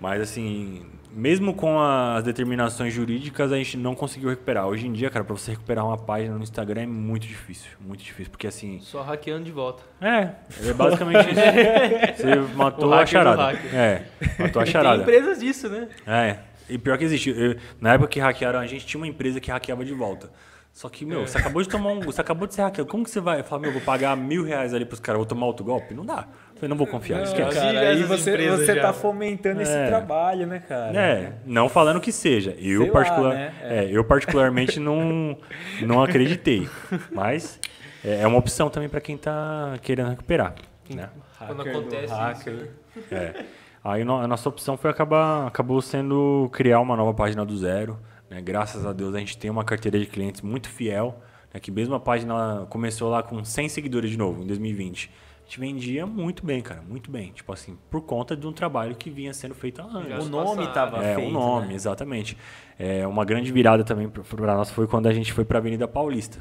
[0.00, 4.66] Mas assim, mesmo com as determinações jurídicas, a gente não conseguiu recuperar.
[4.66, 7.70] Hoje em dia, cara, pra você recuperar uma página no Instagram é muito difícil.
[7.80, 8.30] Muito difícil.
[8.30, 8.78] Porque assim.
[8.80, 9.82] Só hackeando de volta.
[10.00, 10.30] É,
[10.68, 12.16] é basicamente isso.
[12.22, 13.42] Você matou O a charada.
[13.52, 13.74] hacker.
[13.74, 14.02] É,
[14.38, 15.02] matou a E Tem charada.
[15.02, 15.88] empresas disso, né?
[16.06, 16.38] É.
[16.68, 17.30] E pior que existe.
[17.30, 20.30] Eu- na época que hackearam a gente, tinha uma empresa que hackeava de volta.
[20.72, 22.01] Só que, meu, você acabou de tomar um.
[22.01, 22.90] Você acabou de ser hackeado.
[22.90, 23.43] Como que você vai?
[23.43, 25.94] Falar, meu, vou pagar mil reais ali pros caras, vou tomar outro golpe?
[25.94, 26.26] Não dá.
[26.51, 27.59] Eu falei, não vou confiar, Não, esquece.
[27.59, 27.80] cara.
[27.80, 28.82] Aí você, você já.
[28.82, 29.86] tá fomentando esse É.
[29.86, 30.98] trabalho, né, cara?
[30.98, 32.51] É, não falando que seja.
[32.59, 33.55] Eu, Sei lá, particular, né?
[33.62, 35.36] é, eu particularmente não,
[35.80, 36.68] não acreditei.
[37.10, 37.59] Mas
[38.05, 40.55] é é uma opção também para quem tá querendo recuperar.
[40.90, 41.09] Né?
[41.38, 42.52] Quando acontece hacker.
[42.55, 42.64] isso.
[43.10, 43.32] né?
[43.34, 43.44] É.
[43.88, 47.98] Aí no- a nossa opção foi acabar, acabou sendo criar uma nova página do zero.
[48.28, 48.40] né?
[48.42, 51.20] Graças a Deus a gente tem uma carteira de clientes muito fiel.
[51.54, 51.60] Né?
[51.60, 55.08] Que mesmo a página começou lá com 100 seguidores de novo, em 2020.
[55.08, 57.30] A gente vendia muito bem, cara, muito bem.
[57.30, 60.26] Tipo assim, por conta de um trabalho que vinha sendo feito há anos.
[60.26, 60.72] O nome passaram.
[60.90, 61.28] tava É, feito.
[61.28, 61.74] o nome, né?
[61.74, 62.36] exatamente.
[62.76, 65.86] É, uma grande virada também para nós foi quando a gente foi para a Avenida
[65.86, 66.40] Paulista.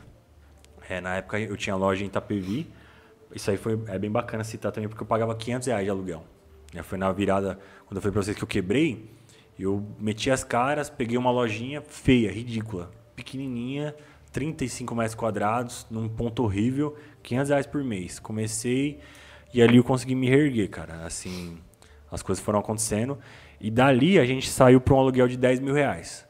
[0.89, 2.67] É, na época eu tinha loja em Itapevi.
[3.31, 6.23] Isso aí foi é bem bacana citar também, porque eu pagava 500 reais de aluguel.
[6.83, 9.09] Foi na virada, quando eu falei para vocês que eu quebrei,
[9.57, 13.95] eu meti as caras, peguei uma lojinha feia, ridícula, pequenininha,
[14.31, 18.19] 35 metros quadrados, num ponto horrível, 500 reais por mês.
[18.19, 18.99] Comecei
[19.53, 21.05] e ali eu consegui me reerguer, cara.
[21.05, 21.57] Assim,
[22.11, 23.17] as coisas foram acontecendo.
[23.59, 26.25] E dali a gente saiu para um aluguel de 10 mil reais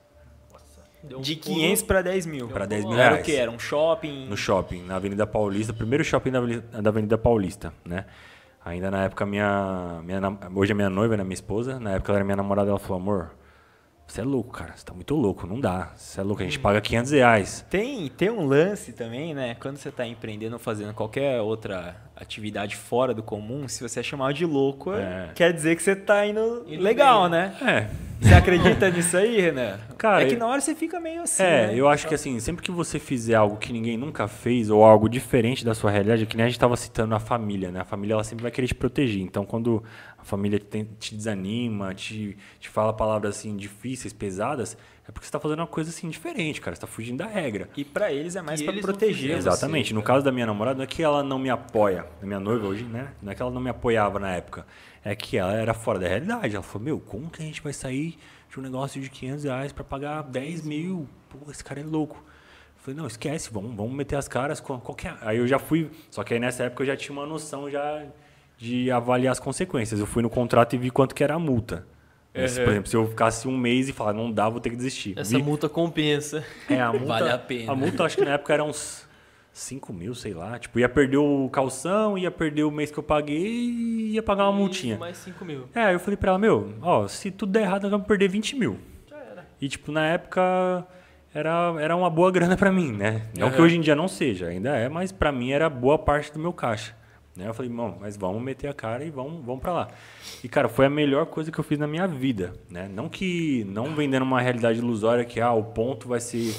[1.07, 1.55] Deu um De pulo.
[1.55, 2.47] 500 pra 10 mil.
[2.47, 3.21] Pra 10 mil Era reais.
[3.21, 3.35] o quê?
[3.35, 4.27] Era um shopping?
[4.27, 8.05] no shopping, na Avenida Paulista, primeiro shopping da Avenida Paulista, né?
[8.65, 10.19] Ainda na época, minha, minha,
[10.55, 12.99] hoje a minha noiva, né, minha esposa, na época ela era minha namorada, ela falou,
[12.99, 13.31] amor,
[14.07, 16.59] você é louco, cara, você tá muito louco, não dá, você é louco, a gente
[16.59, 17.65] paga 500 reais.
[17.69, 19.55] Tem, tem um lance também, né?
[19.59, 24.03] Quando você tá empreendendo ou fazendo qualquer outra atividade fora do comum, se você é
[24.03, 25.31] chamado de louco, É.
[25.35, 27.55] quer dizer que você tá indo, Indo legal, bem, né?
[27.61, 29.77] É, Você acredita nisso aí, Renan?
[29.97, 31.73] Cara, é que na hora você fica meio assim, É, né?
[31.75, 35.09] eu acho que assim, sempre que você fizer algo que ninguém nunca fez ou algo
[35.09, 37.81] diferente da sua realidade, é que nem a gente estava citando a família, né?
[37.81, 39.21] A família ela sempre vai querer te proteger.
[39.21, 39.83] Então, quando
[40.25, 44.75] a família te, te desanima, te, te fala palavras assim difíceis, pesadas,
[45.07, 46.75] é porque você está fazendo uma coisa assim diferente, cara.
[46.75, 47.69] Você está fugindo da regra.
[47.77, 49.41] E pra eles é mais não proteger fizeram.
[49.41, 49.49] você.
[49.49, 49.93] Exatamente.
[49.93, 52.65] No caso da minha namorada, não é que ela não me apoia, a minha noiva
[52.65, 53.13] hoje, né?
[53.21, 54.65] Não é que ela não me apoiava na época.
[55.03, 56.55] É que ela era fora da realidade.
[56.55, 58.17] Ela falou: Meu, como que a gente vai sair
[58.49, 61.07] de um negócio de 500 reais pra pagar 10 mil?
[61.29, 62.15] Pô, esse cara é louco.
[62.17, 65.15] Eu falei: Não, esquece, vamos, vamos meter as caras com qualquer.
[65.21, 65.91] Aí eu já fui.
[66.09, 68.07] Só que aí nessa época eu já tinha uma noção já
[68.57, 69.99] de avaliar as consequências.
[69.99, 71.85] Eu fui no contrato e vi quanto que era a multa.
[72.47, 74.75] Se, Por exemplo, se eu ficasse um mês e falar, não dá, vou ter que
[74.75, 75.13] desistir.
[75.17, 76.43] Essa Vi- multa compensa.
[76.69, 77.71] é, a multa, Vale a pena.
[77.71, 79.07] A multa, acho que na época era uns
[79.53, 80.59] 5 mil, sei lá.
[80.59, 84.49] Tipo, ia perder o calção, ia perder o mês que eu paguei e ia pagar
[84.49, 84.97] uma multinha.
[84.97, 85.69] Mais 5 mil.
[85.73, 88.27] É, aí eu falei pra ela, meu, ó, se tudo der errado, nós vamos perder
[88.27, 88.77] 20 mil.
[89.09, 89.47] Já era.
[89.61, 90.85] E, tipo, na época
[91.33, 93.27] era, era uma boa grana pra mim, né?
[93.37, 93.63] Não que Aham.
[93.63, 96.51] hoje em dia não seja, ainda é, mas pra mim era boa parte do meu
[96.51, 96.93] caixa.
[97.35, 97.47] Né?
[97.47, 99.87] Eu falei, bom, mas vamos meter a cara e vamos, vamos pra lá.
[100.43, 102.87] E, cara, foi a melhor coisa que eu fiz na minha vida, né?
[102.87, 106.55] Não que, não vendendo uma realidade ilusória que, ah, o ponto vai ser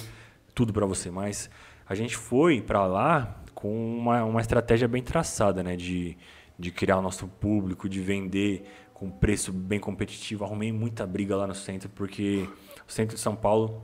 [0.54, 1.48] tudo pra você, mas
[1.88, 5.76] a gente foi pra lá com uma, uma estratégia bem traçada, né?
[5.76, 6.16] De,
[6.58, 10.44] de criar o nosso público, de vender com preço bem competitivo.
[10.44, 12.46] Arrumei muita briga lá no centro, porque
[12.86, 13.82] o centro de São Paulo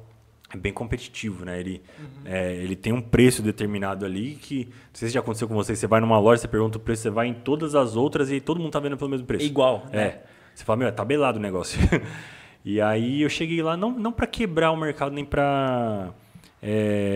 [0.53, 1.59] é bem competitivo, né?
[1.59, 1.83] Ele,
[2.25, 5.75] é, ele tem um preço determinado ali que, não sei se já aconteceu com você,
[5.75, 8.41] você vai numa loja, você pergunta o preço, você vai em todas as outras e
[8.41, 9.45] todo mundo tá vendo pelo mesmo preço.
[9.45, 10.03] É igual, né?
[10.03, 10.23] É.
[10.55, 11.81] Você fala, meu, é tabelado o negócio.
[12.65, 16.13] e aí eu cheguei lá não, não para quebrar o mercado, nem para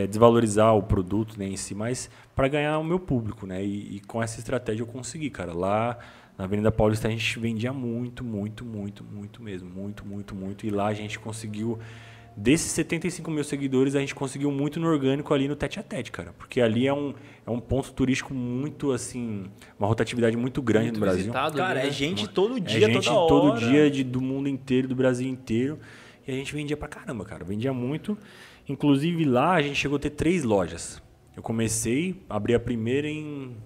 [0.09, 3.65] desvalorizar o produto né, em si, mas para ganhar o meu público, né?
[3.65, 5.53] E, e com essa estratégia eu consegui, cara.
[5.53, 5.99] Lá
[6.37, 9.71] na Avenida Paulista a gente vendia muito, muito, muito, muito mesmo.
[9.71, 10.67] Muito, muito, muito.
[10.67, 11.79] E lá a gente conseguiu.
[12.37, 16.13] Desses 75 mil seguidores, a gente conseguiu muito no orgânico ali no tete a tete,
[16.13, 16.35] cara.
[16.37, 17.15] Porque ali é um,
[17.47, 19.47] é um ponto turístico muito, assim,
[19.79, 21.21] uma rotatividade muito grande Muito no Brasil.
[21.23, 21.91] visitado Cara, é né?
[21.91, 23.29] gente todo É dia, gente toda hora.
[23.29, 25.79] todo dia de- do mundo inteiro, do Brasil inteiro.
[26.29, 27.43] E a gente vendia pra caramba, cara.
[27.43, 28.19] Vendia muito.
[28.69, 31.01] Inclusive lá a gente chegou a ter três lojas.
[31.35, 33.57] Eu comecei, abri a primeira em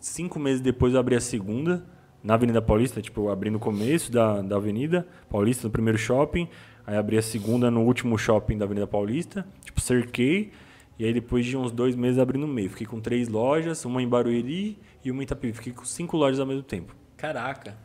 [0.00, 1.84] cinco meses depois eu abri a segunda
[2.22, 3.00] na Avenida Paulista.
[3.02, 6.48] Tipo, eu abri no começo da, da Avenida Paulista, no primeiro shopping.
[6.86, 9.46] Aí abri a segunda no último shopping da Avenida Paulista.
[9.64, 10.52] Tipo, cerquei.
[10.98, 12.70] E aí depois de uns dois meses abri no meio.
[12.70, 15.52] Fiquei com três lojas, uma em Barueri e uma em Itapevi.
[15.54, 16.94] Fiquei com cinco lojas ao mesmo tempo.
[17.16, 17.76] Caraca.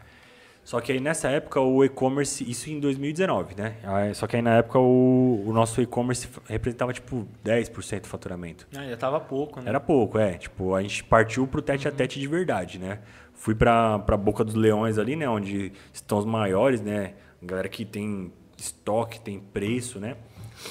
[0.64, 3.78] Só que aí nessa época o e-commerce, isso em 2019, né?
[4.14, 8.68] Só que aí na época o, o nosso e-commerce representava tipo 10% do faturamento.
[8.76, 9.68] Ah, ainda tava pouco, né?
[9.68, 10.34] Era pouco, é.
[10.34, 13.00] Tipo, a gente partiu pro tete a tete de verdade, né?
[13.34, 15.28] Fui pra, pra Boca dos Leões ali, né?
[15.28, 17.14] Onde estão os maiores, né?
[17.42, 18.32] Galera que tem
[18.62, 20.18] estoque, tem preço, né?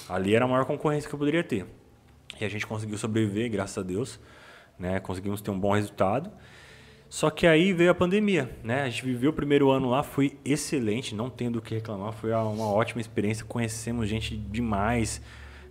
[0.08, 1.66] Ali era a maior concorrência que eu poderia ter.
[2.40, 4.20] E a gente conseguiu sobreviver, graças a Deus,
[4.78, 5.00] né?
[5.00, 6.30] Conseguimos ter um bom resultado.
[7.08, 8.82] Só que aí veio a pandemia, né?
[8.82, 12.32] A gente viveu o primeiro ano lá, foi excelente, não tendo o que reclamar, foi
[12.32, 15.22] uma ótima experiência, conhecemos gente demais,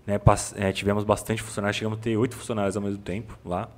[0.05, 0.19] né?
[0.55, 3.69] Eh, tivemos bastante funcionários, chegamos a ter oito funcionários ao mesmo tempo lá.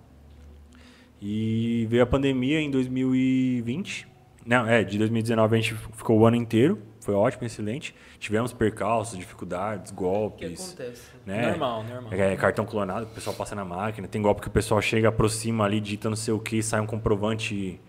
[1.21, 4.07] E veio a pandemia em 2020.
[4.45, 7.95] Não, é, de 2019 a gente ficou o ano inteiro, foi ótimo, excelente.
[8.19, 10.67] Tivemos percalços, dificuldades, O que golpes.
[10.67, 11.01] acontece?
[11.25, 11.49] Né?
[11.49, 12.13] Normal, normal.
[12.13, 14.07] É, cartão clonado, que o pessoal passa na máquina.
[14.07, 16.85] Tem golpe que o pessoal chega, aproxima ali, digita não sei o que, sai um
[16.85, 17.79] comprovante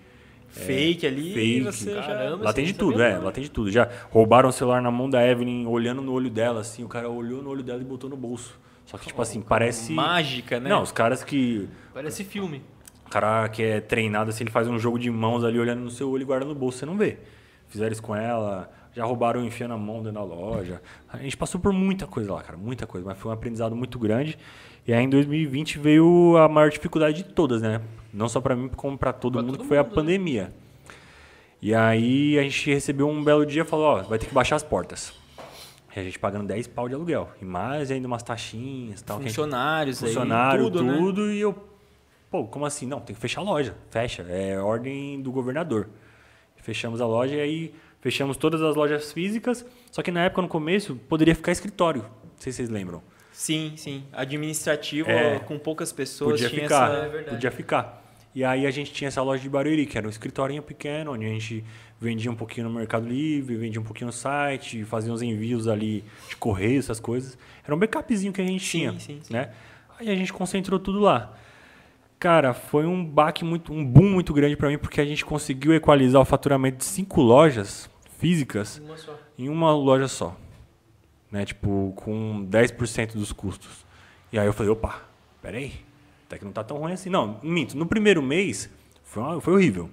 [0.49, 1.59] Fake ali fake.
[1.59, 2.03] e você já...
[2.03, 2.45] Caramba.
[2.45, 3.71] Lá tem de tudo, é, não, lá tem de tudo.
[3.71, 7.09] Já roubaram o celular na mão da Evelyn, olhando no olho dela, assim, o cara
[7.09, 8.59] olhou no olho dela e botou no bolso.
[8.85, 9.93] Só que, tipo assim, parece.
[9.93, 10.69] Mágica, né?
[10.69, 11.69] Não, os caras que.
[11.95, 12.63] Parece filme.
[13.07, 15.91] O cara que é treinado, assim, ele faz um jogo de mãos ali olhando no
[15.91, 17.19] seu olho e guarda no bolso, você não vê.
[17.69, 20.83] Fizeram isso com ela, já roubaram enfiando a mão dentro da loja.
[21.13, 23.99] A gente passou por muita coisa lá, cara, muita coisa, mas foi um aprendizado muito
[23.99, 24.37] grande.
[24.87, 27.81] E aí em 2020 veio a maior dificuldade de todas, né?
[28.13, 29.95] Não só pra mim, como pra todo Pra mundo, todo que foi a mundo, né?
[29.95, 30.53] pandemia.
[31.63, 34.57] E aí a gente recebeu um belo dia e falou, ó, vai ter que baixar
[34.57, 35.13] as portas.
[35.95, 37.29] E a gente pagando 10 pau de aluguel.
[37.41, 39.19] E mais ainda umas taxinhas e tal.
[39.19, 40.97] a gente- Funcionários aí, funcionário, tudo, né?
[40.97, 41.55] tudo, e eu,
[42.31, 42.87] pô, como assim?
[42.87, 43.75] Não, tem que fechar a loja.
[43.91, 45.89] Fecha, é ordem do governador.
[46.57, 50.49] Fechamos a loja e aí fechamos todas as lojas físicas, só que na época, no
[50.49, 52.03] começo, poderia ficar escritório.
[52.03, 53.03] Não sei se vocês lembram.
[53.33, 54.05] Sim, sim.
[54.13, 55.39] Administrativo, É.
[55.39, 57.17] com poucas pessoas, Podia tinha ficar, essa...
[57.17, 58.01] É podia ficar.
[58.35, 61.27] E aí a gente tinha essa loja de Barueri, que era um escritorinho pequeno, onde
[61.27, 61.65] a gente
[62.01, 66.05] vendia um pouquinho no Mercado Livre, vendia um pouquinho no site, fazia uns envios ali
[66.29, 67.37] de correio, essas coisas.
[67.65, 69.33] Era um backupzinho que a gente Sim, tinha, sim, sim.
[69.33, 69.51] né?
[69.99, 71.37] Aí a gente concentrou tudo lá.
[72.21, 75.73] Cara, foi um baque muito, um boom muito grande para mim, porque a gente conseguiu
[75.75, 77.89] equalizar o faturamento de cinco lojas
[78.19, 79.19] físicas Uma só.
[79.39, 80.37] em uma loja só.
[81.33, 81.47] Né?
[81.47, 83.87] Tipo, com 10% dos custos.
[84.31, 85.01] E aí eu falei, opa,
[85.41, 85.73] peraí,
[86.27, 87.09] até que não tá tão ruim assim.
[87.09, 88.69] Não, minto, no primeiro mês
[89.03, 89.89] foi, uma- foi horrível.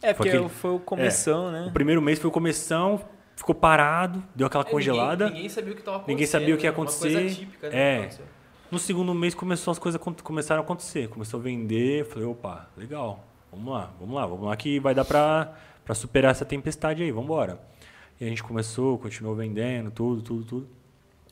[0.00, 1.70] É, Foi porque aquele- foi o começão, O né?
[1.74, 3.00] primeiro mês foi o começão,
[3.34, 5.24] ficou parado, deu aquela É, congelada.
[5.26, 6.14] Ninguém, ninguém sabia o que estava acontecendo.
[6.14, 6.76] Ninguém sabia o que ia né?
[6.76, 7.12] Uma acontecer.
[7.12, 7.76] coisa típica, né?
[7.78, 8.10] É.
[8.70, 13.24] No segundo mês começou as coisas começaram a acontecer, começou a vender, falei, opa, legal,
[13.50, 17.10] vamos lá, vamos lá, vamos lá que vai dar pra, pra superar essa tempestade aí,
[17.10, 17.60] vamos embora.
[18.20, 20.68] E a gente começou, continuou vendendo, tudo, tudo, tudo.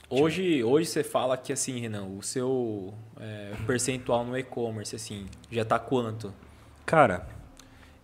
[0.08, 5.64] Hoje, hoje você fala que, assim, Renan, o seu é, percentual no e-commerce, assim, já
[5.64, 6.32] tá quanto?
[6.86, 7.26] Cara,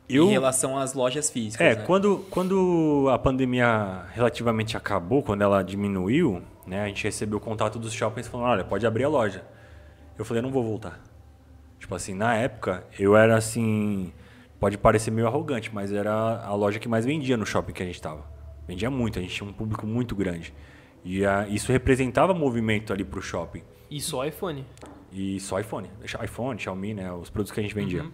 [0.09, 0.27] eu...
[0.27, 1.85] Em relação às lojas físicas, É, né?
[1.86, 7.79] quando, quando a pandemia relativamente acabou, quando ela diminuiu, né, a gente recebeu o contato
[7.79, 9.45] dos shoppings falando, olha, pode abrir a loja.
[10.17, 11.03] Eu falei, não vou voltar.
[11.81, 14.13] Tipo assim, na época, eu era assim.
[14.61, 17.87] Pode parecer meio arrogante, mas era a loja que mais vendia no shopping que a
[17.87, 18.25] gente tava.
[18.69, 20.55] Vendia muito, a gente tinha um público muito grande.
[21.03, 23.63] E a, isso representava movimento ali pro shopping.
[23.91, 24.65] E só iPhone.
[25.11, 25.91] E só iPhone.
[26.23, 27.11] iPhone, Xiaomi, né?
[27.13, 28.05] Os produtos que a gente vendia.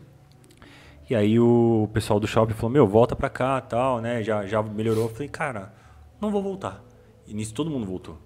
[1.11, 4.23] E aí o pessoal do shopping falou, meu, volta pra cá tal, né?
[4.23, 5.05] Já, já melhorou.
[5.05, 5.74] Eu falei, cara,
[6.20, 6.83] não vou voltar.
[7.27, 8.26] E nisso todo mundo voltou.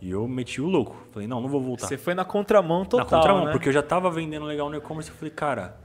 [0.00, 0.96] E eu meti o louco.
[1.10, 1.86] Falei, não, não vou voltar.
[1.86, 3.52] Você foi na contramão total, na contramão, né?
[3.52, 5.10] porque eu já tava vendendo legal no e-commerce.
[5.10, 5.76] Eu falei, cara,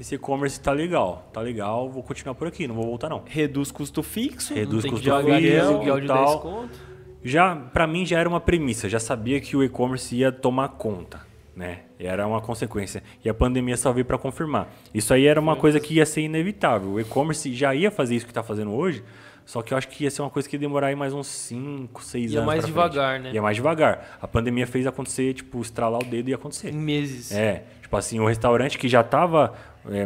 [0.00, 3.22] esse e-commerce tá legal, tá legal, vou continuar por aqui, não vou voltar não.
[3.26, 4.54] Reduz custo fixo.
[4.54, 6.26] Reduz Tem que custo jogar fixo e tal.
[6.26, 6.92] desconto.
[7.22, 11.20] Já, pra mim já era uma premissa, já sabia que o e-commerce ia tomar conta,
[11.54, 11.82] né?
[11.98, 13.00] Era uma consequência.
[13.24, 14.68] E a pandemia só veio para confirmar.
[14.92, 16.90] Isso aí era uma coisa que ia ser inevitável.
[16.90, 19.04] O e-commerce já ia fazer isso que está fazendo hoje,
[19.44, 21.26] só que eu acho que ia ser uma coisa que ia demorar aí mais uns
[21.26, 22.46] 5, 6 Ia anos.
[22.46, 23.22] mais pra devagar, frente.
[23.24, 23.34] né?
[23.34, 24.18] Ia mais devagar.
[24.20, 26.70] A pandemia fez acontecer, tipo, estralar o dedo e acontecer.
[26.70, 27.32] Em meses.
[27.32, 29.54] É, tipo assim, o restaurante que já estava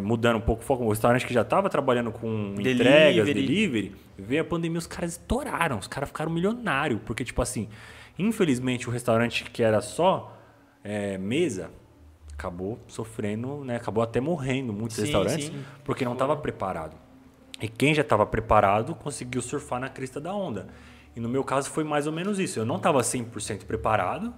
[0.02, 3.34] mudando um pouco o foco, o restaurante que já estava trabalhando com entregas, Delivery.
[3.46, 7.68] delivery, veio a pandemia, os caras estouraram, os caras ficaram milionários, porque tipo assim,
[8.18, 10.34] infelizmente o restaurante que era só
[10.82, 11.70] é, mesa
[12.32, 15.64] acabou sofrendo, né, acabou até morrendo muitos Sim, restaurantes, sim.
[15.84, 16.96] porque não estava preparado.
[17.60, 20.66] E quem já estava preparado conseguiu surfar na crista da onda.
[21.14, 22.58] E no meu caso foi mais ou menos isso.
[22.58, 24.34] Eu não estava 100% preparado,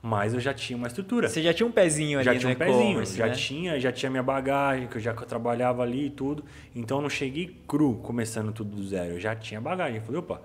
[0.00, 2.56] mas eu já tinha uma estrutura Você já tinha um pezinho ali já tinha um
[2.56, 3.34] pezinho, já né?
[3.34, 6.44] tinha, já tinha minha bagagem, que eu já trabalhava ali e tudo.
[6.74, 9.12] Então eu não cheguei cru, começando tudo do zero.
[9.12, 9.96] Eu já tinha bagagem.
[9.96, 10.40] Eu falei, opa,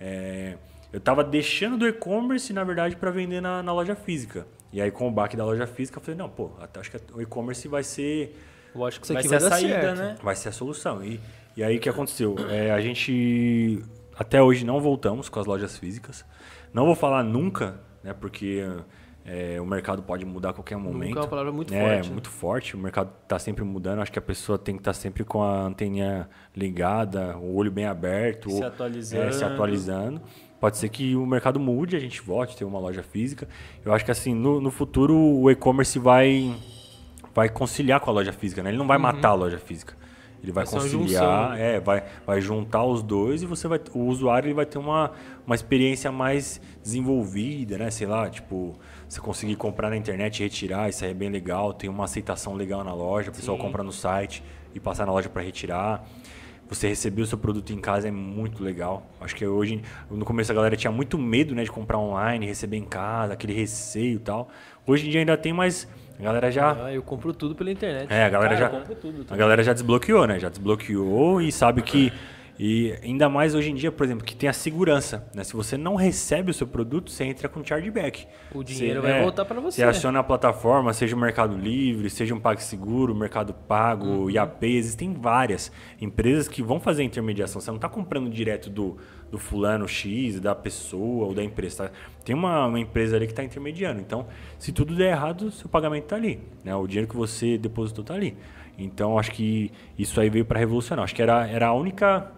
[0.00, 0.56] é,
[0.92, 4.46] eu estava deixando do e-commerce, na verdade, para vender na, na loja física.
[4.72, 6.98] E aí com o baque da loja física, eu falei, não, pô, até acho que
[7.14, 8.36] o e-commerce vai ser
[8.74, 9.98] Eu acho que isso Vai aqui ser vai, a saída, certo.
[9.98, 10.16] né?
[10.22, 11.04] vai ser a solução.
[11.04, 11.20] E,
[11.56, 12.36] e aí o que aconteceu?
[12.48, 13.82] É, a gente
[14.16, 16.24] até hoje não voltamos com as lojas físicas.
[16.72, 18.12] Não vou falar nunca, né?
[18.12, 18.64] Porque
[19.24, 21.16] é, o mercado pode mudar a qualquer momento.
[21.18, 22.12] é uma palavra muito é, forte, né?
[22.12, 22.76] muito forte.
[22.76, 24.00] O mercado está sempre mudando.
[24.00, 27.86] Acho que a pessoa tem que estar sempre com a anteninha ligada, o olho bem
[27.86, 29.24] aberto, Se ou- atualizando.
[29.24, 30.20] é, se atualizando.
[30.60, 33.48] Pode ser que o mercado mude, a gente volte ter uma loja física.
[33.84, 36.54] Eu acho que assim, no, no futuro o e-commerce vai
[37.34, 38.70] vai conciliar com a loja física, né?
[38.70, 39.94] Ele não vai matar a loja física.
[40.42, 44.06] Ele vai, uma conciliar, junção, é, vai, vai juntar os dois e você vai, o
[44.06, 45.12] usuário ele vai ter uma,
[45.46, 47.90] uma experiência mais desenvolvida, né?
[47.90, 51.74] Sei lá, tipo, você conseguir comprar na internet e retirar, isso aí é bem legal,
[51.74, 54.42] tem uma aceitação legal na loja, o pessoal compra no site
[54.74, 56.04] e passar na loja para retirar.
[56.70, 59.04] Você receber o seu produto em casa é muito legal.
[59.20, 62.76] Acho que hoje, no começo a galera tinha muito medo, né, de comprar online, receber
[62.76, 64.48] em casa, aquele receio e tal.
[64.86, 65.88] Hoje em dia ainda tem, mas
[66.20, 68.12] a galera já Ah, eu compro tudo pela internet.
[68.12, 70.38] é, a galera Cara, já eu compro tudo, a galera já desbloqueou, né?
[70.38, 72.12] Já desbloqueou e sabe que
[72.62, 75.42] e ainda mais hoje em dia, por exemplo, que tem a segurança, né?
[75.42, 78.26] Se você não recebe o seu produto, você entra com chargeback.
[78.54, 79.76] O dinheiro Você- é, vai voltar pra você.
[79.80, 84.30] Você aciona a plataforma, seja o Mercado Livre, seja um PagSeguro, Mercado Pago, Uhum.
[84.30, 87.62] IAP, existem várias empresas que vão fazer a intermediação.
[87.62, 88.98] Você não está comprando direto do,
[89.30, 91.84] do fulano X, da pessoa ou da empresa.
[91.88, 91.90] tá?
[92.24, 94.00] Tem uma, uma empresa ali que está intermediando.
[94.00, 94.26] Então,
[94.58, 96.40] se tudo der errado, seu pagamento está ali.
[96.64, 96.74] Né?
[96.74, 98.36] O dinheiro que você depositou está ali.
[98.76, 101.04] Então, acho que isso aí veio para revolucionar.
[101.04, 102.32] Acho que era, era a única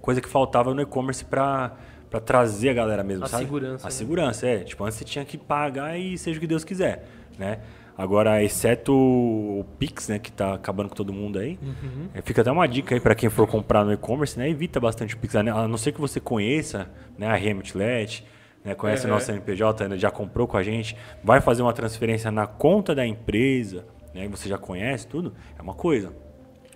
[0.00, 1.76] coisa que faltava no e-commerce para
[2.10, 3.42] para trazer a galera mesmo, A sabe?
[3.42, 3.90] segurança, A né?
[3.90, 4.58] segurança, é.
[4.60, 7.58] Tipo, antes você tinha que pagar e seja o que Deus quiser, né?
[7.96, 12.08] Agora, exceto o Pix, né, que tá acabando com todo mundo aí, Uhum.
[12.12, 14.48] é, fica até uma dica aí para quem for comprar no e-commerce, né?
[14.50, 18.24] Evita bastante o Pix, a não ser que você conheça, né, a Remitlet,
[18.64, 19.14] né, conhece o Uhum.
[19.14, 23.06] nosso CNPJ, né, já comprou com a gente, vai fazer uma transferência na conta da
[23.06, 26.12] empresa, né, e você já conhece tudo, é uma coisa.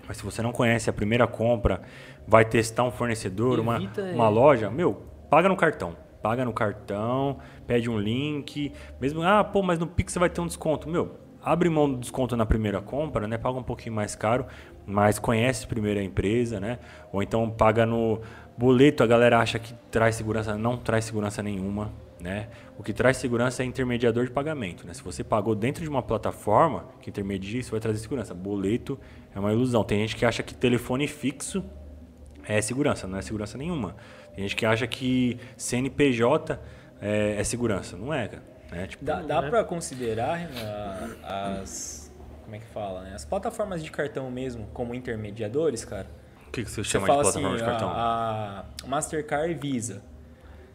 [0.07, 1.83] Mas se você não conhece a primeira compra,
[2.29, 4.15] vai testar um fornecedor, uma, Evita, é.
[4.15, 5.97] uma loja, meu, paga no cartão.
[6.23, 7.39] Paga no cartão,
[7.69, 8.73] pede um link.
[9.01, 10.89] Mesmo, ah, pô, mas no Pix você vai ter um desconto.
[10.89, 13.37] Meu, abre mão do desconto na primeira compra, né?
[13.37, 14.47] Paga um pouquinho mais caro,
[14.87, 16.79] mas conhece primeiro a empresa, né?
[17.13, 18.21] Ou então paga no
[18.57, 22.49] boleto, a galera acha que traz segurança, não traz segurança nenhuma, né?
[22.79, 24.95] O que traz segurança é intermediador de pagamento, né?
[24.95, 28.35] Se você pagou dentro de uma plataforma que intermedia, isso vai trazer segurança.
[28.35, 28.99] Boleto
[29.35, 29.85] é uma ilusão.
[29.85, 31.63] Tem gente que acha que telefone fixo
[32.47, 33.95] é segurança, não é segurança nenhuma.
[34.35, 36.59] Tem gente que acha que CNPJ
[37.01, 37.97] é, é segurança.
[37.97, 38.43] Não é, cara.
[38.71, 39.49] É, tipo, Dá, dá né?
[39.51, 40.49] pra considerar
[41.23, 42.13] ah, as.
[42.45, 43.13] Como é que fala, né?
[43.15, 46.07] As plataformas de cartão mesmo como intermediadores, cara.
[46.47, 47.89] o que, que você Você chama fala de assim, plataforma de cartão?
[47.91, 50.03] a, a Mastercard e Visa.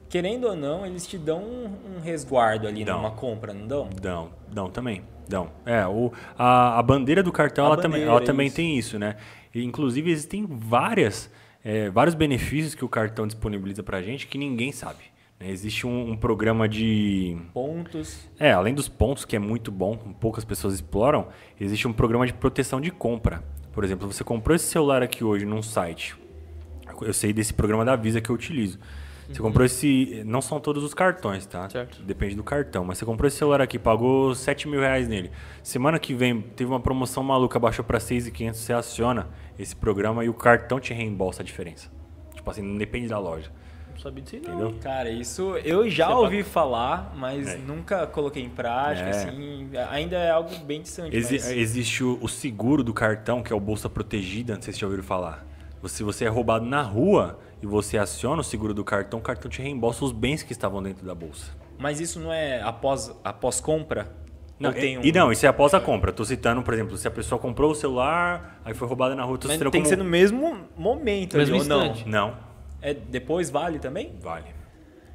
[0.10, 2.98] Querendo ou não, eles te dão um, um resguardo ali Dão.
[2.98, 3.90] numa compra, não dão?
[4.00, 5.04] Dão, dão também.
[5.28, 5.50] Dão.
[5.66, 8.56] É, o, a, a bandeira do cartão, A ela, também, bandeira, ela também isso.
[8.56, 9.16] tem isso, né?
[9.56, 11.32] E, inclusive, existem várias,
[11.64, 15.13] é, vários benefícios que o cartão disponibiliza pra gente que ninguém sabe.
[15.44, 15.52] Né?
[15.52, 17.38] Existe um, um programa de.
[17.54, 18.30] Pontos.
[18.40, 21.28] É, além dos pontos, que é muito bom, poucas pessoas exploram,
[21.60, 23.44] existe um programa de proteção de compra.
[23.74, 26.16] Por exemplo, você comprou esse celular aqui hoje num site.
[27.02, 28.80] Eu sei desse programa da Visa que eu utilizo.
[29.28, 30.22] Você comprou esse.
[30.26, 31.68] Não são todos os cartões, tá?
[31.70, 32.04] Certo.
[32.04, 32.86] Depende do cartão.
[32.86, 35.32] Mas você comprou esse celular aqui, pagou 7 mil reais nele.
[35.64, 40.30] Semana que vem teve uma promoção maluca, baixou para 6,500, você aciona esse programa e
[40.30, 41.90] o cartão te reembolsa a diferença.
[42.36, 43.50] Tipo assim, não depende da loja.
[44.04, 44.54] Sabia disso aí, não.
[44.60, 44.76] Entendeu?
[44.82, 47.58] Cara, isso eu já Você ouvi falar, mas É.
[47.58, 49.10] nunca coloquei em prática, É.
[49.12, 49.70] assim.
[49.92, 51.16] Ainda é algo bem distante.
[51.16, 54.74] Exi- mas- Existe o, o seguro do cartão, que é o bolsa protegida, não sei
[54.74, 55.46] se já ouviram falar.
[55.86, 59.50] Se você é roubado na rua e você aciona o seguro do cartão, o cartão
[59.50, 61.52] te reembolsa os bens que estavam dentro da bolsa.
[61.78, 64.12] Mas isso não é após, após compra?
[64.60, 66.14] Não, e, um- e não, isso é após a compra.
[66.14, 69.38] Tô citando, por exemplo, se a pessoa comprou o celular, aí foi roubada na rua,
[69.38, 69.98] tô Mas citando tem que como...
[69.98, 71.86] ser no mesmo momento Mesmo ali, ou não?
[71.88, 72.08] instante.
[72.10, 72.34] Não,
[72.84, 74.14] É, depois vale também?
[74.22, 74.46] vale.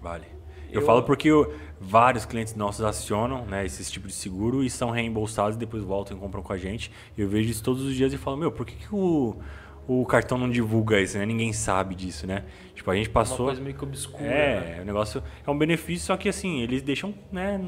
[0.00, 0.24] Vale.
[0.70, 4.68] Eu, Eu- falo porque eu- vários clientes nossos acionam né, esse tipo de seguro e
[4.70, 6.90] são reembolsados e depois voltam e compram com a gente.
[7.16, 9.36] Eu vejo isso todos os dias e falo, meu, por que, que o,
[9.86, 11.24] o cartão não divulga isso, né?
[11.24, 12.44] Ninguém sabe disso, né?
[12.74, 13.46] Tipo, a gente Uma passou...
[13.46, 14.22] coisa meio que obscura.
[14.24, 14.76] né?
[14.78, 17.58] É, o negócio é um benefício, só que assim, eles deixam, né,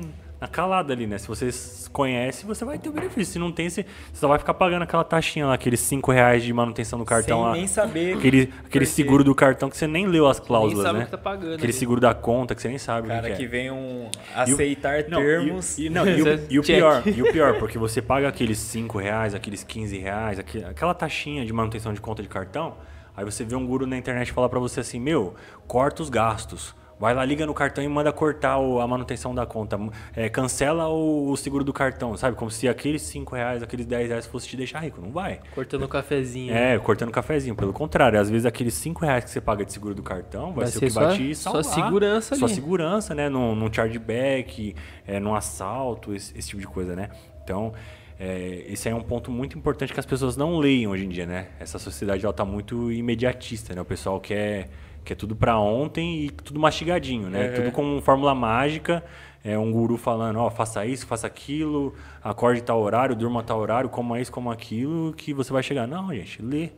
[0.40, 1.18] na calada ali, né?
[1.18, 1.50] Se você
[1.92, 3.34] conhece, você vai ter o benefício.
[3.34, 3.84] Se não tem, você,
[4.14, 7.46] só vai ficar pagando aquela taxinha lá, aqueles 5 reais de manutenção do cartão Sem
[7.46, 7.52] lá.
[7.52, 8.16] nem saber.
[8.16, 11.02] Aquele, aquele seguro do cartão que você nem leu as cláusulas, sabe né?
[11.02, 11.72] o que tá pagando Aquele ali.
[11.74, 13.46] seguro da conta que você nem sabe o Cara que, que é.
[13.46, 14.08] vem um
[14.46, 15.78] E o- aceitar não, e- termos.
[15.78, 18.98] E, não, e, o, e o pior, e o pior, porque você paga aqueles 5
[18.98, 22.76] reais, aqueles 15 reais, aquela taxinha de manutenção de conta de cartão,
[23.14, 25.34] aí você vê um guru na internet falar pra você assim, meu,
[25.66, 26.74] corta os gastos.
[27.00, 29.80] Vai lá, liga no cartão e manda cortar o- a manutenção da conta.
[30.14, 32.36] É, cancela o, o seguro do cartão, sabe?
[32.36, 35.00] Como se aqueles 5 reais, aqueles 10 reais fosse te deixar rico.
[35.00, 35.40] Não vai.
[35.54, 36.52] Cortando o cafezinho.
[36.54, 37.54] É, cortando cafezinho.
[37.56, 40.64] Pelo contrário, às vezes aqueles 5 reais que você paga de seguro do cartão vai,
[40.64, 41.64] Vai ser, o ser que vai sua- te salvar.
[41.64, 42.54] segurança Sua ali.
[42.54, 43.28] segurança, né?
[43.30, 44.74] Num, num chargeback,
[45.06, 47.08] é, num assalto, esse, esse tipo de coisa, né?
[47.42, 47.72] Então,
[48.18, 51.08] é, esse aí é um ponto muito importante que as pessoas não leem hoje em
[51.08, 51.46] dia, né?
[51.58, 53.80] Essa sociedade, ela tá muito imediatista, né?
[53.80, 54.68] O pessoal quer,
[55.04, 57.48] quer tudo pra ontem e tudo mastigadinho, né?
[57.56, 59.04] Tudo com fórmula mágica.
[59.42, 63.88] É um guru falando, ó, faça isso, faça aquilo, acorde tal horário, durma tal horário,
[63.88, 65.86] coma isso, coma aquilo, que você vai chegar.
[65.86, 66.70] Não, gente, lê.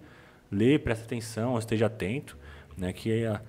[0.50, 2.36] Lê, presta atenção, esteja atento,
[2.76, 2.92] né?
[2.92, 3.40] Que a-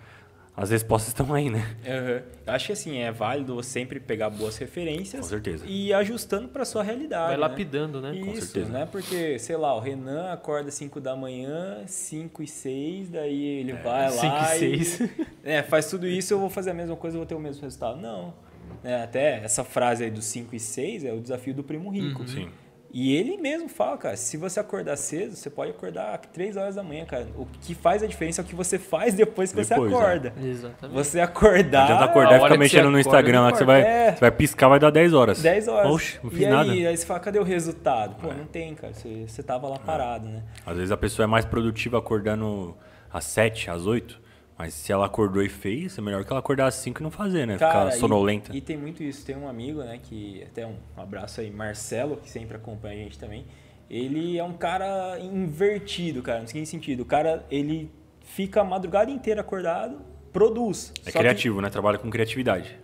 [0.56, 1.76] as respostas estão aí, né?
[1.84, 5.66] Eu Acho que assim, é válido sempre pegar boas referências Com certeza.
[5.66, 7.28] e ir ajustando para sua realidade.
[7.28, 7.38] Vai né?
[7.38, 8.12] lapidando, né?
[8.12, 8.72] Com Isso, certeza.
[8.72, 8.88] né?
[8.92, 14.06] Porque, sei lá, o Renan acorda 5 da manhã, 5 e 6, daí ele vai
[14.06, 14.12] lá.
[14.12, 15.00] Cinco e seis.
[15.46, 17.62] É, faz tudo isso, eu vou fazer a mesma coisa, eu vou ter o mesmo
[17.64, 18.00] resultado.
[18.00, 18.34] Não.
[18.82, 22.22] É, até essa frase aí dos 5 e 6 é o desafio do primo rico.
[22.22, 22.28] Uhum.
[22.28, 22.50] Sim.
[22.96, 26.84] E ele mesmo fala, cara, se você acordar cedo, você pode acordar 3 horas da
[26.84, 27.26] manhã, cara.
[27.36, 29.98] O que faz a diferença é o que você faz depois que Depois, você é.
[29.98, 30.34] acorda.
[30.40, 30.96] Exatamente.
[30.96, 31.84] Você Não acordar.
[31.86, 34.12] adianta a acordar e ficar mexendo no Instagram lá que você vai, É.
[34.14, 35.42] você vai piscar, vai dar 10 horas.
[35.42, 35.92] 10 horas.
[35.92, 36.72] Oxe, não fiz e aí, nada.
[36.72, 38.16] aí você fala, cadê o resultado?
[38.20, 38.28] É.
[38.28, 38.94] Pô, não tem, cara.
[38.94, 40.44] Você, você tava lá parado, né?
[40.64, 42.78] Às vezes a pessoa é mais produtiva acordando
[43.12, 44.22] às 7, às 8.
[44.58, 47.12] Mas se ela acordou e fez, é melhor que ela acordar às 5 e não
[47.12, 47.58] fazer, né?
[47.58, 48.56] Cara, Ficar e- sonolenta.
[48.56, 49.26] E, tem muito isso.
[49.26, 53.18] Tem um amigo, né, que até um abraço aí, Marcelo, que sempre acompanha a gente
[53.18, 53.46] também.
[53.90, 57.02] Ele é um cara invertido, cara, no seguinte sentido.
[57.02, 60.02] O cara, ele fica a madrugada inteira acordado,
[60.32, 60.92] produz.
[61.06, 61.70] É Só que criativo, né?
[61.70, 62.80] Trabalha com criatividade.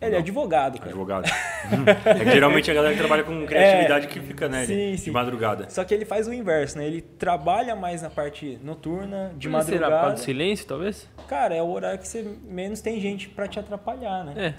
[0.00, 0.90] Ele é advogado, cara.
[0.90, 1.26] Advogado.
[1.26, 1.84] Hum.
[2.04, 4.62] é que geralmente a galera que trabalha com criatividade que fica, né?
[4.62, 4.66] É.
[4.66, 5.10] sim, de sim.
[5.10, 5.68] madrugada.
[5.70, 6.86] Só que ele faz o inverso, né?
[6.86, 10.02] Ele trabalha mais na parte noturna, de Mas Será por madrugada.
[10.08, 11.08] causa do silêncio, talvez?
[11.26, 14.34] Cara, é o horário que você menos tem gente pra te atrapalhar, né?
[14.36, 14.54] É.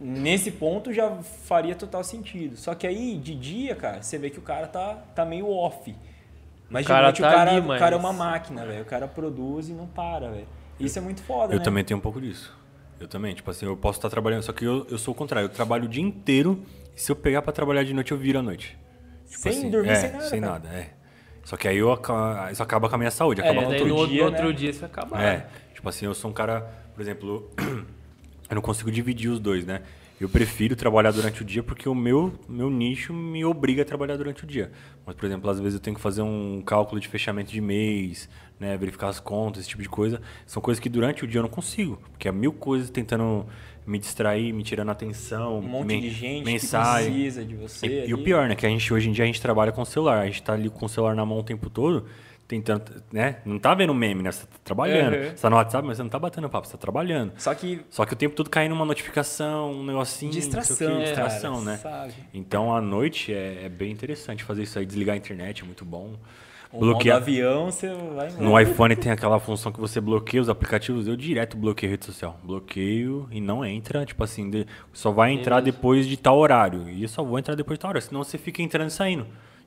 [0.00, 1.10] Nesse ponto já
[1.46, 2.56] faria total sentido.
[2.56, 5.94] Só que aí, de dia, cara, você vê que o cara tá, tá meio off.
[6.68, 8.66] Mas O de cara noite tá o, cara, ali, o cara é mas- uma máquina,
[8.66, 8.82] velho.
[8.82, 10.46] O cara produz e não para, velho.
[10.80, 11.64] Isso é muito foda, Eu né?
[11.64, 12.52] também tenho um pouco disso.
[13.04, 15.44] Eu também, tipo assim, eu posso estar trabalhando, só que eu, eu sou o contrário,
[15.44, 16.62] eu trabalho o dia inteiro
[16.96, 18.78] e se eu pegar pra trabalhar de noite, eu viro à noite.
[19.28, 20.52] Tipo Sem assim, dormir, é, sem nada, Sem cara.
[20.52, 20.90] nada, é.
[21.44, 21.92] Só que aí eu,
[22.50, 24.26] isso acaba com a minha saúde, É, acaba É, com no, outro outro, dia, no
[24.30, 24.52] outro né?
[24.54, 25.22] dia você acaba.
[25.22, 26.62] É, tipo assim, eu sou um cara,
[26.94, 27.50] por exemplo,
[28.48, 29.82] eu não consigo dividir os dois, né?
[30.20, 34.16] Eu prefiro trabalhar durante o dia porque o meu, meu nicho me obriga a trabalhar
[34.16, 34.70] durante o dia.
[35.04, 38.28] Mas, por exemplo, às vezes eu tenho que fazer um cálculo de fechamento de mês,
[38.58, 38.76] né?
[38.76, 40.22] Verificar as contas, esse tipo de coisa.
[40.46, 42.00] São coisas que durante o dia eu não consigo.
[42.12, 43.44] Porque é mil coisas tentando
[43.86, 45.58] me distrair, me tirando atenção.
[45.58, 47.12] Um monte men- de gente mensagem.
[47.12, 47.86] que precisa de você.
[47.86, 48.54] E, e o pior, né?
[48.54, 50.20] Que a gente hoje em dia a gente trabalha com o celular.
[50.20, 52.06] A gente tá ali com o celular na mão o tempo todo,
[52.46, 53.36] tentando, né?
[53.44, 54.30] Não tá vendo meme, né?
[54.30, 55.14] Você tá trabalhando.
[55.14, 55.30] Uhum.
[55.30, 57.32] Você tá no WhatsApp, mas você não tá batendo papo, você tá trabalhando.
[57.36, 60.32] Só que Só que o tempo todo caindo uma notificação, um negocinho.
[60.32, 61.76] não sei o quê, distração, distração, cara, né?
[61.78, 62.14] sabe?
[62.32, 65.84] Então à noite é, é bem interessante fazer isso aí, desligar a internet, é muito
[65.84, 66.14] bom.
[66.74, 67.18] O Bloquear.
[67.18, 68.42] avião, você vai embora.
[68.42, 71.06] No iPhone tem aquela função que você bloqueia os aplicativos.
[71.06, 72.36] Eu direto bloqueio rede social.
[72.42, 74.04] Bloqueio e não entra.
[74.04, 74.50] Tipo assim,
[74.92, 76.90] só vai entrar depois de tal horário.
[76.90, 78.04] E eu só vou entrar depois de tal horário.
[78.04, 79.24] Senão você fica entrando e saindo.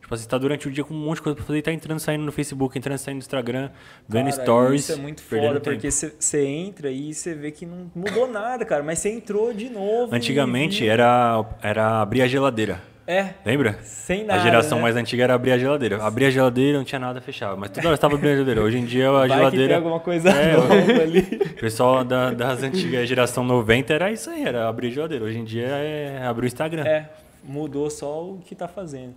[0.08, 1.62] Tipo assim, você tá durante o dia com um monte de coisa pra fazer e
[1.62, 3.70] tá entrando e saindo no Facebook, entrando saindo no Instagram,
[4.08, 4.82] vendo Cara, stories.
[4.84, 8.82] Isso é muito foda, porque você entra e você vê que não mudou nada, cara.
[8.82, 10.16] Mas você entrou de novo.
[10.16, 12.82] Antigamente e- era, era abrir a geladeira.
[13.06, 13.80] É, Lembra?
[13.84, 14.40] sem nada.
[14.40, 14.84] a geração né?
[14.84, 16.02] mais antiga era abrir a geladeira.
[16.02, 17.58] Abria a geladeira, não tinha nada, fechava.
[17.58, 18.62] Mas toda hora estava abrindo a geladeira.
[18.62, 19.76] Hoje em dia a Vai que geladeira.
[19.76, 21.20] alguma coisa É, nova ali.
[21.52, 25.26] O pessoal da- das antigas, geração 90, era isso aí, era abrir a geladeira.
[25.26, 26.84] Hoje em dia é abrir o Instagram.
[26.86, 27.10] É,
[27.44, 29.16] mudou só o que tá fazendo.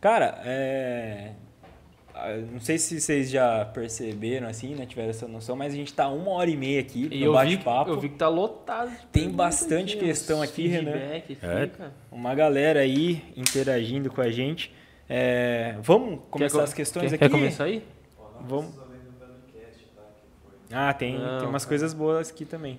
[0.00, 1.32] Cara, é.
[2.14, 4.86] ah, Não sei se vocês já perceberam assim, né?
[4.86, 7.90] Tiveram essa noção, mas a gente tá uma hora e meia aqui E no bate-papo.
[7.90, 8.90] eu vi que tá lotado.
[8.90, 10.92] de Tem bastante aqui, questão aqui, Renan.
[10.96, 11.70] É.
[12.12, 14.72] Uma galera aí interagindo com a gente.
[15.08, 17.24] É, vamos começar Quer as questões quer, aqui?
[17.24, 17.82] Quer começar aí?
[18.42, 18.72] Vamos.
[20.70, 21.68] Ah, tem, Não, tem umas cara.
[21.70, 22.78] coisas boas aqui também.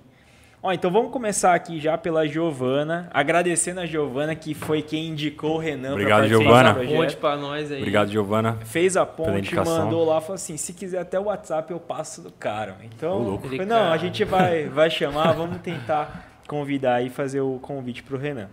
[0.62, 5.56] Ó, então vamos começar aqui já pela Giovana, agradecendo a Giovana que foi quem indicou
[5.56, 6.70] o Renan Obrigado, Giovana.
[6.70, 6.98] do projeto.
[6.98, 7.78] Ponte pra nós aí.
[7.78, 8.58] Obrigado, Giovana.
[8.66, 12.32] Fez a ponte, mandou lá, falou assim, se quiser até o WhatsApp eu passo do
[12.32, 12.76] cara.
[12.84, 18.04] Então, falei, não, a gente vai, vai chamar, vamos tentar convidar e fazer o convite
[18.04, 18.50] pro Renan.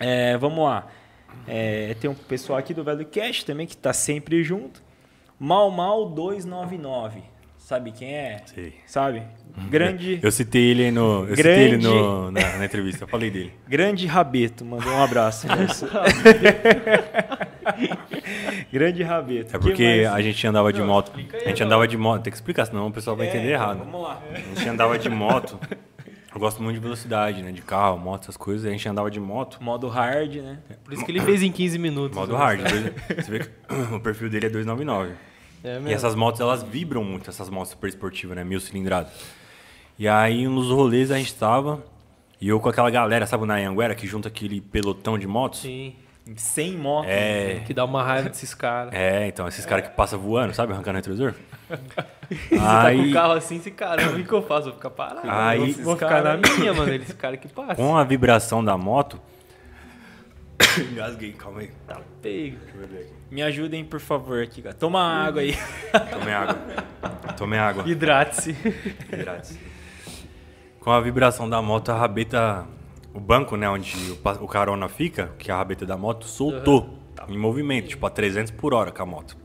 [0.00, 0.88] É, vamos lá.
[1.46, 4.82] É, tem um pessoal aqui do Velho Cast também que tá sempre junto.
[5.38, 7.22] Mal Mal 299.
[7.68, 8.40] Sabe quem é?
[8.46, 8.72] Sei.
[8.86, 9.22] Sabe?
[9.68, 11.28] Grande, Eu citei ele no.
[11.28, 13.52] Eu citei ele Grande- no, na, na entrevista, eu falei dele.
[13.68, 15.46] grande Rabeto, mandou um abraço.
[18.72, 19.54] grande Rabeto.
[19.54, 20.06] É Que porque mais?
[20.14, 21.08] a gente andava de moto.
[21.08, 21.66] explica aí, A gente não.
[21.66, 22.22] andava de moto.
[22.22, 23.80] Tem que explicar, senão o pessoal vai É, entender errado.
[23.80, 24.18] Vamos lá.
[24.32, 25.60] A gente andava de moto.
[26.34, 27.52] Eu gosto muito de velocidade, né?
[27.52, 28.66] De carro, moto, essas coisas.
[28.66, 29.58] A gente andava de moto.
[29.62, 30.58] Modo hard, né?
[30.84, 32.16] Por isso que ele fez em 15 minutos.
[32.16, 32.38] Modo né?
[32.38, 32.62] hard.
[33.14, 33.48] Você vê que
[33.94, 35.12] o perfil dele é 299.
[35.64, 35.88] É mesmo.
[35.88, 38.44] E essas motos, elas vibram muito, essas motos super esportivas, né?
[38.44, 39.12] Mil cilindradas.
[39.98, 41.82] E aí, nos rolês, a gente tava...
[42.40, 45.60] E eu com aquela galera, sabe, na Anguera, que junta aquele pelotão de motos?
[45.60, 45.96] Sim.
[46.36, 47.06] Sem moto.
[47.08, 47.62] É...
[47.66, 48.92] Que dá uma raiva desses caras.
[48.92, 50.72] É, então, esses caras que passam voando, sabe?
[50.72, 51.34] Arrancando o retrovisor.
[52.28, 54.64] Você tá com o carro assim, se caramba, o que eu faço?
[54.64, 55.22] Vou ficar parado.
[55.24, 56.92] Aí- vou, vou ficar na cara- minha, mano.
[56.94, 57.74] Eles cara que passa.
[57.74, 59.20] com a vibração da moto...
[60.92, 61.70] Engasguei, calma aí.
[61.86, 62.56] Tá pego.
[62.58, 63.17] Deixa eu beber aqui.
[63.30, 64.74] Me ajudem, por favor, aqui, cara.
[64.74, 65.54] Toma água aí.
[66.10, 66.58] Tomei água.
[67.36, 67.84] Tomei água.
[67.86, 68.52] Hidrate-se.
[69.10, 69.58] Grátis.
[70.80, 72.66] Com a vibração da moto, a rabeta,
[73.12, 76.98] o banco, né, onde o, o carona fica, que é a rabeta da moto, soltou
[77.28, 79.36] em movimento, tipo a 300 por hora com a moto.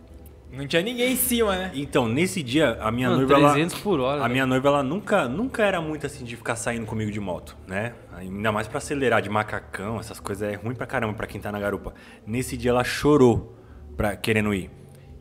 [0.49, 1.72] Não tinha ninguém em cima, né?
[1.73, 4.23] Então, nesse dia, a minha Mano, noiva, ela, 300 por hora.
[4.23, 4.34] a né?
[4.34, 7.93] minha noiva, ela nunca, nunca era muito assim de ficar saindo comigo de moto, né?
[8.15, 11.51] Ainda mais pra acelerar de macacão, essas coisas é ruim pra caramba pra quem tá
[11.51, 11.95] na garupa.
[12.26, 13.55] Nesse dia ela chorou
[13.97, 14.69] pra, querendo ir.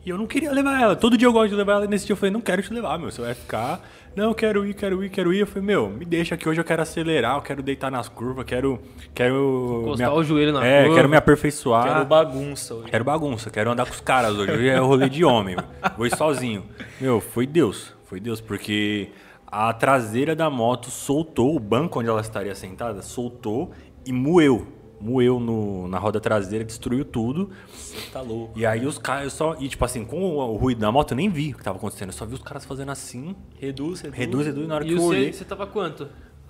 [0.05, 0.95] E eu não queria levar ela.
[0.97, 1.85] Todo dia eu gosto de levar ela.
[1.85, 3.09] E nesse dia eu falei, não quero te levar, meu.
[3.09, 3.79] Você vai ficar.
[4.15, 5.39] Não, eu quero ir, quero ir, quero ir.
[5.39, 8.43] Eu falei, meu, me deixa que hoje eu quero acelerar, eu quero deitar nas curvas,
[8.45, 8.79] quero.
[9.15, 9.79] Quero.
[9.83, 10.95] Encostar o joelho na É, curva.
[10.97, 11.85] quero me aperfeiçoar.
[11.87, 12.91] Quero bagunça hoje.
[12.91, 14.51] Quero bagunça, quero andar com os caras hoje.
[14.51, 15.55] Hoje é rolê de homem.
[15.55, 15.65] meu.
[15.97, 16.63] Vou ir sozinho.
[16.99, 17.93] Meu, foi Deus.
[18.05, 19.09] Foi Deus, porque
[19.47, 23.71] a traseira da moto soltou, o banco onde ela estaria sentada, soltou
[24.05, 24.67] e moeu.
[25.03, 27.51] Moeu no, na roda traseira, destruiu tudo.
[27.73, 28.57] Você tá louco.
[28.57, 29.55] E aí os caras eu só.
[29.59, 31.77] E tipo assim, com o, o ruído da moto, eu nem vi o que tava
[31.77, 32.09] acontecendo.
[32.09, 33.35] Eu só vi os caras fazendo assim.
[33.59, 34.17] Reduz, reduz.
[34.19, 34.67] Reduz, reduz.
[34.67, 35.33] Na hora que E eu você, olhei.
[35.33, 36.07] você tava quanto?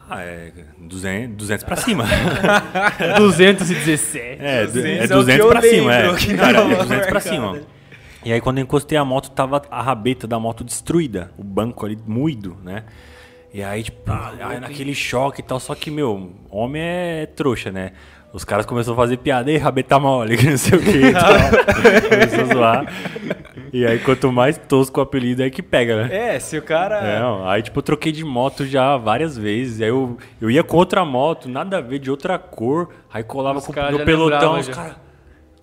[0.09, 2.03] Ah, é 200, 200 pra cima.
[3.17, 4.37] 217.
[4.41, 6.15] É, 200 é é o 200 que eu pra cima, é.
[6.15, 7.61] que Cara, é 200 pra cima.
[8.25, 11.31] E aí quando eu encostei a moto, tava a rabeta da moto destruída.
[11.37, 12.83] O banco ali moído, né?
[13.53, 15.59] E aí, tipo, aí naquele choque e tal.
[15.59, 17.91] Só que, meu, homem é trouxa, né?
[18.33, 21.13] Os caras começaram a fazer piada, ei, rabeta mole, que não sei o que e.
[22.09, 22.93] Começou a zoar.
[23.71, 26.35] E aí, quanto mais tosco o apelido, é que pega, né?
[26.35, 26.97] É, se o cara.
[26.97, 27.47] É, não.
[27.47, 29.81] aí tipo, eu troquei de moto já várias vezes.
[29.81, 32.89] Aí eu, eu ia com outra moto, nada a ver, de outra cor.
[33.13, 34.95] Aí colava Os com no já pelotão, os caras.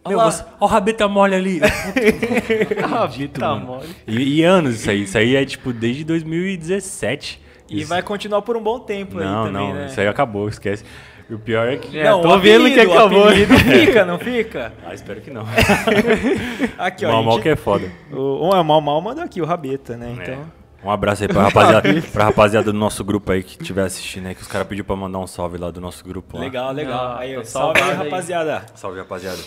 [0.04, 1.60] Olha Meu, você, ó o rabeta mole ali.
[2.92, 3.86] Ah, Dito, tá mole.
[4.06, 5.02] E, e anos isso aí.
[5.02, 7.42] Isso aí é tipo desde 2017.
[7.68, 9.86] E Isso- vai continuar por um bom tempo aí Não, também, não, né?
[9.86, 10.84] isso aí acabou, esquece.
[11.30, 11.96] E o pior é que.
[11.96, 13.28] É, não, tô o vendo que apelido, o acabou.
[13.28, 14.72] apelido fica, não fica?
[14.84, 15.44] Ah, espero que não.
[16.76, 17.12] Aqui, ó.
[17.12, 17.88] mal, a mal gente- que é foda.
[18.12, 20.08] O, o Mal Mal mandou aqui o Rabeta, né?
[20.18, 20.22] É.
[20.22, 20.60] Então.
[20.82, 24.34] Um abraço aí pra rapaziada, pra rapaziada do nosso grupo aí que estiver assistindo aí,
[24.34, 26.42] que os caras pediram pra mandar um salve lá do nosso grupo lá.
[26.42, 26.98] Legal, legal.
[27.12, 28.64] Ah, aí, salve aí, rapaziada.
[28.74, 29.38] Salve, rapaziada.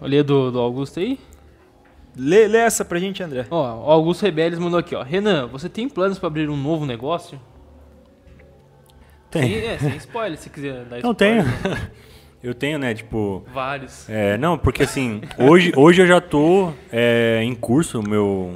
[0.00, 1.18] Olha do, do Augusto aí.
[2.14, 3.46] Lê, lê essa pra gente, André.
[3.50, 5.02] Ó, o Augusto Rebeles mandou aqui, ó.
[5.02, 7.40] Renan, você tem planos pra abrir um novo negócio?
[9.30, 9.42] Tem.
[9.42, 11.44] Sem, é, sem spoiler, se quiser dar Não spoiler.
[11.44, 11.78] tenho.
[12.42, 13.44] Eu tenho, né, tipo...
[13.52, 14.08] Vários.
[14.08, 18.54] É, não, porque assim, hoje, hoje eu já tô é, em curso o meu,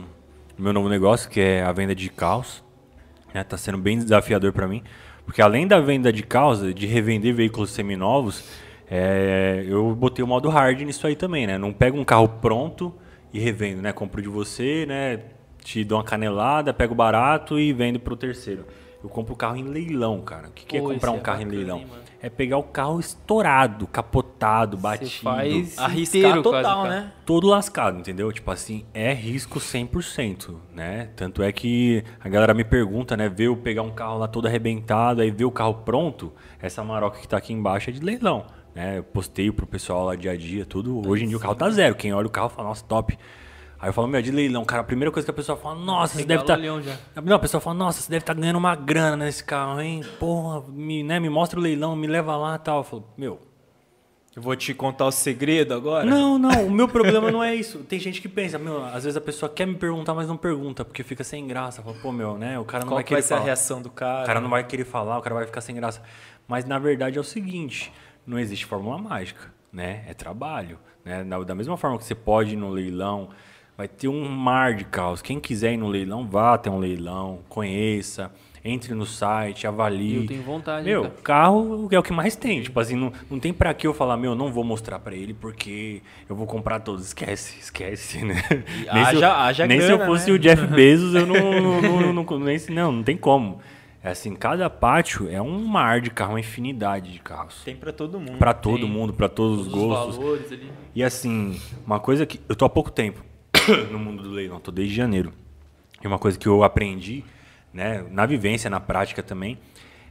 [0.57, 2.63] meu novo negócio, que é a venda de carros.
[3.35, 4.83] Né, tá sendo bem desafiador para mim.
[5.25, 8.45] Porque além da venda de carros, de revender veículos seminovos,
[8.89, 11.57] é, eu botei o modo hard nisso aí também, né?
[11.57, 12.93] Não pego um carro pronto
[13.33, 13.93] e revendo, né?
[13.93, 15.21] Compro de você, né?
[15.63, 18.67] Te dou uma canelada, pego barato e vendo pro terceiro.
[19.03, 20.49] Eu compro o carro em leilão, cara.
[20.49, 21.79] O que, que é Pô, comprar esse um é carro em bacana, leilão?
[21.79, 22.03] hein, mano?
[22.23, 25.11] É pegar o carro estourado, capotado, Você batido.
[25.23, 26.89] faz Arriscar inteiro quase, total, cara.
[27.01, 27.13] né?
[27.25, 28.31] todo lascado, entendeu?
[28.31, 31.09] Tipo assim, é risco 100%, né?
[31.17, 33.27] Tanto é que a galera me pergunta, né?
[33.29, 37.19] Vê eu pegar um carro lá todo arrebentado, aí ver o carro pronto, essa maroca
[37.21, 38.45] que tá aqui embaixo é de leilão,
[38.75, 38.99] né?
[38.99, 41.09] Eu posteio pro pessoal lá dia a dia, tudo.
[41.09, 41.95] Hoje em dia o carro tá zero.
[41.95, 43.17] Quem olha o carro fala, nossa, top.
[43.81, 44.83] Aí eu falo, meu, de leilão, cara.
[44.83, 46.59] A primeira coisa que a pessoa fala, nossa, você deve estar.
[46.59, 46.99] já.
[47.23, 50.05] Não, a pessoa fala, nossa, você deve estar ganhando uma grana nesse carro, hein?
[50.19, 52.79] Porra, me, né, me mostra o leilão, me leva lá e tal.
[52.79, 53.41] Eu falo, meu,
[54.37, 56.05] Eu vou te contar o segredo agora.
[56.05, 57.79] não, não, o meu problema não é isso.
[57.81, 60.85] Tem gente que pensa, meu, às vezes a pessoa quer me perguntar, mas não pergunta,
[60.85, 61.83] porque fica sem graça.
[61.83, 62.59] Fala, pô, meu, né?
[62.59, 63.47] O cara não Qual vai que querer vai ser a falar.
[63.47, 64.23] reação do cara?
[64.23, 66.03] O cara não vai querer falar, o cara vai ficar sem graça.
[66.47, 67.93] Mas na verdade é o seguinte,
[68.27, 70.05] não existe fórmula mágica, né?
[70.07, 71.25] É trabalho, né?
[71.25, 73.31] Da, da mesma forma que você pode ir no leilão,
[73.81, 75.23] vai ter um mar de carros.
[75.23, 78.31] Quem quiser ir no leilão, vá até um leilão, conheça,
[78.63, 80.17] entre no site, avalie.
[80.17, 81.15] Eu tenho vontade, Meu, cara.
[81.23, 82.61] carro é o que mais tem.
[82.61, 85.33] Tipo assim, não, não tem pra que eu falar, meu, não vou mostrar pra ele
[85.33, 87.07] porque eu vou comprar todos.
[87.07, 88.35] Esquece, esquece, né?
[88.93, 90.37] Nem se eu, haja- haja nem se eu grana, fosse né?
[90.37, 93.61] o Jeff Bezos, eu não, não, não, não, não, nem se- não, não tem como.
[94.03, 97.63] É assim, cada pátio é um mar de carro, uma infinidade de carros.
[97.65, 98.37] Tem pra todo mundo.
[98.37, 100.17] Pra todo mundo, pra todos os Todos os gostos.
[100.17, 100.71] valores ali.
[100.95, 102.39] E assim, uma coisa que.
[102.47, 103.23] Eu tô há pouco tempo
[103.91, 105.33] no mundo do leilão, tô desde janeiro.
[106.03, 107.25] E uma coisa que eu aprendi,
[107.73, 109.59] né, na vivência, na prática também,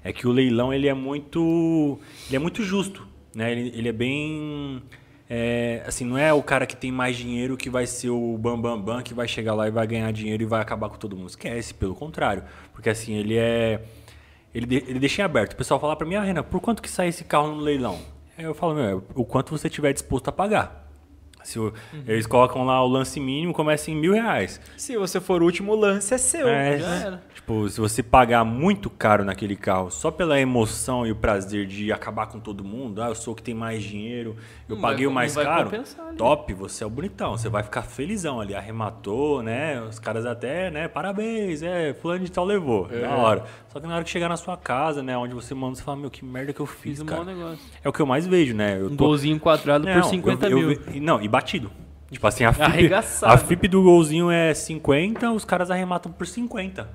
[0.04, 2.00] é que o leilão ele é muito.
[2.28, 3.08] Ele é muito justo.
[3.36, 3.52] Né?
[3.52, 4.82] Ele, ele é bem.
[5.30, 8.78] é, assim, não é o cara que tem mais dinheiro que vai ser o bambambam
[8.82, 11.16] bam, bam, que vai chegar lá e vai ganhar dinheiro e vai acabar com todo
[11.16, 11.30] mundo.
[11.30, 12.44] Esquece, pelo contrário.
[12.74, 13.82] Porque assim, ele é.
[14.54, 15.54] Ele, de- ele deixa em aberto.
[15.54, 18.00] O pessoal fala pra mim, ah, Renan, por quanto que sai esse carro no leilão?
[18.38, 20.89] Aí eu falo, meu, é o quanto você tiver disposto a pagar.
[21.44, 21.74] Se o-
[22.08, 24.60] Eles colocam lá o lance mínimo, começa em mil reais.
[24.78, 26.48] Se você for o último lance, é seu.
[26.48, 27.24] É, já era.
[27.34, 31.92] Tipo, se você pagar muito caro naquele carro só pela emoção e o prazer de
[31.92, 34.36] acabar com todo mundo, ah, eu sou o que tem mais dinheiro,
[34.68, 35.72] eu Não vai paguei o com- mais vai caro,
[36.18, 39.82] top, você é o bonitão, você vai ficar felizão ali, arrematou, né?
[39.82, 43.44] Os caras até, né, parabéns, é, fulano de tal levou, da hora.
[43.72, 45.98] Só que na hora que chegar na sua casa, né, onde você manda, você fala,
[45.98, 47.22] meu, que merda que eu fiz, Fiz um cara.
[47.24, 47.60] bom negócio.
[47.84, 48.80] É o que eu mais vejo, né?
[48.80, 50.80] Eu Um tô- golzinho quadrado não, por 50 eu- eu mil.
[50.80, 51.72] ve- não, e batido.
[52.12, 53.32] Tipo assim, a FIP, Arregaçado.
[53.34, 56.90] a FIP do golzinho é 50, os caras arrematam por 50.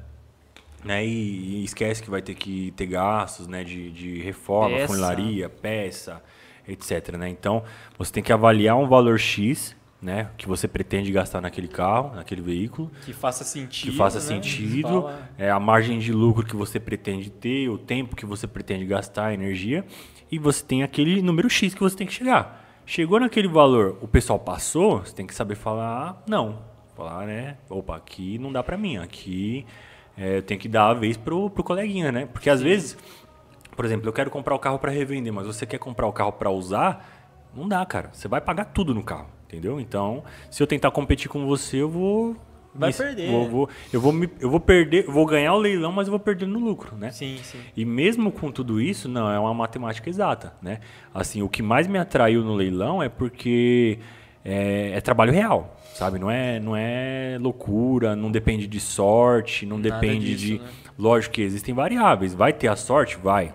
[0.85, 1.07] Né?
[1.07, 3.63] E, e esquece que vai ter que ter gastos né?
[3.63, 4.87] de, de reforma, Peça.
[4.89, 6.21] funilaria, peça,
[6.67, 7.17] etc.
[7.17, 7.29] Né?
[7.29, 7.63] Então,
[7.97, 10.31] você tem que avaliar um valor X né?
[10.37, 13.91] que você pretende gastar naquele carro, naquele veículo Que faça sentido.
[13.91, 14.25] que faça né?
[14.25, 15.09] sentido,
[15.39, 19.27] é, a margem de lucro que você pretende ter, o tempo que você pretende gastar,
[19.27, 19.85] a energia,
[20.31, 22.63] e você tem aquele número X que você tem que chegar.
[22.85, 26.59] Chegou naquele valor, o pessoal passou, você tem que saber falar não.
[26.95, 27.57] Falar, né?
[27.69, 29.65] Opa, aqui não dá pra mim, aqui
[30.17, 32.27] é, eu tenho que dar a vez pro, pro coleguinha, né?
[32.27, 32.97] Porque às vezes,
[33.75, 36.33] por exemplo, eu quero comprar o carro pra revender, mas você quer comprar o carro
[36.33, 37.05] pra usar,
[37.55, 38.11] não dá, cara.
[38.13, 39.81] Você vai pagar tudo no carro, entendeu?
[39.81, 42.37] Então, se eu tentar competir com você, eu vou
[42.77, 43.31] Vai Isso, perder.
[43.31, 46.11] Vou, vou- eu, vou me- eu vou perder, eu vou ganhar o leilão, mas eu
[46.11, 47.13] vou perder no lucro, né?
[47.13, 47.59] Sim, sim.
[47.77, 50.81] E mesmo com tudo isso, não é uma matemática exata, né?
[51.15, 54.01] Assim, o que mais me atraiu no leilão é porque
[54.45, 56.19] é, é trabalho real, sabe?
[56.19, 60.59] Não é, não é loucura, não depende de sorte, não Nada depende disso, de.
[60.59, 60.69] né?
[60.99, 62.35] Lógico que existem variáveis.
[62.35, 63.17] Vai ter a sorte?
[63.17, 63.55] Vai.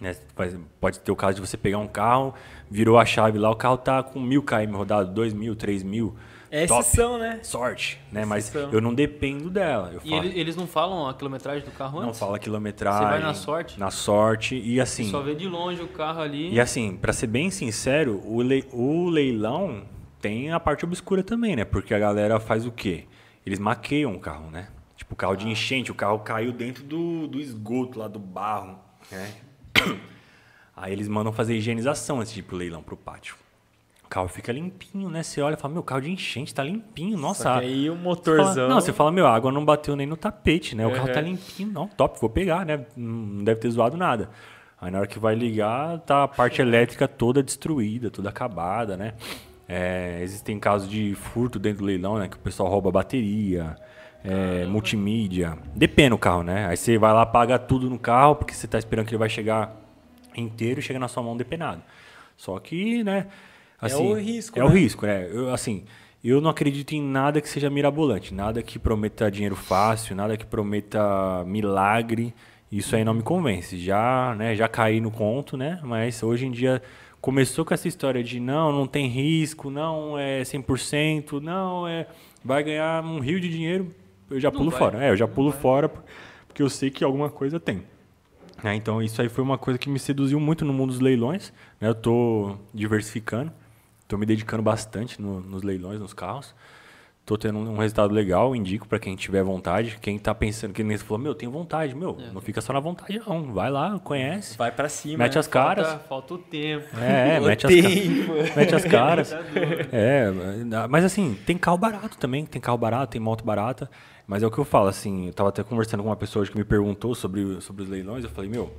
[0.00, 0.16] Né?
[0.34, 2.32] Vai- Pode ter o caso de você pegar um carro,
[2.70, 6.14] virou a chave lá, o carro tá com mil km rodado, dois mil, três mil.
[6.50, 6.80] É top.
[6.80, 7.40] exceção, né?
[7.42, 8.24] Sorte, né?
[8.24, 8.72] Mas Exceção.
[8.72, 9.90] eu não dependo dela.
[9.92, 12.18] Eu E falo, ele- eles não falam a quilometragem do carro não antes?
[12.18, 13.00] fala quilometragem.
[13.02, 13.78] Você vai na sorte?
[13.78, 14.54] Na sorte.
[14.56, 15.10] E Você assim.
[15.10, 16.50] só vê de longe o carro ali.
[16.50, 19.82] E assim, pra ser bem sincero, o, lei- o leilão
[20.22, 21.66] tem a parte obscura também, né?
[21.66, 23.04] Porque a galera faz o quê?
[23.44, 24.68] Eles maqueiam o carro, né?
[24.96, 25.36] Tipo, o carro Ah.
[25.36, 28.78] de enchente, o carro caiu dentro do, do esgoto lá do barro,
[29.12, 29.32] né?
[30.80, 33.36] Aí eles mandam fazer higienização antes de ir pro leilão, pro pátio.
[34.04, 35.22] O carro fica limpinho, né?
[35.22, 37.42] Você olha e fala, meu, carro de enchente tá limpinho, nossa.
[37.42, 38.68] Só que aí o Você fala- motorzão.
[38.68, 40.86] não, você fala, meu, a água não bateu nem no tapete, né?
[40.86, 41.12] O carro Uhum.
[41.12, 42.86] tá limpinho, não, top, vou pegar, né?
[42.96, 44.30] Não deve ter zoado nada.
[44.80, 49.12] Aí na hora que vai ligar, tá a parte elétrica toda destruída, toda acabada, né?
[49.68, 52.28] É, existem casos de furto dentro do leilão, né?
[52.28, 53.76] Que o pessoal rouba bateria,
[54.24, 55.58] é, multimídia.
[55.74, 56.66] Depende do carro, né?
[56.68, 59.28] Aí você vai lá, paga tudo no carro, porque você tá esperando que ele vai
[59.28, 59.76] chegar
[60.38, 61.82] inteiro e chega na sua mão depenado.
[62.36, 63.26] Só que, né?
[63.82, 64.74] É Assim, o risco, É o né?
[64.74, 65.28] risco, né?
[65.30, 65.84] Eu, assim,
[66.22, 70.44] eu não acredito em nada que seja mirabolante, nada que prometa dinheiro fácil, nada que
[70.44, 72.34] prometa milagre.
[72.70, 73.78] Isso aí não me convence.
[73.78, 75.80] Já, né, já caí no conto, né?
[75.82, 76.82] Mas hoje em dia
[77.20, 82.06] começou com essa história de não, não tem risco, não é 100%, não é
[82.44, 83.92] vai ganhar um rio de dinheiro,
[84.30, 84.78] eu já Não pulo vai.
[84.78, 85.04] fora.
[85.04, 86.04] É, eu já pulo fora por-
[86.46, 87.82] porque eu sei que alguma coisa tem.
[88.64, 91.52] É, então isso aí foi uma coisa que me seduziu muito no mundo dos leilões.
[91.80, 91.88] Né?
[91.88, 93.52] Eu tô diversificando,
[94.08, 96.54] tô me dedicando bastante no- nos leilões, nos carros.
[97.24, 99.98] Tô tendo um resultado legal, indico para quem tiver vontade.
[100.00, 102.80] Quem tá pensando, que nem você falou, meu, tenho vontade, meu, não fica só na
[102.80, 103.52] vontade não.
[103.52, 105.18] Vai lá, conhece, Vai pra cima.
[105.24, 105.40] mete né?
[105.40, 105.86] as caras.
[105.88, 106.86] Falta, falta o tempo.
[106.98, 108.32] É, é, O mete as, tempo.
[108.56, 109.32] mete as caras.
[109.92, 110.30] É,
[110.88, 113.90] mas assim, tem carro barato também, tem carro barato, tem moto barata.
[114.28, 116.50] Mas é o que eu falo, assim, eu tava até conversando com uma pessoa hoje
[116.52, 118.70] que me perguntou sobre, sobre os leilões, eu falei, meu,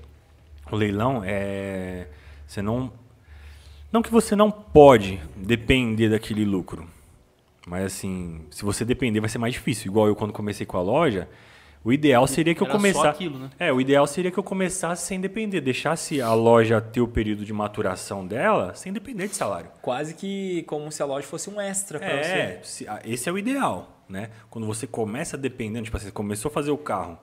[0.71, 2.07] o leilão é.
[2.47, 2.91] Você não.
[3.91, 6.87] Não que você não pode depender daquele lucro.
[7.65, 9.87] Mas assim, se você depender vai ser mais difícil.
[9.91, 11.27] Igual eu quando comecei com a loja,
[11.83, 13.07] o ideal seria que eu Era só começasse.
[13.07, 13.49] aquilo, né?
[13.57, 17.43] É, o ideal seria que eu começasse sem depender, deixasse a loja ter o período
[17.43, 19.71] de maturação dela sem depender de salário.
[19.81, 22.87] Quase que como se a loja fosse um extra pra É, você.
[22.87, 24.31] ah, esse é o ideal, né?
[24.49, 27.19] Quando você começa dependendo, tipo, assim, você começou a fazer o carro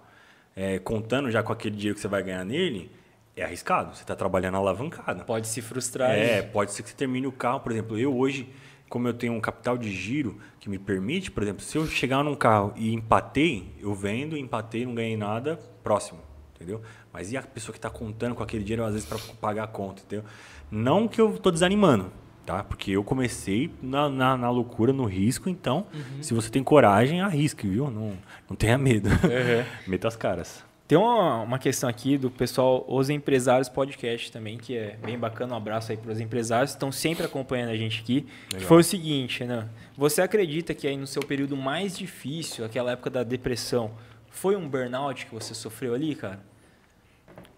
[0.55, 2.91] é, contando já com aquele dinheiro que você vai ganhar nele,
[3.37, 3.95] é arriscado.
[3.95, 5.25] Você está trabalhando alavancado.
[5.25, 6.13] Pode se frustrar.
[6.13, 7.61] É, pode ser que você termine o carro.
[7.61, 8.49] Por exemplo, eu hoje,
[8.89, 12.25] como eu tenho um capital de giro que me permite, por exemplo, se eu chegar
[12.25, 16.21] num carro e empatei, eu vendo, empatei, não ganhei nada, próximo,
[16.55, 16.81] entendeu?
[17.13, 19.69] Mas e a pessoa que está contando com aquele dinheiro, às vezes, para pagar a
[19.69, 20.25] conta, entendeu?
[20.71, 22.11] Não que eu tô desanimando,
[22.47, 22.63] tá?
[22.63, 25.87] Porque eu comecei na, na, na loucura, no risco, então,
[26.23, 27.91] se você tem coragem, arrisque, viu?
[27.91, 28.13] Não,
[28.49, 29.11] não tenha medo.
[29.87, 30.65] Meta as caras.
[30.87, 35.55] Tem uma, uma questão aqui do pessoal, os empresários podcast também, que é bem bacana.
[35.55, 38.25] Um abraço aí para os empresários que estão sempre acompanhando a gente aqui.
[38.51, 39.69] Que foi o seguinte, né?
[39.97, 43.91] Você acredita que aí no seu período mais difícil, aquela época da depressão,
[44.31, 46.39] foi um burnout que você sofreu ali, cara?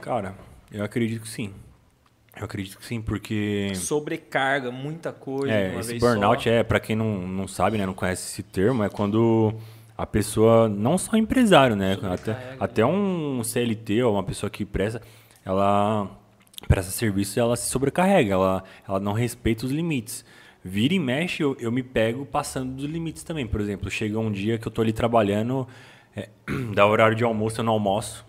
[0.01, 0.35] Cara,
[0.73, 1.53] eu acredito que sim.
[2.39, 3.73] Eu acredito que sim, porque...
[3.75, 6.51] Sobrecarga, muita coisa É, esse burnout só.
[6.51, 9.55] é, para quem não, não sabe, né, não conhece esse termo, é quando
[9.97, 12.57] a pessoa, não só empresário, né, até, Sobrecarrega.
[12.61, 15.03] até um CLT ou uma pessoa que presta,
[15.45, 16.09] ela
[16.67, 20.25] presta serviço ela se sobrecarrega, ela, ela não respeita os limites.
[20.65, 23.47] Vira e mexe, eu, eu me pego passando dos limites também.
[23.47, 25.67] Por exemplo, chega um dia que eu tô ali trabalhando,
[26.15, 26.29] é,
[26.75, 28.27] dá horário de almoço, eu não almoço.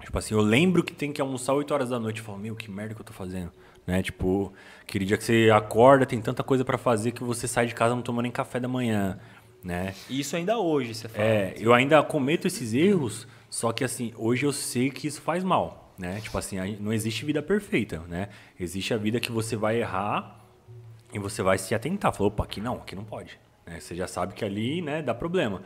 [0.00, 2.20] Tipo assim, eu lembro que tem que almoçar 8 horas da noite.
[2.20, 3.52] Eu falo, meu, que merda que eu tô fazendo.
[3.86, 4.02] Né?
[4.02, 4.52] Tipo,
[4.82, 7.94] aquele dia que você acorda, tem tanta coisa pra fazer que você sai de casa
[7.94, 9.18] não toma nem café da manhã.
[9.64, 9.94] Né?
[10.10, 11.24] Isso ainda hoje, você fala.
[11.24, 15.42] É, eu ainda cometo esses erros, só que assim, hoje eu sei que isso faz
[15.42, 15.94] mal.
[15.98, 16.20] Né?
[16.20, 18.00] Tipo assim, não existe vida perfeita.
[18.06, 18.28] Né?
[18.60, 20.38] Existe a vida que você vai errar
[21.12, 22.12] e você vai se atentar.
[22.12, 23.38] Falou, opa, aqui não, aqui não pode.
[23.66, 23.80] Né?
[23.80, 25.62] Você já sabe que ali né, dá problema.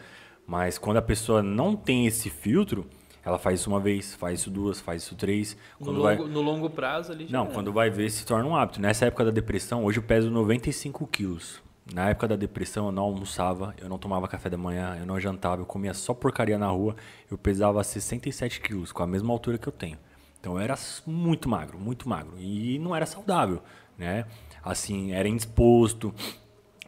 [0.46, 2.86] Mas quando a pessoa não tem esse filtro,
[3.24, 5.56] ela faz isso uma vez, faz isso duas, faz isso três.
[5.78, 6.16] No Quando vai...
[6.16, 7.54] longo, no longo prazo ali já Não, era.
[7.54, 8.80] quando vai ver, se torna um hábito.
[8.80, 11.62] Nessa época da depressão, hoje eu peso 95 quilos.
[11.92, 15.18] Na época da depressão, eu não almoçava, eu não tomava café da manhã, eu não
[15.18, 16.94] jantava, eu comia só porcaria na rua.
[17.30, 19.98] Eu pesava 67 quilos, com a mesma altura que eu tenho.
[20.40, 20.74] Então eu era
[21.06, 22.34] muito magro, muito magro.
[22.38, 23.62] E não era saudável,
[23.98, 24.24] né?
[24.64, 26.14] Assim, era indisposto.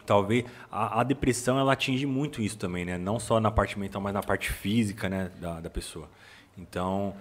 [0.06, 2.98] Talvez a, a depressão ela atinge muito isso também, né?
[2.98, 6.09] Não só na parte mental, mas na parte física, né, da, da pessoa.
[6.59, 7.14] Então,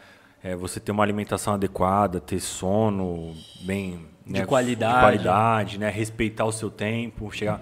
[0.43, 3.33] é, você ter uma alimentação adequada, ter sono
[3.65, 4.93] bem De né, qualidade.
[4.93, 5.89] de qualidade, né?
[5.89, 7.61] Respeitar o seu tempo, chegar.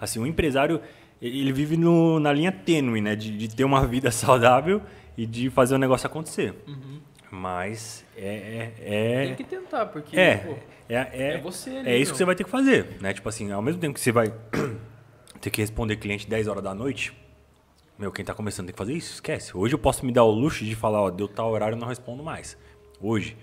[0.00, 0.80] Assim, o empresário
[1.22, 3.14] ele vive no, na linha tênue, né?
[3.16, 4.80] De, de ter uma vida saudável
[5.16, 6.54] e de fazer o negócio acontecer.
[7.30, 10.52] Mas é, é, é- Tem que tentar, porque é, pô,
[10.88, 12.12] é, é, é você ali, é isso meu.
[12.12, 13.12] que você vai ter que fazer, né?
[13.12, 14.32] Tipo assim, ao mesmo tempo que você vai
[15.40, 17.12] ter que responder cliente 10 horas da noite,
[17.98, 19.56] meu, quem tá começando tem que fazer isso, esquece.
[19.56, 21.86] Hoje eu posso me dar o luxo de falar, ó, deu tal horário, eu não
[21.86, 22.56] respondo mais.
[23.00, 23.36] Hoje.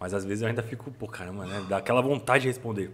[0.00, 1.64] Mas às vezes eu ainda fico, pô, caramba, né?
[1.68, 2.90] Dá aquela vontade de responder.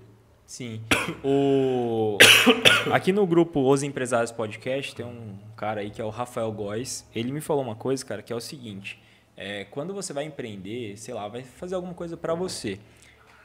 [0.47, 0.83] Sim.
[1.25, 2.19] O...
[2.93, 7.09] Aqui no grupo Os Empresários Podcast tem um cara aí que é o Rafael Góes.
[7.15, 9.01] Ele me falou uma coisa, cara, que é o seguinte:
[9.37, 12.79] é, quando você vai empreender, sei lá, vai fazer alguma coisa para você,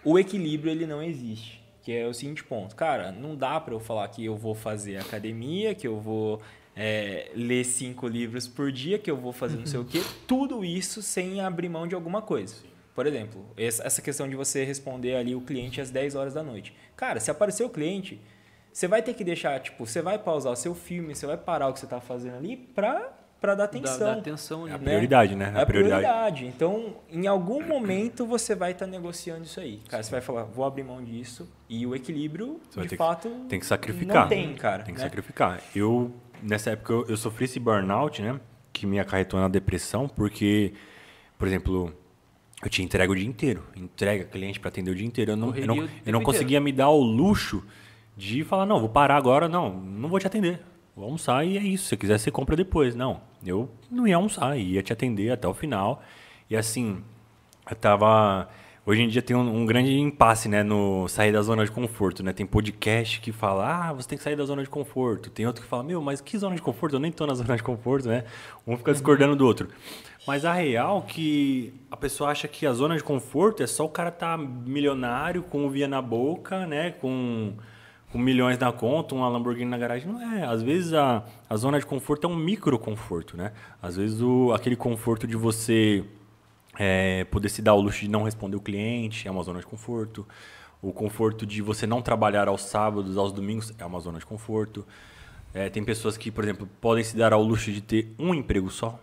[0.03, 1.63] o equilíbrio ele não existe.
[1.83, 4.97] Que é o seguinte ponto, cara, não dá para eu falar que eu vou fazer
[4.97, 6.41] academia, que eu vou
[6.75, 10.63] é, ler cinco livros por dia, que eu vou fazer não sei o quê, tudo
[10.65, 12.55] isso sem abrir mão de alguma coisa.
[12.93, 16.73] Por exemplo, essa questão de você responder ali o cliente às 10 horas da noite.
[16.95, 18.21] Cara, se aparecer o cliente,
[18.71, 21.67] você vai ter que deixar, tipo, você vai pausar o seu filme, você vai parar
[21.67, 23.11] o que você está fazendo ali pra,
[23.41, 23.99] para dar Dá, atenção.
[23.99, 24.83] dá atenção É a ali.
[24.85, 25.51] prioridade, né?
[25.55, 26.45] É a prioridade.
[26.45, 29.81] Então, em algum momento você vai estar negociando isso aí.
[29.89, 31.49] Cara, você vai falar, vou abrir mão disso.
[31.69, 34.21] E o equilíbrio, Você de ter que- fato, Tem que sacrificar.
[34.21, 34.83] não tem, cara.
[34.83, 35.05] Tem que né?
[35.07, 35.61] sacrificar.
[35.75, 38.39] Eu, nessa época, eu, eu sofri esse burnout, né?
[38.71, 40.73] Que me acarretou na depressão, porque,
[41.37, 41.93] por exemplo,
[42.63, 43.63] eu tinha entrega o dia inteiro.
[43.75, 45.31] Entrega cliente para atender o dia inteiro.
[45.31, 47.63] Eu não, eu não, eu não conseguia me dar o luxo
[48.17, 50.61] de falar, não, vou parar agora, não, não vou te atender.
[50.95, 51.83] Vou almoçar e é isso.
[51.83, 52.95] Se você quiser, você compra depois.
[52.95, 56.01] Não, eu não ia almoçar, ia te atender até o final.
[56.49, 57.03] E assim,
[57.69, 58.47] eu tava.
[58.87, 62.21] Hoje em dia tem um, um grande impasse, né, no sair da zona de conforto,
[62.21, 62.31] né?
[62.31, 65.31] Tem podcast que fala, ah, você tem que sair da zona de conforto.
[65.31, 66.95] Tem outro que fala, meu, mas que zona de conforto?
[66.95, 68.25] Eu nem tô na zona de conforto, né?
[68.67, 69.69] Um fica discordando do outro.
[70.27, 73.85] Mas a real é que a pessoa acha que a zona de conforto é só
[73.85, 76.91] o cara tá milionário, com o via na boca, né?
[76.91, 77.53] Com,
[78.11, 80.07] com milhões na conta, uma Lamborghini na garagem.
[80.07, 80.43] Não é.
[80.45, 83.51] Às vezes a, a zona de conforto é um micro conforto, né?
[83.81, 86.03] Às vezes o, aquele conforto de você
[86.77, 89.65] é, poder se dar o luxo de não responder o cliente é uma zona de
[89.65, 90.27] conforto.
[90.81, 94.85] O conforto de você não trabalhar aos sábados, aos domingos é uma zona de conforto.
[95.53, 98.69] É, tem pessoas que, por exemplo, podem se dar ao luxo de ter um emprego
[98.69, 98.99] só.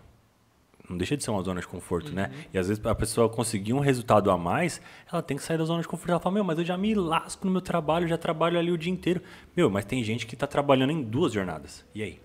[0.89, 2.31] Não deixa de ser uma zona de conforto, né?
[2.53, 4.81] E às vezes a pessoa conseguir um resultado a mais,
[5.11, 6.11] ela tem que sair da zona de conforto.
[6.11, 8.77] Ela fala, meu, mas eu já me lasco no meu trabalho, já trabalho ali o
[8.77, 9.23] dia inteiro.
[9.57, 11.85] Meu, mas tem gente que está trabalhando em duas jornadas.
[11.95, 12.21] E aí?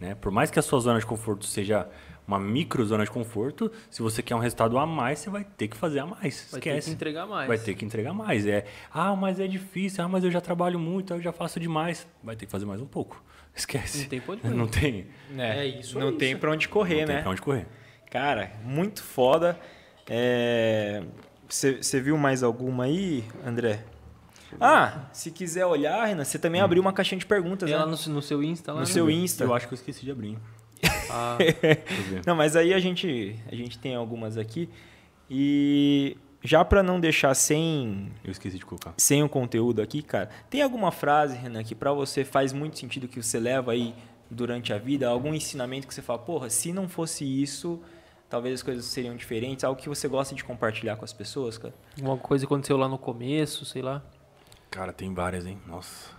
[0.00, 0.16] Né?
[0.16, 1.88] Por mais que a sua zona de conforto seja
[2.26, 5.68] uma micro zona de conforto, se você quer um resultado a mais, você vai ter
[5.68, 6.48] que fazer a mais.
[6.50, 6.88] Vai ter Esquece.
[6.90, 7.48] que entregar mais.
[7.48, 8.46] Vai ter que entregar mais.
[8.46, 12.06] É, ah, mas é difícil, ah, mas eu já trabalho muito, eu já faço demais.
[12.22, 13.22] Vai ter que fazer mais um pouco.
[13.54, 14.02] Esquece.
[14.02, 14.54] Não tem pra onde correr.
[14.56, 15.06] Não tem.
[15.36, 17.22] É, É isso, Não é tem pra onde correr, não tem né?
[17.22, 17.66] pra onde correr.
[18.10, 19.58] Cara, muito foda.
[21.48, 23.84] Você viu mais alguma aí, André?
[24.60, 27.84] Ah, se quiser olhar, Renan, você também abriu uma caixinha de perguntas, Tem né?
[27.84, 28.80] lá no, no seu Insta lá.
[28.80, 28.92] No né?
[28.92, 29.44] seu Insta.
[29.44, 30.36] Eu acho que eu esqueci de abrir.
[31.10, 31.38] Ah.
[32.26, 34.68] Não, mas aí a gente, a gente tem algumas aqui.
[35.30, 38.92] E já pra não deixar sem, Eu esqueci de colocar.
[38.96, 43.08] sem o conteúdo aqui, cara, tem alguma frase, Renan, que pra você faz muito sentido
[43.08, 43.94] que você leva aí
[44.30, 45.08] durante a vida?
[45.08, 47.80] Algum ensinamento que você fala, porra, se não fosse isso,
[48.28, 49.64] talvez as coisas seriam diferentes?
[49.64, 51.74] Algo que você gosta de compartilhar com as pessoas, cara?
[51.96, 54.02] alguma coisa aconteceu lá no começo, sei lá.
[54.70, 55.58] Cara, tem várias, hein?
[55.66, 56.10] Nossa.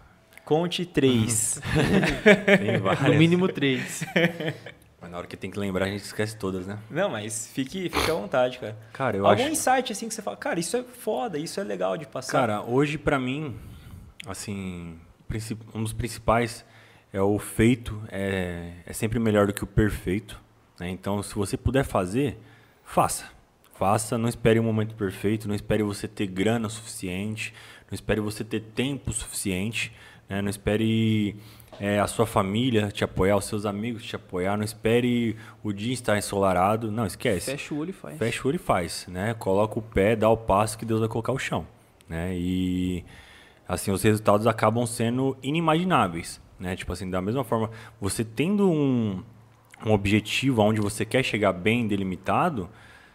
[0.45, 1.59] Conte três.
[2.59, 3.07] Tem várias.
[3.07, 4.03] No mínimo três.
[5.01, 6.79] Mas na hora que tem que lembrar, a gente esquece todas, né?
[6.89, 8.77] não, mas fique, fique à vontade, cara.
[8.93, 9.51] Cara, eu Algum acho.
[9.51, 12.31] insight assim que você fala, cara, isso é foda, isso é legal de passar.
[12.31, 13.53] Cara, hoje pra mim,
[14.25, 14.97] assim,
[15.75, 16.63] um dos principais
[17.11, 20.39] é o feito é, é sempre melhor do que o perfeito.
[20.79, 20.89] né?
[20.89, 22.37] Então, se você puder fazer,
[22.85, 23.25] faça.
[23.73, 27.53] Faça, não espere o momento perfeito, não espere você ter grana suficiente,
[27.91, 29.91] não espere você ter tempo suficiente,
[30.33, 30.41] né?
[30.41, 31.35] não espere
[31.79, 35.93] é, a sua família te apoiar, os seus amigos te apoiar, não espere o dia
[35.93, 37.51] estar ensolarado, não, esquece.
[37.51, 38.17] Fecha o olho e faz.
[38.17, 39.33] Fecha o olho e faz, né?
[39.33, 41.67] Coloca o pé, dá o passo que Deus vai colocar o chão,
[42.07, 42.33] né?
[42.35, 43.03] E
[43.67, 46.75] assim os resultados acabam sendo inimagináveis, né?
[46.75, 47.69] Tipo assim, da mesma forma,
[47.99, 49.23] você tendo um,
[49.85, 52.69] um objetivo aonde você quer chegar bem delimitado,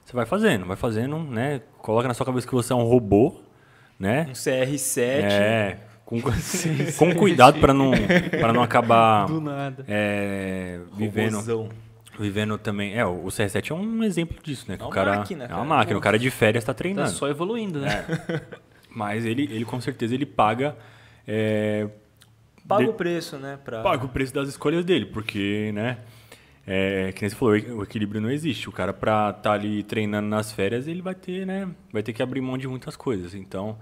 [0.04, 1.62] você vai fazendo, vai fazendo, né?
[1.78, 3.40] Coloca na sua cabeça que você é um robô,
[3.98, 4.26] né?
[4.28, 4.98] Um CR7.
[4.98, 5.78] É,
[6.08, 6.20] com,
[6.98, 7.90] com cuidado para não
[8.40, 9.84] para não acabar Do nada.
[9.86, 11.68] é, vivendo robôzão.
[12.18, 12.94] Vivendo também.
[12.98, 14.76] É, o CR7 é um exemplo disso, né?
[14.76, 15.60] Que É o uma cara, máquina, É cara.
[15.60, 15.98] uma máquina.
[15.98, 17.10] O cara de férias tá Tá treinando.
[17.10, 18.04] só evoluindo, né?
[18.90, 20.74] Mas ele, ele com certeza ele paga.
[21.26, 21.86] é,
[22.66, 23.58] Paga de- o preço, né?
[23.64, 23.82] Pra...
[23.82, 25.98] paga o preço das escolhas dele, porque, né?
[26.66, 28.68] É, que nem você falou, o equilíbrio não existe.
[28.68, 31.68] O cara pra estar ali treinando nas férias, ele vai ter, né?
[31.92, 33.32] Vai ter que abrir mão de muitas coisas.
[33.34, 33.78] Então,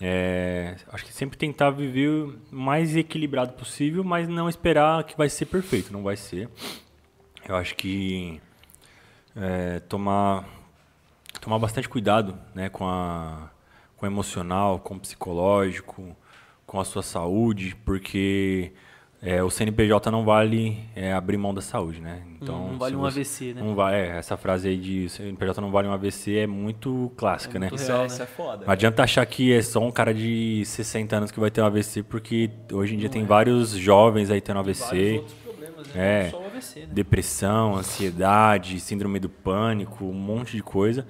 [0.00, 5.28] é, acho que sempre tentar viver o mais equilibrado possível, mas não esperar que vai
[5.28, 5.92] ser perfeito.
[5.92, 6.48] Não vai ser.
[7.46, 8.40] Eu acho que
[9.36, 10.48] é, tomar
[11.40, 13.50] tomar bastante cuidado né, com, a,
[13.96, 16.16] com o emocional, com o psicológico,
[16.66, 18.72] com a sua saúde, porque
[19.22, 22.22] é, o CNPJ não vale é, abrir mão da saúde, né?
[22.40, 23.60] Então, não vale um AVC, né?
[23.62, 27.58] Não vale, é, essa frase aí de CNPJ não vale um AVC é muito clássica,
[27.58, 27.68] É né?
[27.68, 28.24] muito Isso, real, é, isso né?
[28.24, 28.64] é foda.
[28.64, 31.66] Não adianta achar que é só um cara de 60 anos que vai ter um
[31.66, 35.16] AVC, porque hoje em dia tem vários jovens aí tendo Vários AVC.
[35.18, 35.92] outros problemas, né?
[35.96, 36.24] É.
[36.24, 36.86] Não só o AVC, né?
[36.90, 41.06] Depressão, ansiedade, síndrome do pânico, um monte de coisa.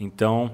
[0.00, 0.50] Então,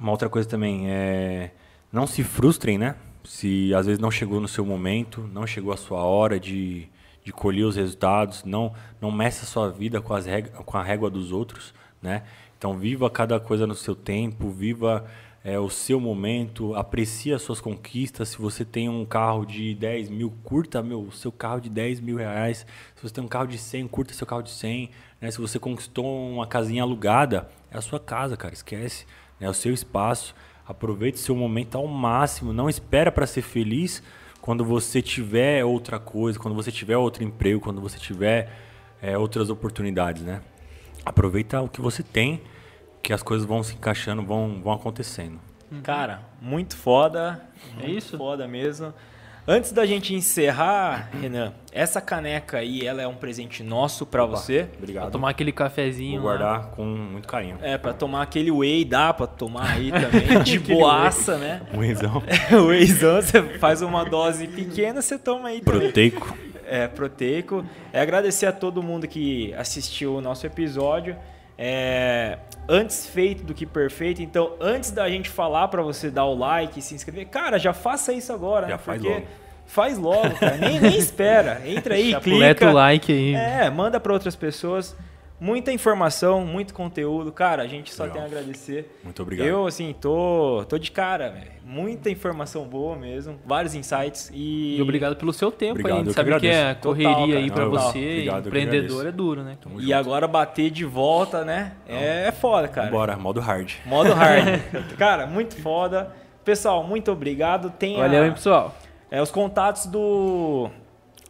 [0.00, 1.50] uma outra coisa também é
[1.92, 2.94] não se frustrem, né?
[3.24, 6.88] Se às vezes não chegou no seu momento, não chegou a sua hora de,
[7.24, 10.82] de colher os resultados, não não meça a sua vida com, as rég com a
[10.82, 12.22] régua dos outros, né?
[12.56, 15.04] Então, viva cada coisa no seu tempo, viva
[15.44, 18.30] é, o seu momento, aprecie as suas conquistas.
[18.30, 22.00] Se você tem um carro de 10 mil, curta meu, o seu carro de 10
[22.00, 22.66] mil reais.
[22.96, 24.88] Se você tem um carro de 100, curta seu carro de 100.
[25.20, 25.30] Né?
[25.30, 29.04] Se você conquistou uma casinha alugada, é a sua casa, cara, esquece.
[29.38, 30.34] É o seu espaço.
[30.66, 32.52] Aproveite seu momento ao máximo.
[32.52, 34.02] Não espera para ser feliz
[34.40, 38.50] quando você tiver outra coisa, quando você tiver outro emprego, quando você tiver
[39.00, 40.42] é, outras oportunidades, né?
[41.04, 42.40] Aproveita o que você tem
[43.02, 45.38] que as coisas vão se encaixando, vão, vão acontecendo.
[45.82, 47.46] Cara, muito foda.
[47.72, 48.16] É muito isso?
[48.16, 48.94] Foda mesmo.
[49.46, 54.62] Antes da gente encerrar, Renan, essa caneca aí, ela é um presente nosso pra você.
[54.64, 55.10] Pra Obrigado.
[55.12, 56.22] tomar aquele cafezinho.
[56.22, 56.36] Vou lá.
[56.38, 57.58] guardar com muito carinho.
[57.60, 61.60] É, pra tomar aquele whey, dá pra tomar aí também, de boaça, né?
[61.74, 62.22] Um wheyzão
[62.52, 65.80] o wheyzão, você faz uma dose pequena, você toma aí também.
[65.80, 66.38] proteico.
[66.66, 67.66] É, proteico.
[67.92, 71.14] É agradecer a todo mundo que assistiu o nosso episódio.
[71.58, 72.38] É,
[72.68, 74.22] antes feito do que perfeito.
[74.22, 77.72] Então, antes da gente falar pra você dar o like e se inscrever, cara, já
[77.72, 78.66] faça isso agora.
[78.66, 78.78] Já né?
[78.78, 79.26] faz Porque logo.
[79.66, 80.56] Faz logo, cara.
[80.56, 81.62] Nem, nem espera.
[81.64, 82.70] Entra aí, Chapuleta clica.
[82.70, 83.34] o like aí.
[83.34, 84.94] É, manda pra outras pessoas.
[85.44, 87.30] Muita informação, muito conteúdo.
[87.30, 88.14] Cara, a gente só Legal.
[88.16, 88.98] tem a agradecer.
[89.04, 89.46] Muito obrigado.
[89.46, 91.52] Eu, assim, tô, tô de cara, velho.
[91.62, 93.38] Muita informação boa mesmo.
[93.44, 94.30] Vários insights.
[94.32, 96.00] E, E obrigado pelo seu tempo Obrigado, aí.
[96.02, 96.80] eu que Sabe que é agradeço.
[96.88, 97.70] correria Total, aí total.
[97.70, 97.98] você.
[97.98, 99.58] Obrigado, que empreendedor é duro, né?
[99.60, 99.94] Tamo E junto.
[99.94, 101.72] agora bater de volta, né?
[101.86, 102.90] É, foda, cara.
[102.90, 103.70] Bora, modo hard.
[103.84, 104.60] Modo hard.
[104.96, 106.10] cara, muito foda.
[106.42, 107.68] Pessoal, muito obrigado.
[107.70, 108.74] Tem a- Valeu, hein, pessoal.
[109.10, 110.70] é, os contatos do.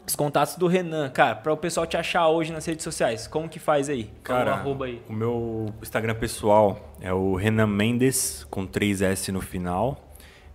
[0.06, 3.48] Os contatos do Renan, cara, para o pessoal te achar hoje nas redes sociais, como
[3.48, 4.10] que faz aí?
[4.22, 5.00] Cara, o arroba aí.
[5.08, 9.98] o meu Instagram pessoal é o Renan Mendes, com 3S no final.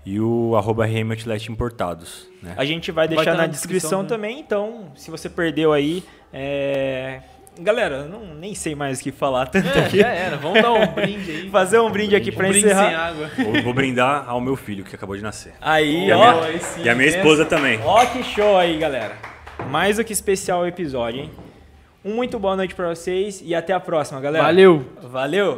[0.05, 2.27] E o arroba RM Outlet Importados.
[2.41, 2.53] Né?
[2.57, 4.07] A gente vai Vai deixar tá na, na descrição, descrição, né?
[4.07, 7.19] também, então, se você perdeu aí, é...
[7.59, 9.97] Galera, eu não, nem sei mais o que falar tanto É, aqui.
[9.97, 10.37] já era.
[10.37, 11.49] Vamos dar um brinde aí.
[11.49, 13.07] Fazer um brinde aqui Um pra brinde sem encerrar.
[13.07, 13.29] água.
[13.37, 15.53] Vou, vou brindar ao meu filho, que acabou de nascer.
[15.59, 16.19] Aí, E a ó.
[16.35, 17.81] minha, aí sim, e a minha esposa também.
[17.83, 19.17] Ó que show aí, galera.
[19.67, 21.31] Mais do que especial o episódio, hein?
[22.03, 24.45] Um muito boa noite pra vocês e até a próxima, galera.
[24.45, 24.85] Valeu.
[25.01, 25.57] Valeu.